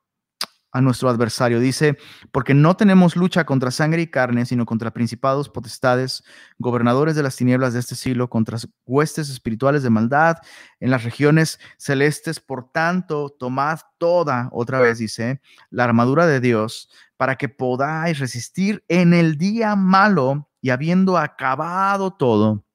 a 0.76 0.82
nuestro 0.82 1.08
adversario. 1.10 1.62
Dice, 1.62 1.98
porque 2.34 2.54
no 2.54 2.76
tenemos 2.76 3.16
lucha 3.16 3.46
contra 3.46 3.72
sangre 3.72 4.02
y 4.02 4.08
carne, 4.08 4.46
sino 4.46 4.66
contra 4.66 4.92
principados, 4.92 5.48
potestades, 5.48 6.22
gobernadores 6.58 7.16
de 7.16 7.24
las 7.24 7.38
tinieblas 7.38 7.72
de 7.72 7.80
este 7.80 7.96
siglo, 7.96 8.30
contra 8.30 8.58
huestes 8.86 9.30
espirituales 9.30 9.84
de 9.84 9.90
maldad 9.90 10.36
en 10.82 10.92
las 10.92 11.06
regiones 11.06 11.62
celestes. 11.78 12.42
Por 12.42 12.74
tanto, 12.74 13.30
tomad 13.30 13.80
toda, 13.98 14.50
otra 14.52 14.82
vez 14.82 14.98
dice, 14.98 15.40
la 15.70 15.86
armadura 15.86 16.28
de 16.28 16.42
Dios, 16.42 16.90
para 17.16 17.38
que 17.38 17.48
podáis 17.48 18.20
resistir 18.20 18.84
en 18.90 19.14
el 19.14 19.38
día 19.38 19.78
malo 19.78 20.50
y 20.60 20.72
habiendo 20.72 21.18
acabado 21.18 22.12
todo, 22.12 22.66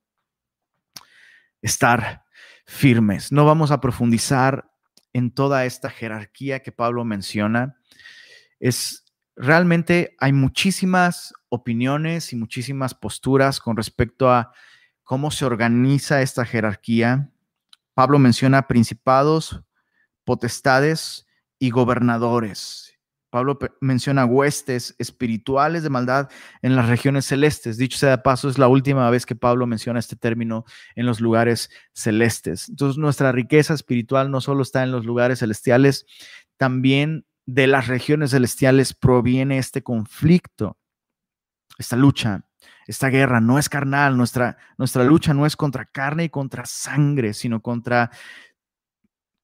estar 1.61 2.25
firmes. 2.65 3.31
No 3.31 3.45
vamos 3.45 3.71
a 3.71 3.83
profundizar 3.83 4.71
en 5.13 5.31
toda 5.33 5.67
esta 5.67 5.91
jerarquía 5.91 6.61
que 6.61 6.73
Pablo 6.73 7.05
menciona 7.05 7.77
es 8.61 9.05
realmente 9.35 10.15
hay 10.21 10.33
muchísimas 10.33 11.33
opiniones 11.49 12.33
y 12.33 12.37
muchísimas 12.37 12.95
posturas 12.95 13.59
con 13.59 13.77
respecto 13.77 14.31
a 14.31 14.53
cómo 15.03 15.31
se 15.31 15.45
organiza 15.45 16.23
esta 16.23 16.45
jerarquía. 16.45 17.31
Pablo 17.95 18.19
menciona 18.19 18.69
principados, 18.69 19.63
potestades 20.25 21.27
y 21.59 21.71
gobernadores. 21.71 22.91
Pablo 23.31 23.59
menciona 23.81 24.25
huestes 24.25 24.97
espirituales 24.99 25.85
de 25.85 25.89
maldad 25.91 26.29
en 26.63 26.75
las 26.75 26.89
regiones 26.89 27.27
celestes. 27.27 27.77
Dicho 27.77 27.97
sea 27.97 28.11
de 28.11 28.19
paso, 28.19 28.49
es 28.49 28.59
la 28.59 28.67
última 28.69 29.09
vez 29.09 29.25
que 29.25 29.37
Pablo 29.37 29.67
menciona 29.67 30.01
este 30.01 30.17
término 30.17 30.65
en 30.97 31.07
los 31.07 31.21
lugares 31.21 31.71
celestes. 31.93 32.69
Entonces, 32.69 32.99
nuestra 32.99 33.31
riqueza 33.31 33.73
espiritual 33.73 34.33
no 34.33 34.41
solo 34.41 34.63
está 34.63 34.83
en 34.83 34.91
los 34.91 35.05
lugares 35.05 35.39
celestiales, 35.39 36.07
también 36.57 37.25
de 37.47 37.67
las 37.67 37.89
regiones 37.89 38.31
celestiales 38.31 38.95
proviene 38.95 39.59
este 39.59 39.83
conflicto, 39.83 40.79
esta 41.79 41.97
lucha, 41.97 42.45
esta 42.87 43.09
guerra. 43.09 43.41
No 43.41 43.59
es 43.59 43.69
carnal, 43.69 44.17
nuestra, 44.17 44.57
nuestra 44.79 45.05
lucha 45.05 45.35
no 45.35 45.47
es 45.47 45.57
contra 45.57 45.87
carne 45.87 46.25
y 46.25 46.29
contra 46.29 46.65
sangre, 46.67 47.35
sino 47.35 47.61
contra, 47.61 48.11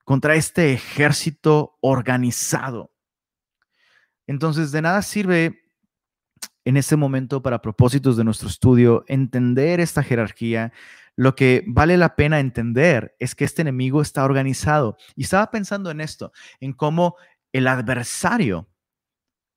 contra 0.05 0.35
este 0.35 0.73
ejército 0.73 1.77
organizado. 1.81 2.93
Entonces, 4.27 4.73
de 4.73 4.83
nada 4.83 5.03
sirve 5.03 5.63
en 6.65 6.77
este 6.77 6.97
momento 6.97 7.43
para 7.43 7.63
propósitos 7.63 8.17
de 8.17 8.25
nuestro 8.25 8.49
estudio 8.49 9.05
entender 9.07 9.79
esta 9.79 10.03
jerarquía. 10.03 10.73
Lo 11.15 11.37
que 11.37 11.63
vale 11.67 11.97
la 11.97 12.17
pena 12.17 12.41
entender 12.41 13.15
es 13.21 13.37
que 13.37 13.45
este 13.45 13.63
enemigo 13.63 14.03
está 14.03 14.25
organizado. 14.25 14.97
Y 15.15 15.23
estaba 15.23 15.51
pensando 15.53 15.93
en 15.93 16.01
esto, 16.01 16.33
en 16.59 16.73
cómo 16.73 17.15
el 17.57 17.69
adversario 17.69 18.69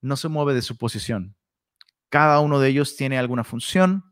no 0.02 0.16
se 0.16 0.30
mueve 0.30 0.54
de 0.54 0.62
su 0.62 0.78
posición. 0.78 1.36
Cada 2.08 2.40
uno 2.40 2.62
de 2.62 2.70
ellos 2.70 2.96
tiene 2.96 3.20
alguna 3.20 3.44
función, 3.44 4.06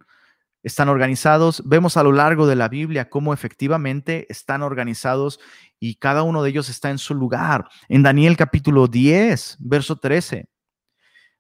están 0.62 0.90
organizados. 0.90 1.64
Vemos 1.66 1.96
a 1.96 2.04
lo 2.04 2.12
largo 2.12 2.48
de 2.48 2.58
la 2.58 2.68
Biblia 2.68 3.10
cómo 3.10 3.34
efectivamente 3.34 4.28
están 4.30 4.62
organizados 4.62 5.40
y 5.80 5.96
cada 5.96 6.24
uno 6.24 6.44
de 6.44 6.50
ellos 6.50 6.68
está 6.68 6.90
en 6.90 6.98
su 6.98 7.16
lugar. 7.16 7.70
En 7.88 8.04
Daniel 8.04 8.36
capítulo 8.36 8.88
10, 8.88 9.56
verso 9.60 9.96
13, 9.96 10.50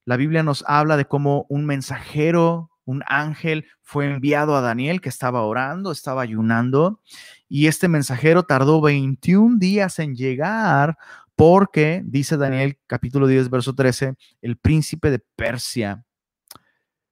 la 0.05 0.15
Biblia 0.15 0.41
nos 0.41 0.63
habla 0.67 0.95
de 0.95 1.03
cómo 1.03 1.45
un 1.49 1.65
mensajero, 1.65 2.71
un 2.85 3.03
ángel 3.07 3.65
fue 3.81 4.05
enviado 4.05 4.55
a 4.55 4.61
Daniel 4.61 5.01
que 5.01 5.09
estaba 5.09 5.41
orando, 5.41 5.91
estaba 5.91 6.21
ayunando, 6.21 7.01
y 7.49 7.67
este 7.67 7.89
mensajero 7.89 8.43
tardó 8.43 8.79
21 8.79 9.57
días 9.59 9.99
en 9.99 10.15
llegar 10.15 10.97
porque, 11.37 12.01
dice 12.03 12.35
Daniel 12.35 12.79
capítulo 12.87 13.27
10, 13.27 13.51
verso 13.51 13.75
13, 13.75 14.15
el 14.41 14.57
príncipe 14.57 15.11
de 15.11 15.19
Persia 15.19 16.03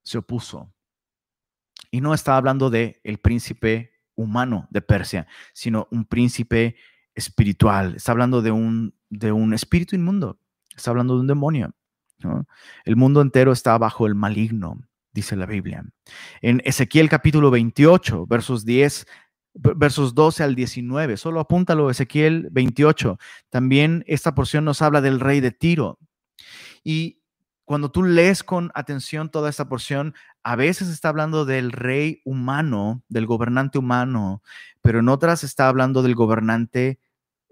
se 0.03 0.17
opuso. 0.17 0.73
Y 1.91 2.01
no 2.01 2.11
está 2.11 2.35
hablando 2.35 2.71
de 2.71 2.99
el 3.03 3.19
príncipe 3.19 3.91
humano 4.15 4.67
de 4.71 4.81
Persia, 4.81 5.27
sino 5.53 5.87
un 5.91 6.05
príncipe 6.05 6.75
espiritual. 7.13 7.97
Está 7.97 8.13
hablando 8.13 8.41
de 8.41 8.49
un, 8.49 8.95
de 9.11 9.31
un 9.31 9.53
espíritu 9.53 9.95
inmundo. 9.95 10.39
Está 10.75 10.89
hablando 10.89 11.13
de 11.13 11.19
un 11.21 11.27
demonio. 11.27 11.75
El 12.83 12.95
mundo 12.95 13.21
entero 13.21 13.51
está 13.51 13.77
bajo 13.77 14.07
el 14.07 14.15
maligno, 14.15 14.81
dice 15.13 15.35
la 15.35 15.45
Biblia. 15.45 15.85
En 16.41 16.63
Ezequiel 16.65 17.09
capítulo 17.09 17.51
28, 17.51 18.25
versos 18.25 18.65
10 18.65 19.05
versos 19.55 20.13
12 20.13 20.43
al 20.43 20.55
19. 20.55 21.17
Solo 21.17 21.39
apúntalo, 21.39 21.89
Ezequiel 21.89 22.49
28. 22.51 23.17
También 23.49 24.03
esta 24.07 24.35
porción 24.35 24.65
nos 24.65 24.81
habla 24.81 25.01
del 25.01 25.19
rey 25.19 25.39
de 25.39 25.51
Tiro. 25.51 25.97
Y 26.83 27.21
cuando 27.63 27.89
tú 27.89 28.03
lees 28.03 28.43
con 28.43 28.71
atención 28.75 29.29
toda 29.29 29.49
esta 29.49 29.67
porción, 29.67 30.13
a 30.43 30.55
veces 30.55 30.87
está 30.89 31.09
hablando 31.09 31.45
del 31.45 31.71
rey 31.71 32.21
humano, 32.23 33.03
del 33.09 33.25
gobernante 33.25 33.79
humano, 33.79 34.43
pero 34.81 34.99
en 34.99 35.09
otras 35.09 35.43
está 35.43 35.67
hablando 35.67 36.03
del 36.03 36.13
gobernante 36.13 36.99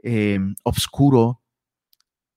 eh, 0.04 0.40
obscuro, 0.64 1.42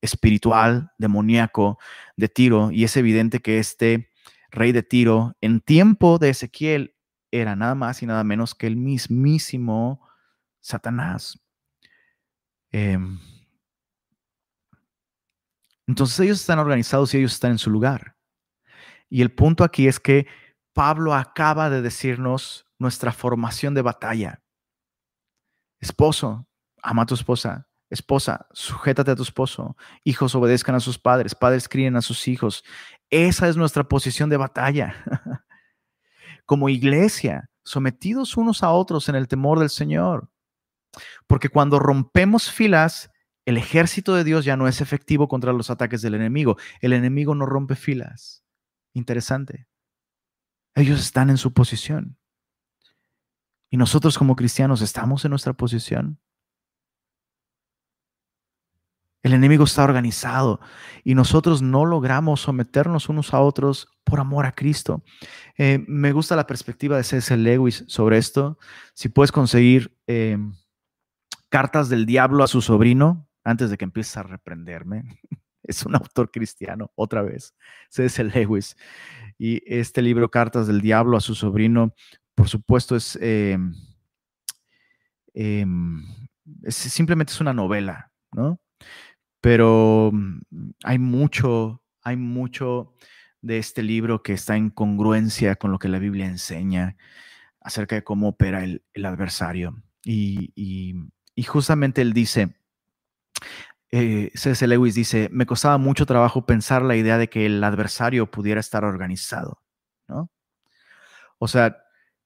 espiritual, 0.00 0.92
demoníaco 0.96 1.78
de 2.16 2.28
Tiro. 2.28 2.70
Y 2.70 2.84
es 2.84 2.96
evidente 2.96 3.40
que 3.40 3.58
este 3.58 4.10
rey 4.50 4.72
de 4.72 4.82
Tiro, 4.82 5.36
en 5.42 5.60
tiempo 5.60 6.18
de 6.18 6.30
Ezequiel, 6.30 6.95
era 7.30 7.56
nada 7.56 7.74
más 7.74 8.02
y 8.02 8.06
nada 8.06 8.24
menos 8.24 8.54
que 8.54 8.66
el 8.66 8.76
mismísimo 8.76 10.06
Satanás. 10.60 11.40
Em, 12.70 13.18
entonces 15.86 16.18
ellos 16.20 16.40
están 16.40 16.58
organizados 16.58 17.14
y 17.14 17.18
ellos 17.18 17.34
están 17.34 17.52
en 17.52 17.58
su 17.58 17.70
lugar. 17.70 18.16
Y 19.08 19.22
el 19.22 19.32
punto 19.32 19.64
aquí 19.64 19.86
es 19.86 20.00
que 20.00 20.26
Pablo 20.72 21.14
acaba 21.14 21.70
de 21.70 21.80
decirnos 21.80 22.66
nuestra 22.78 23.12
formación 23.12 23.74
de 23.74 23.82
batalla. 23.82 24.42
Esposo, 25.80 26.48
ama 26.82 27.02
a 27.02 27.06
tu 27.06 27.14
esposa. 27.14 27.68
Esposa, 27.88 28.48
sujétate 28.52 29.12
a 29.12 29.16
tu 29.16 29.22
esposo. 29.22 29.76
Hijos 30.02 30.34
obedezcan 30.34 30.74
a 30.74 30.80
sus 30.80 30.98
padres. 30.98 31.34
Padres 31.34 31.68
críen 31.68 31.94
a 31.96 32.02
sus 32.02 32.26
hijos. 32.26 32.64
Esa 33.10 33.48
es 33.48 33.56
nuestra 33.56 33.84
posición 33.84 34.28
de 34.28 34.36
batalla. 34.36 34.96
Como 36.46 36.68
iglesia, 36.68 37.50
sometidos 37.64 38.36
unos 38.36 38.62
a 38.62 38.70
otros 38.70 39.08
en 39.08 39.16
el 39.16 39.28
temor 39.28 39.58
del 39.58 39.70
Señor. 39.70 40.30
Porque 41.26 41.48
cuando 41.48 41.78
rompemos 41.78 42.50
filas, 42.50 43.10
el 43.44 43.56
ejército 43.58 44.14
de 44.14 44.24
Dios 44.24 44.44
ya 44.44 44.56
no 44.56 44.66
es 44.68 44.80
efectivo 44.80 45.28
contra 45.28 45.52
los 45.52 45.70
ataques 45.70 46.02
del 46.02 46.14
enemigo. 46.14 46.56
El 46.80 46.92
enemigo 46.92 47.34
no 47.34 47.46
rompe 47.46 47.76
filas. 47.76 48.44
Interesante. 48.94 49.68
Ellos 50.74 51.00
están 51.00 51.30
en 51.30 51.38
su 51.38 51.52
posición. 51.52 52.18
Y 53.70 53.76
nosotros 53.76 54.18
como 54.18 54.36
cristianos 54.36 54.80
estamos 54.80 55.24
en 55.24 55.30
nuestra 55.30 55.52
posición. 55.52 56.18
El 59.26 59.34
enemigo 59.34 59.64
está 59.64 59.82
organizado 59.82 60.60
y 61.02 61.16
nosotros 61.16 61.60
no 61.60 61.84
logramos 61.84 62.42
someternos 62.42 63.08
unos 63.08 63.34
a 63.34 63.40
otros 63.40 63.88
por 64.04 64.20
amor 64.20 64.46
a 64.46 64.52
Cristo. 64.52 65.02
Eh, 65.58 65.84
me 65.88 66.12
gusta 66.12 66.36
la 66.36 66.46
perspectiva 66.46 66.96
de 66.96 67.02
C.S. 67.02 67.36
Lewis 67.36 67.82
sobre 67.88 68.18
esto. 68.18 68.56
Si 68.94 69.08
puedes 69.08 69.32
conseguir 69.32 69.98
eh, 70.06 70.38
cartas 71.48 71.88
del 71.88 72.06
diablo 72.06 72.44
a 72.44 72.46
su 72.46 72.62
sobrino, 72.62 73.28
antes 73.42 73.68
de 73.68 73.76
que 73.76 73.84
empieces 73.84 74.16
a 74.16 74.22
reprenderme. 74.22 75.02
Es 75.64 75.84
un 75.84 75.96
autor 75.96 76.30
cristiano, 76.30 76.92
otra 76.94 77.22
vez, 77.22 77.52
C.S. 77.88 78.22
Lewis. 78.22 78.76
Y 79.36 79.60
este 79.66 80.02
libro, 80.02 80.30
Cartas 80.30 80.68
del 80.68 80.80
Diablo 80.80 81.16
a 81.16 81.20
su 81.20 81.34
sobrino, 81.34 81.92
por 82.36 82.48
supuesto, 82.48 82.94
es, 82.94 83.18
em, 83.20 83.74
em, 85.34 86.04
simplemente 86.68 87.32
es 87.32 87.40
una 87.40 87.52
novela, 87.52 88.12
¿no? 88.30 88.60
Pero 89.46 90.10
mm, 90.12 90.40
hay 90.82 90.98
mucho, 90.98 91.80
hay 92.02 92.16
mucho 92.16 92.94
de 93.42 93.58
este 93.58 93.84
libro 93.84 94.20
que 94.20 94.32
está 94.32 94.56
en 94.56 94.70
congruencia 94.70 95.54
con 95.54 95.70
lo 95.70 95.78
que 95.78 95.86
la 95.88 96.00
Biblia 96.00 96.26
enseña 96.26 96.96
acerca 97.60 97.94
de 97.94 98.02
cómo 98.02 98.30
opera 98.30 98.64
el, 98.64 98.82
adversario. 99.04 99.80
y 100.02 100.96
justamente 101.46 102.02
él 102.02 102.12
dice, 102.12 102.56
eh, 103.92 104.32
C.S. 104.34 104.66
Lewis 104.66 104.96
dice, 104.96 105.28
me 105.30 105.46
costaba 105.46 105.78
mucho 105.78 106.06
trabajo 106.06 106.44
pensar 106.44 106.82
la 106.82 106.96
idea 106.96 107.16
de 107.16 107.28
que 107.28 107.46
el 107.46 107.62
adversario 107.62 108.28
pudiera 108.28 108.58
estar 108.58 108.84
organizado, 108.84 109.62
¿no? 110.08 110.28
O 111.38 111.46
sea, 111.46 111.84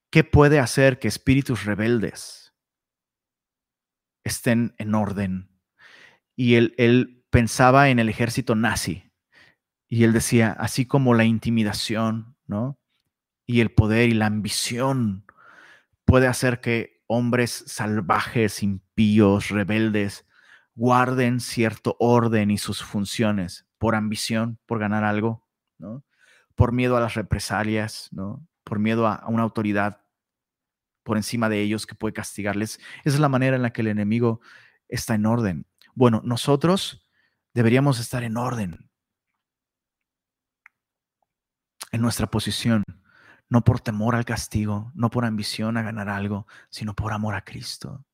¿qué 0.09 0.25
puede 0.25 0.59
hacer 0.59 0.99
que 0.99 1.09
espíritus 1.09 1.67
rebeldes 1.67 2.55
estén 4.25 4.75
en 4.79 4.95
orden? 4.95 5.50
Y 6.43 6.55
él, 6.55 7.23
pensaba 7.29 7.91
en 7.91 7.99
el 7.99 8.09
ejército 8.09 8.55
nazi 8.55 9.13
y 9.89 10.05
él 10.05 10.15
decía, 10.15 10.57
así 10.59 10.87
como 10.87 11.13
la 11.13 11.25
intimidación, 11.25 12.35
¿no? 12.47 12.81
Y 13.47 13.61
el 13.61 13.71
poder 13.73 14.09
y 14.09 14.15
la 14.15 14.25
ambición 14.25 15.27
puede 16.07 16.29
hacer 16.29 16.63
que 16.63 17.03
hombres 17.07 17.65
salvajes, 17.67 18.63
impíos, 18.63 19.51
rebeldes, 19.51 20.27
guarden 20.75 21.41
cierto 21.41 21.95
orden 22.01 22.51
y 22.51 22.57
sus 22.57 22.83
funciones 22.83 23.67
por 23.77 23.95
ambición, 23.95 24.59
por 24.65 24.79
ganar 24.79 25.05
algo, 25.05 25.47
¿no? 25.77 26.07
Por 26.55 26.73
miedo 26.73 26.97
a 26.97 27.01
las 27.01 27.17
represalias, 27.17 28.09
¿no? 28.13 28.49
Por 28.65 28.79
miedo 28.79 29.07
a, 29.07 29.27
una 29.29 29.43
autoridad 29.43 30.07
por 31.03 31.19
encima 31.19 31.51
de 31.51 31.61
ellos 31.61 31.87
que 31.87 31.95
puede 31.95 32.15
castigarles. 32.15 32.81
Esa 33.05 33.17
es 33.17 33.21
la 33.21 33.29
manera 33.29 33.57
en 33.57 33.63
la 33.63 33.75
que 33.75 33.83
el 33.83 33.89
enemigo 33.89 34.41
está 34.89 35.15
en 35.15 35.27
orden. 35.27 35.67
Bueno, 35.95 36.23
nosotros 36.25 37.07
deberíamos 37.55 37.99
estar 37.99 38.23
en 38.23 38.37
orden. 38.37 38.91
En 41.93 42.01
nuestra 42.01 42.29
posición, 42.29 42.85
no 43.49 43.65
por 43.65 43.81
temor 43.81 44.15
al 44.15 44.25
castigo, 44.25 44.93
no 44.95 45.11
por 45.11 45.25
ambición 45.25 45.77
a 45.77 45.83
ganar 45.83 46.09
algo, 46.09 46.47
sino 46.71 46.95
por 46.95 47.13
amor 47.13 47.35
a 47.35 47.45
Cristo. 47.45 48.07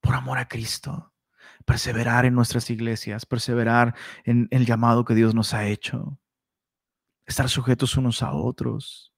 Por 0.00 0.14
amor 0.14 0.38
a 0.38 0.48
Cristo. 0.48 1.12
Perseverar 1.66 2.24
en 2.24 2.34
nuestras 2.34 2.70
iglesias, 2.70 3.26
perseverar 3.26 3.94
en 4.24 4.48
el 4.50 4.64
llamado 4.64 5.04
que 5.04 5.14
Dios 5.14 5.34
nos 5.34 5.52
ha 5.52 5.66
hecho, 5.66 6.18
estar 7.26 7.48
sujetos 7.50 7.96
unos 7.96 8.22
a 8.22 8.32
otros, 8.32 9.12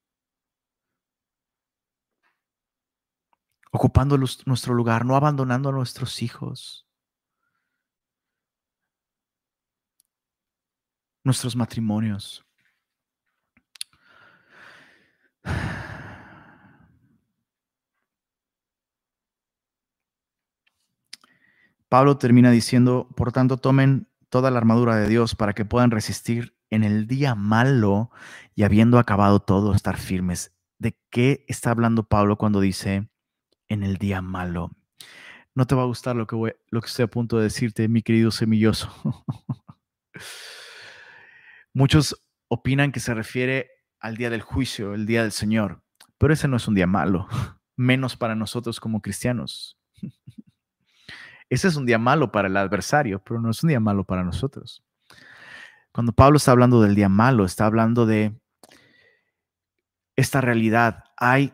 ocupando 3.70 4.18
nuestro 4.18 4.74
lugar, 4.74 5.04
no 5.06 5.16
abandonando 5.16 5.70
a 5.70 5.72
nuestros 5.72 6.22
hijos, 6.22 6.86
nuestros 11.24 11.56
matrimonios. 11.56 12.44
Pablo 21.88 22.16
termina 22.16 22.50
diciendo, 22.50 23.06
por 23.16 23.32
tanto, 23.32 23.58
tomen 23.58 24.08
toda 24.30 24.50
la 24.50 24.56
armadura 24.56 24.96
de 24.96 25.08
Dios 25.08 25.34
para 25.34 25.52
que 25.52 25.66
puedan 25.66 25.90
resistir 25.90 26.56
en 26.70 26.84
el 26.84 27.06
día 27.06 27.34
malo 27.34 28.10
y 28.54 28.62
habiendo 28.62 28.98
acabado 28.98 29.40
todo, 29.40 29.74
estar 29.74 29.98
firmes. 29.98 30.56
¿De 30.78 30.98
qué 31.10 31.44
está 31.48 31.70
hablando 31.70 32.04
Pablo 32.04 32.38
cuando 32.38 32.60
dice 32.60 33.10
en 33.68 33.82
el 33.82 33.98
día 33.98 34.22
malo? 34.22 34.70
No 35.54 35.66
te 35.66 35.74
va 35.74 35.82
a 35.82 35.86
gustar 35.86 36.16
lo 36.16 36.26
que, 36.26 36.34
voy, 36.34 36.54
lo 36.70 36.80
que 36.80 36.86
estoy 36.86 37.02
a 37.02 37.08
punto 37.08 37.36
de 37.36 37.44
decirte, 37.44 37.86
mi 37.88 38.00
querido 38.00 38.30
semilloso. 38.30 38.90
Muchos 41.74 42.22
opinan 42.48 42.92
que 42.92 43.00
se 43.00 43.14
refiere 43.14 43.70
al 43.98 44.16
día 44.16 44.28
del 44.28 44.42
juicio, 44.42 44.94
el 44.94 45.06
día 45.06 45.22
del 45.22 45.32
Señor, 45.32 45.82
pero 46.18 46.34
ese 46.34 46.48
no 46.48 46.58
es 46.58 46.68
un 46.68 46.74
día 46.74 46.86
malo, 46.86 47.28
menos 47.76 48.16
para 48.16 48.34
nosotros 48.34 48.78
como 48.78 49.00
cristianos. 49.00 49.78
Ese 51.48 51.68
es 51.68 51.76
un 51.76 51.84
día 51.84 51.98
malo 51.98 52.32
para 52.32 52.48
el 52.48 52.56
adversario, 52.56 53.22
pero 53.22 53.38
no 53.38 53.50
es 53.50 53.62
un 53.62 53.68
día 53.68 53.78
malo 53.78 54.04
para 54.04 54.24
nosotros. 54.24 54.82
Cuando 55.92 56.12
Pablo 56.12 56.38
está 56.38 56.52
hablando 56.52 56.80
del 56.80 56.94
día 56.94 57.10
malo, 57.10 57.44
está 57.44 57.66
hablando 57.66 58.06
de 58.06 58.40
esta 60.16 60.40
realidad. 60.40 61.04
Hay, 61.18 61.52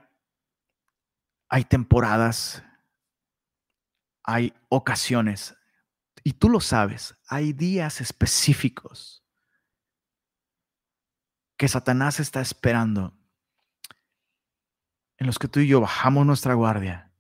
hay 1.49 1.65
temporadas, 1.65 2.63
hay 4.23 4.55
ocasiones, 4.69 5.57
y 6.23 6.35
tú 6.35 6.49
lo 6.49 6.61
sabes, 6.61 7.17
hay 7.27 7.53
días 7.53 8.01
específicos 8.01 9.25
que 11.59 11.69
Satanás 11.69 12.21
está 12.21 12.41
esperando, 12.41 13.19
en 15.19 15.27
los 15.27 15.41
que 15.41 15.49
tú 15.49 15.59
y 15.59 15.67
yo 15.67 15.81
bajamos 15.81 16.25
nuestra 16.25 16.55
guardia 16.55 17.13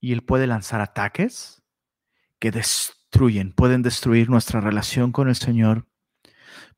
y 0.00 0.12
él 0.12 0.22
puede 0.22 0.46
lanzar 0.46 0.80
ataques 0.80 1.62
que 2.40 2.50
destruyen, 2.50 3.52
pueden 3.52 3.82
destruir 3.82 4.30
nuestra 4.30 4.62
relación 4.62 5.12
con 5.12 5.28
el 5.28 5.36
Señor, 5.36 5.86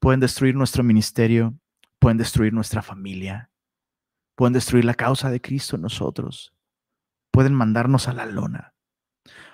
pueden 0.01 0.19
destruir 0.19 0.57
nuestro 0.57 0.83
ministerio, 0.83 1.57
pueden 2.01 2.19
destruir 2.19 2.53
nuestra 2.53 2.83
familia, 2.83 3.51
pueden 4.35 4.53
destruir 4.53 4.85
la 4.85 4.95
causa 4.95 5.31
de 5.31 5.41
Cristo 5.41 5.77
en 5.77 5.83
nosotros, 5.83 6.57
pueden 7.31 7.55
mandarnos 7.55 8.09
a 8.09 8.13
la 8.13 8.27
lona. 8.27 8.75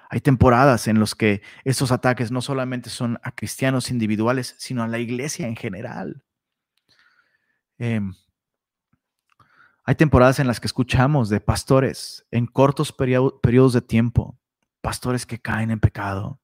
Hay 0.08 0.22
temporadas 0.22 0.88
en 0.88 0.98
las 0.98 1.14
que 1.14 1.42
estos 1.64 1.92
ataques 1.92 2.32
no 2.32 2.40
solamente 2.40 2.88
son 2.88 3.20
a 3.22 3.32
cristianos 3.32 3.90
individuales, 3.90 4.56
sino 4.58 4.82
a 4.82 4.88
la 4.88 4.98
iglesia 4.98 5.46
en 5.46 5.54
general. 5.54 6.24
Em, 7.80 8.12
hay 9.84 9.94
temporadas 9.94 10.38
en 10.38 10.46
las 10.46 10.60
que 10.60 10.66
escuchamos 10.66 11.30
de 11.30 11.40
pastores 11.40 12.26
en 12.30 12.44
cortos 12.44 12.92
periodos 12.92 13.72
de 13.72 13.80
tiempo, 13.80 14.38
pastores 14.82 15.24
que 15.24 15.40
caen 15.40 15.70
en 15.70 15.80
pecado, 15.80 16.42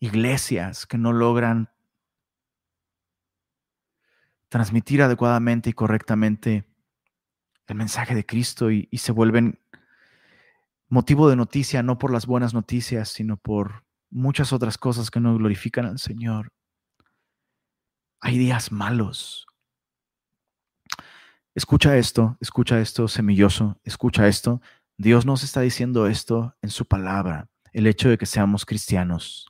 iglesias 0.00 0.86
que 0.86 0.96
no 0.96 1.12
logran 1.12 1.68
transmitir 4.48 5.02
adecuadamente 5.02 5.68
y 5.68 5.74
correctamente 5.74 6.64
el 7.66 7.74
mensaje 7.74 8.14
de 8.14 8.24
Cristo 8.24 8.70
y, 8.70 8.88
se 8.94 9.12
vuelven 9.12 9.60
motivo 10.88 11.28
de 11.28 11.36
noticia 11.36 11.82
no 11.82 11.98
por 11.98 12.14
las 12.14 12.24
buenas 12.24 12.54
noticias, 12.54 13.10
sino 13.10 13.36
por 13.36 13.84
muchas 14.08 14.54
otras 14.54 14.78
cosas 14.78 15.10
que 15.10 15.20
no 15.20 15.36
glorifican 15.36 15.84
al 15.84 15.98
Señor. 15.98 16.50
Hay 18.20 18.38
días 18.38 18.72
malos. 18.72 19.46
Escucha 21.54 21.96
esto, 21.96 22.36
escucha 22.40 22.80
esto, 22.80 23.08
semilloso, 23.08 23.80
escucha 23.84 24.28
esto. 24.28 24.60
Dios 24.96 25.26
nos 25.26 25.42
está 25.44 25.60
diciendo 25.60 26.06
esto 26.06 26.56
en 26.62 26.70
su 26.70 26.86
palabra, 26.86 27.48
el 27.72 27.86
hecho 27.86 28.08
de 28.08 28.18
que 28.18 28.26
seamos 28.26 28.64
cristianos. 28.64 29.46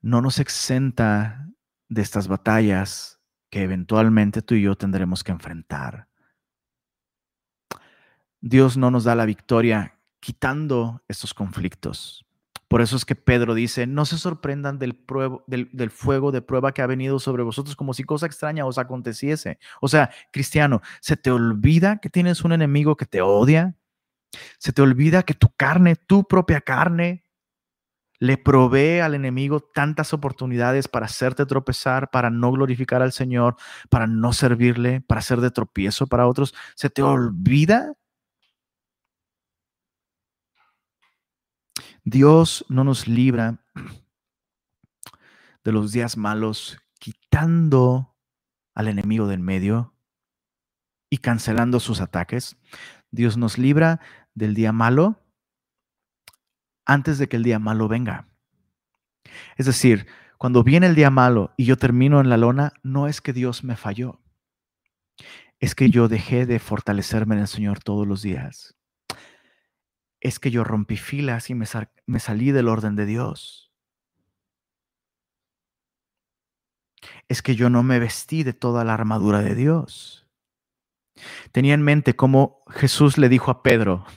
No 0.00 0.20
nos 0.20 0.38
exenta 0.38 1.48
de 1.88 2.02
estas 2.02 2.28
batallas 2.28 3.20
que 3.50 3.62
eventualmente 3.62 4.42
tú 4.42 4.54
y 4.54 4.62
yo 4.62 4.76
tendremos 4.76 5.24
que 5.24 5.32
enfrentar. 5.32 6.08
Dios 8.40 8.76
no 8.76 8.90
nos 8.90 9.04
da 9.04 9.14
la 9.14 9.26
victoria 9.26 9.98
quitando 10.20 11.02
estos 11.08 11.34
conflictos. 11.34 12.27
Por 12.68 12.82
eso 12.82 12.96
es 12.96 13.04
que 13.06 13.14
Pedro 13.14 13.54
dice, 13.54 13.86
no 13.86 14.04
se 14.04 14.18
sorprendan 14.18 14.78
del, 14.78 14.98
del, 15.46 15.90
fuego 15.90 16.32
de 16.32 16.42
prueba 16.42 16.72
que 16.72 16.82
ha 16.82 16.86
venido 16.86 17.18
sobre 17.18 17.42
vosotros 17.42 17.74
como 17.74 17.94
si 17.94 18.04
cosa 18.04 18.26
extraña 18.26 18.66
os 18.66 18.76
aconteciese. 18.76 19.58
O 19.80 19.88
sea, 19.88 20.10
cristiano, 20.32 20.82
¿se 21.00 21.16
te 21.16 21.30
olvida 21.30 21.98
que 21.98 22.10
tienes 22.10 22.44
un 22.44 22.52
enemigo 22.52 22.96
que 22.96 23.06
te 23.06 23.22
odia? 23.22 23.74
¿Se 24.58 24.72
te 24.72 24.82
olvida 24.82 25.22
que 25.22 25.32
tu 25.32 25.48
carne, 25.56 25.96
tu 25.96 26.24
propia 26.24 26.60
carne, 26.60 27.24
le 28.20 28.36
provee 28.36 29.00
al 29.00 29.14
enemigo 29.14 29.60
tantas 29.60 30.12
oportunidades 30.12 30.88
para 30.88 31.06
hacerte 31.06 31.46
tropezar, 31.46 32.10
para 32.10 32.30
no 32.30 32.50
glorificar 32.52 33.00
al 33.00 33.12
Señor, 33.12 33.56
para 33.88 34.06
no 34.06 34.32
servirle, 34.32 35.00
para 35.02 35.22
ser 35.22 35.40
de 35.40 35.50
tropiezo 35.50 36.06
para 36.06 36.26
otros. 36.26 36.54
¿Se 36.74 36.90
te 36.90 37.02
olvida? 37.02 37.94
Dios 42.10 42.64
no 42.70 42.84
nos 42.84 43.06
libra 43.06 43.58
de 45.62 45.72
los 45.72 45.92
días 45.92 46.16
malos 46.16 46.78
quitando 46.98 48.16
al 48.74 48.88
enemigo 48.88 49.26
del 49.26 49.40
medio 49.40 49.94
y 51.10 51.18
cancelando 51.18 51.80
sus 51.80 52.00
ataques. 52.00 52.56
Dios 53.10 53.36
nos 53.36 53.58
libra 53.58 54.00
del 54.32 54.54
día 54.54 54.72
malo 54.72 55.22
antes 56.86 57.18
de 57.18 57.28
que 57.28 57.36
el 57.36 57.42
día 57.42 57.58
malo 57.58 57.88
venga. 57.88 58.26
Es 59.58 59.66
decir, 59.66 60.06
cuando 60.38 60.64
viene 60.64 60.86
el 60.86 60.94
día 60.94 61.10
malo 61.10 61.52
y 61.58 61.66
yo 61.66 61.76
termino 61.76 62.22
en 62.22 62.30
la 62.30 62.38
lona, 62.38 62.72
no 62.82 63.06
es 63.06 63.20
que 63.20 63.34
Dios 63.34 63.64
me 63.64 63.76
falló. 63.76 64.18
Es 65.60 65.74
que 65.74 65.90
yo 65.90 66.08
dejé 66.08 66.46
de 66.46 66.58
fortalecerme 66.58 67.34
en 67.34 67.42
el 67.42 67.48
Señor 67.48 67.80
todos 67.80 68.06
los 68.06 68.22
días. 68.22 68.77
Es 70.20 70.38
que 70.40 70.50
yo 70.50 70.64
rompí 70.64 70.96
filas 70.96 71.50
y 71.50 71.54
me, 71.54 71.66
salí 71.66 72.50
del 72.50 72.68
orden 72.68 72.96
de 72.96 73.06
Dios. 73.06 73.72
Es 77.28 77.42
que 77.42 77.54
yo 77.54 77.70
no 77.70 77.82
me 77.82 77.98
vestí 77.98 78.42
de 78.42 78.52
toda 78.52 78.84
la 78.84 78.94
armadura 78.94 79.40
de 79.40 79.54
Dios. 79.54 80.26
Tenía 81.52 81.74
en 81.74 81.82
mente 81.82 82.16
cómo 82.16 82.62
Jesús 82.68 83.18
le 83.18 83.28
dijo 83.28 83.50
a 83.50 83.62
Pedro, 83.62 84.06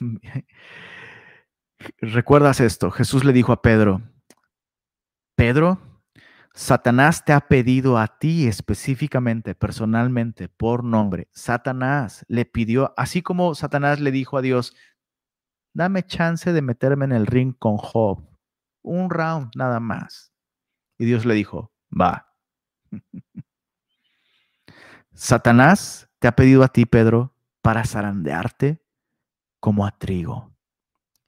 ¿Recuerdas 2.00 2.60
esto? 2.60 2.90
Jesús 2.90 3.24
le 3.24 3.32
dijo 3.32 3.52
a 3.52 3.62
Pedro, 3.62 4.02
Pedro, 5.36 5.80
Satanás 6.54 7.24
te 7.24 7.32
ha 7.32 7.48
pedido 7.48 7.98
a 7.98 8.18
ti 8.18 8.46
específicamente, 8.46 9.54
personalmente, 9.54 10.48
por 10.48 10.84
nombre. 10.84 11.28
Satanás 11.32 12.24
le 12.28 12.44
pidió, 12.44 12.92
así 12.96 13.22
como 13.22 13.54
Satanás 13.54 14.00
le 14.00 14.10
dijo 14.12 14.36
a 14.36 14.42
Dios, 14.42 14.74
dame 15.72 16.04
chance 16.04 16.52
de 16.52 16.62
meterme 16.62 17.04
en 17.04 17.12
el 17.12 17.26
ring 17.26 17.54
con 17.58 17.76
Job. 17.76 18.26
Un 18.82 19.10
round 19.10 19.50
nada 19.54 19.80
más. 19.80 20.32
Y 20.98 21.04
Dios 21.04 21.24
le 21.24 21.34
dijo, 21.34 21.72
va. 21.98 22.34
Satanás 25.14 26.08
te 26.18 26.28
ha 26.28 26.36
pedido 26.36 26.62
a 26.62 26.68
ti, 26.68 26.86
Pedro, 26.86 27.34
para 27.60 27.84
zarandearte 27.84 28.82
como 29.60 29.86
a 29.86 29.92
trigo. 29.92 30.52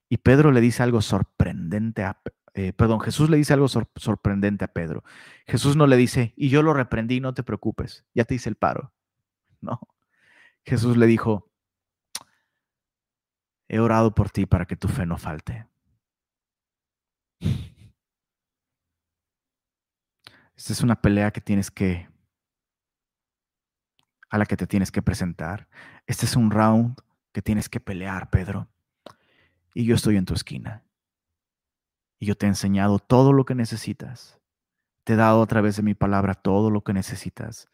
Y 0.08 0.18
Pedro 0.18 0.52
le 0.52 0.60
dice 0.60 0.82
algo 0.82 1.00
sorprendente 1.00 2.02
a, 2.02 2.20
eh, 2.54 2.72
perdón, 2.72 3.00
Jesús 3.00 3.30
le 3.30 3.36
dice 3.36 3.52
algo 3.52 3.68
sorprendente 3.68 4.64
a 4.64 4.68
Pedro. 4.68 5.04
Jesús 5.46 5.76
no 5.76 5.86
le 5.86 5.96
dice, 5.96 6.34
y 6.36 6.48
yo 6.48 6.62
lo 6.62 6.72
reprendí, 6.72 7.20
no 7.20 7.34
te 7.34 7.42
preocupes, 7.42 8.04
ya 8.14 8.24
te 8.24 8.34
hice 8.34 8.48
el 8.48 8.56
paro. 8.56 8.92
No. 9.60 9.80
Jesús 10.62 10.98
le 10.98 11.06
dijo, 11.06 11.50
he 13.68 13.78
orado 13.78 14.14
por 14.14 14.30
ti 14.30 14.46
para 14.46 14.66
que 14.66 14.76
tu 14.76 14.88
fe 14.88 15.06
no 15.06 15.18
falte. 15.18 15.66
Esta 20.56 20.72
es 20.72 20.82
una 20.82 21.00
pelea 21.00 21.30
que 21.32 21.40
tienes 21.40 21.70
que, 21.70 22.08
a 24.30 24.38
la 24.38 24.46
que 24.46 24.56
te 24.56 24.66
tienes 24.66 24.92
que 24.92 25.02
presentar. 25.02 25.68
Este 26.06 26.26
es 26.26 26.36
un 26.36 26.50
round 26.50 26.96
que 27.32 27.42
tienes 27.42 27.68
que 27.68 27.80
pelear, 27.80 28.30
Pedro 28.30 28.68
y 29.74 29.84
yo 29.84 29.96
estoy 29.96 30.16
en 30.16 30.24
tu 30.24 30.34
esquina. 30.34 30.84
Y 32.20 32.26
yo 32.26 32.36
te 32.36 32.46
he 32.46 32.48
enseñado 32.48 33.00
todo 33.00 33.32
lo 33.32 33.44
que 33.44 33.56
necesitas. 33.56 34.40
Te 35.02 35.14
he 35.14 35.16
dado 35.16 35.42
a 35.42 35.46
través 35.46 35.76
de 35.76 35.82
mi 35.82 35.94
palabra 35.94 36.34
todo 36.34 36.70
lo 36.70 36.84
que 36.84 36.94
necesitas 36.94 37.68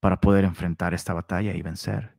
para 0.00 0.20
poder 0.20 0.44
enfrentar 0.44 0.94
esta 0.94 1.12
batalla 1.12 1.54
y 1.54 1.62
vencer. 1.62 2.18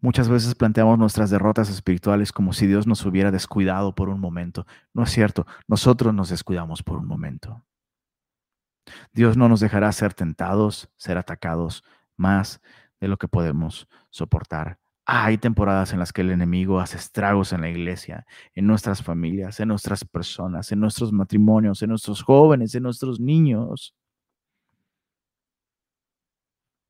Muchas 0.00 0.28
veces 0.28 0.54
planteamos 0.54 0.98
nuestras 0.98 1.30
derrotas 1.30 1.70
espirituales 1.70 2.32
como 2.32 2.52
si 2.52 2.66
Dios 2.66 2.86
nos 2.86 3.04
hubiera 3.04 3.30
descuidado 3.30 3.94
por 3.94 4.08
un 4.08 4.20
momento. 4.20 4.66
No 4.92 5.02
es 5.02 5.10
cierto, 5.10 5.46
nosotros 5.68 6.14
nos 6.14 6.28
descuidamos 6.28 6.82
por 6.82 6.98
un 6.98 7.06
momento. 7.06 7.64
Dios 9.12 9.36
no 9.36 9.48
nos 9.48 9.60
dejará 9.60 9.90
ser 9.92 10.14
tentados, 10.14 10.90
ser 10.96 11.18
atacados 11.18 11.82
más 12.16 12.60
de 13.00 13.08
lo 13.08 13.16
que 13.16 13.28
podemos 13.28 13.88
soportar 14.10 14.78
hay 15.06 15.38
temporadas 15.38 15.92
en 15.92 16.00
las 16.00 16.12
que 16.12 16.22
el 16.22 16.32
enemigo 16.32 16.80
hace 16.80 16.96
estragos 16.96 17.52
en 17.52 17.60
la 17.60 17.68
iglesia, 17.70 18.26
en 18.54 18.66
nuestras 18.66 19.02
familias, 19.02 19.60
en 19.60 19.68
nuestras 19.68 20.04
personas, 20.04 20.72
en 20.72 20.80
nuestros 20.80 21.12
matrimonios, 21.12 21.80
en 21.82 21.90
nuestros 21.90 22.22
jóvenes, 22.22 22.74
en 22.74 22.82
nuestros 22.82 23.20
niños. 23.20 23.94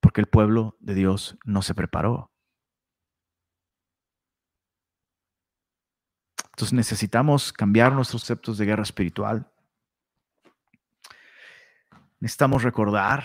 Porque 0.00 0.22
el 0.22 0.28
pueblo 0.28 0.76
de 0.80 0.94
Dios 0.94 1.36
no 1.44 1.60
se 1.60 1.74
preparó. 1.74 2.30
Entonces 6.56 6.72
necesitamos 6.72 7.52
cambiar 7.52 7.92
nuestros 7.92 8.22
conceptos 8.22 8.56
de 8.56 8.64
guerra 8.64 8.82
espiritual. 8.82 9.46
Necesitamos 12.18 12.62
recordar 12.62 13.24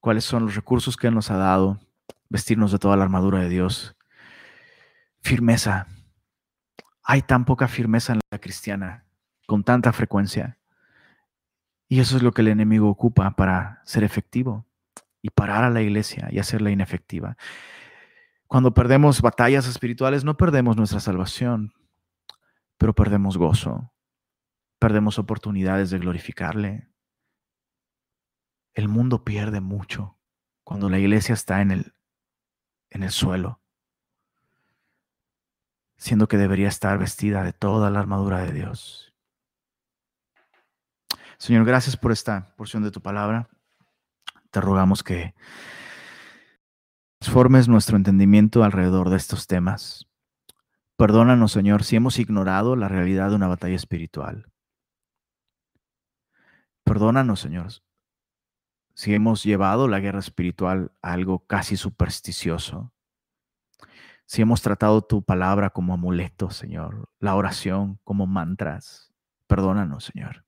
cuáles 0.00 0.24
son 0.24 0.46
los 0.46 0.56
recursos 0.56 0.96
que 0.96 1.06
Él 1.06 1.14
nos 1.14 1.30
ha 1.30 1.36
dado 1.36 1.78
vestirnos 2.28 2.72
de 2.72 2.80
toda 2.80 2.96
la 2.96 3.04
armadura 3.04 3.38
de 3.38 3.48
Dios. 3.48 3.94
Firmeza. 5.20 5.86
Hay 7.04 7.22
tan 7.22 7.44
poca 7.44 7.68
firmeza 7.68 8.14
en 8.14 8.20
la 8.32 8.40
cristiana, 8.40 9.04
con 9.46 9.62
tanta 9.62 9.92
frecuencia. 9.92 10.58
Y 11.88 12.00
eso 12.00 12.16
es 12.16 12.24
lo 12.24 12.32
que 12.32 12.42
el 12.42 12.48
enemigo 12.48 12.88
ocupa 12.88 13.30
para 13.36 13.80
ser 13.84 14.02
efectivo 14.02 14.66
y 15.22 15.30
parar 15.30 15.62
a 15.62 15.70
la 15.70 15.82
iglesia 15.82 16.26
y 16.32 16.40
hacerla 16.40 16.72
inefectiva. 16.72 17.36
Cuando 18.54 18.72
perdemos 18.72 19.20
batallas 19.20 19.66
espirituales, 19.66 20.22
no 20.22 20.36
perdemos 20.36 20.76
nuestra 20.76 21.00
salvación, 21.00 21.74
pero 22.78 22.94
perdemos 22.94 23.36
gozo, 23.36 23.92
perdemos 24.78 25.18
oportunidades 25.18 25.90
de 25.90 25.98
glorificarle. 25.98 26.88
El 28.72 28.86
mundo 28.86 29.24
pierde 29.24 29.60
mucho 29.60 30.20
cuando 30.62 30.88
la 30.88 31.00
iglesia 31.00 31.32
está 31.32 31.62
en 31.62 31.72
el 31.72 31.94
en 32.90 33.02
el 33.02 33.10
suelo, 33.10 33.60
siendo 35.96 36.28
que 36.28 36.36
debería 36.36 36.68
estar 36.68 36.96
vestida 36.96 37.42
de 37.42 37.52
toda 37.52 37.90
la 37.90 37.98
armadura 37.98 38.38
de 38.38 38.52
Dios. 38.52 39.12
Señor, 41.38 41.64
gracias 41.64 41.96
por 41.96 42.12
esta 42.12 42.54
porción 42.54 42.84
de 42.84 42.92
tu 42.92 43.02
palabra. 43.02 43.48
Te 44.52 44.60
rogamos 44.60 45.02
que 45.02 45.34
transformes 47.24 47.68
nuestro 47.68 47.96
entendimiento 47.96 48.64
alrededor 48.64 49.08
de 49.08 49.16
estos 49.16 49.46
temas. 49.46 50.06
Perdónanos, 50.98 51.52
Señor, 51.52 51.82
si 51.82 51.96
hemos 51.96 52.18
ignorado 52.18 52.76
la 52.76 52.86
realidad 52.86 53.30
de 53.30 53.36
una 53.36 53.48
batalla 53.48 53.76
espiritual. 53.76 54.52
Perdónanos, 56.84 57.40
Señor, 57.40 57.68
si 58.92 59.14
hemos 59.14 59.42
llevado 59.42 59.88
la 59.88 60.00
guerra 60.00 60.18
espiritual 60.18 60.92
a 61.00 61.14
algo 61.14 61.46
casi 61.46 61.78
supersticioso. 61.78 62.92
Si 64.26 64.42
hemos 64.42 64.60
tratado 64.60 65.00
tu 65.00 65.22
palabra 65.22 65.70
como 65.70 65.94
amuleto, 65.94 66.50
Señor, 66.50 67.08
la 67.20 67.36
oración 67.36 67.98
como 68.04 68.26
mantras. 68.26 69.14
Perdónanos, 69.46 70.04
Señor. 70.04 70.44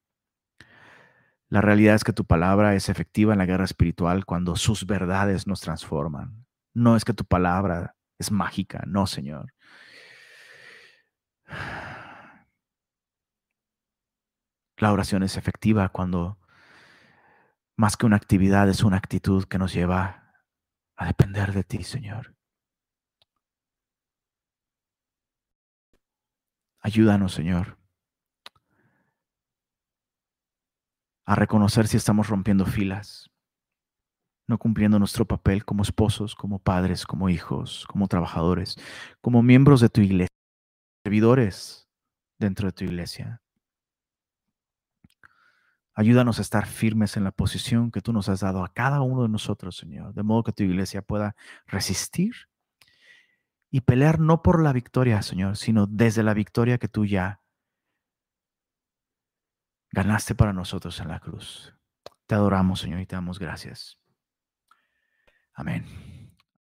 La 1.48 1.62
realidad 1.62 1.94
es 1.94 2.04
que 2.04 2.12
tu 2.12 2.26
palabra 2.26 2.74
es 2.74 2.90
efectiva 2.90 3.32
en 3.32 3.38
la 3.38 3.46
guerra 3.46 3.64
espiritual 3.64 4.26
cuando 4.26 4.56
sus 4.56 4.84
verdades 4.84 5.46
nos 5.46 5.62
transforman. 5.62 6.45
No 6.76 6.94
es 6.94 7.06
que 7.06 7.14
tu 7.14 7.24
palabra 7.24 7.96
es 8.18 8.30
mágica, 8.30 8.82
no, 8.86 9.06
Señor. 9.06 9.54
La 14.76 14.92
oración 14.92 15.22
es 15.22 15.38
efectiva 15.38 15.88
cuando 15.88 16.38
más 17.76 17.96
que 17.96 18.04
una 18.04 18.16
actividad 18.16 18.68
es 18.68 18.82
una 18.82 18.98
actitud 18.98 19.44
que 19.44 19.56
nos 19.56 19.72
lleva 19.72 20.34
a 20.96 21.06
depender 21.06 21.54
de 21.54 21.64
ti, 21.64 21.82
Señor. 21.82 22.36
Ayúdanos, 26.80 27.32
Señor. 27.32 27.78
a 31.26 31.34
reconocer 31.34 31.88
si 31.88 31.96
estamos 31.96 32.28
rompiendo 32.28 32.64
filas, 32.64 33.32
no 34.46 34.58
cumpliendo 34.58 34.98
nuestro 34.98 35.24
papel 35.24 35.64
como 35.64 35.82
esposos, 35.82 36.34
como 36.34 36.58
padres, 36.58 37.06
como 37.06 37.28
hijos, 37.28 37.86
como 37.88 38.08
trabajadores, 38.08 38.76
como 39.20 39.42
miembros 39.42 39.80
de 39.80 39.88
tu 39.88 40.00
iglesia, 40.00 40.34
servidores 41.04 41.88
dentro 42.38 42.68
de 42.68 42.72
tu 42.72 42.84
iglesia. 42.84 43.42
Ayúdanos 45.94 46.38
a 46.38 46.42
estar 46.42 46.66
firmes 46.66 47.16
en 47.16 47.24
la 47.24 47.32
posición 47.32 47.90
que 47.90 48.02
tú 48.02 48.12
nos 48.12 48.28
has 48.28 48.40
dado 48.40 48.62
a 48.62 48.72
cada 48.72 49.00
uno 49.00 49.22
de 49.22 49.30
nosotros, 49.30 49.76
Señor, 49.76 50.12
de 50.12 50.22
modo 50.22 50.42
que 50.42 50.52
tu 50.52 50.62
iglesia 50.62 51.00
pueda 51.00 51.34
resistir 51.66 52.34
y 53.70 53.80
pelear 53.80 54.20
no 54.20 54.42
por 54.42 54.62
la 54.62 54.72
victoria, 54.72 55.22
Señor, 55.22 55.56
sino 55.56 55.86
desde 55.86 56.22
la 56.22 56.34
victoria 56.34 56.78
que 56.78 56.88
tú 56.88 57.06
ya 57.06 57.40
ganaste 59.90 60.34
para 60.34 60.52
nosotros 60.52 61.00
en 61.00 61.08
la 61.08 61.18
cruz. 61.18 61.74
Te 62.26 62.34
adoramos, 62.34 62.80
Señor, 62.80 63.00
y 63.00 63.06
te 63.06 63.16
damos 63.16 63.38
gracias. 63.38 63.98
Amén. 65.56 65.82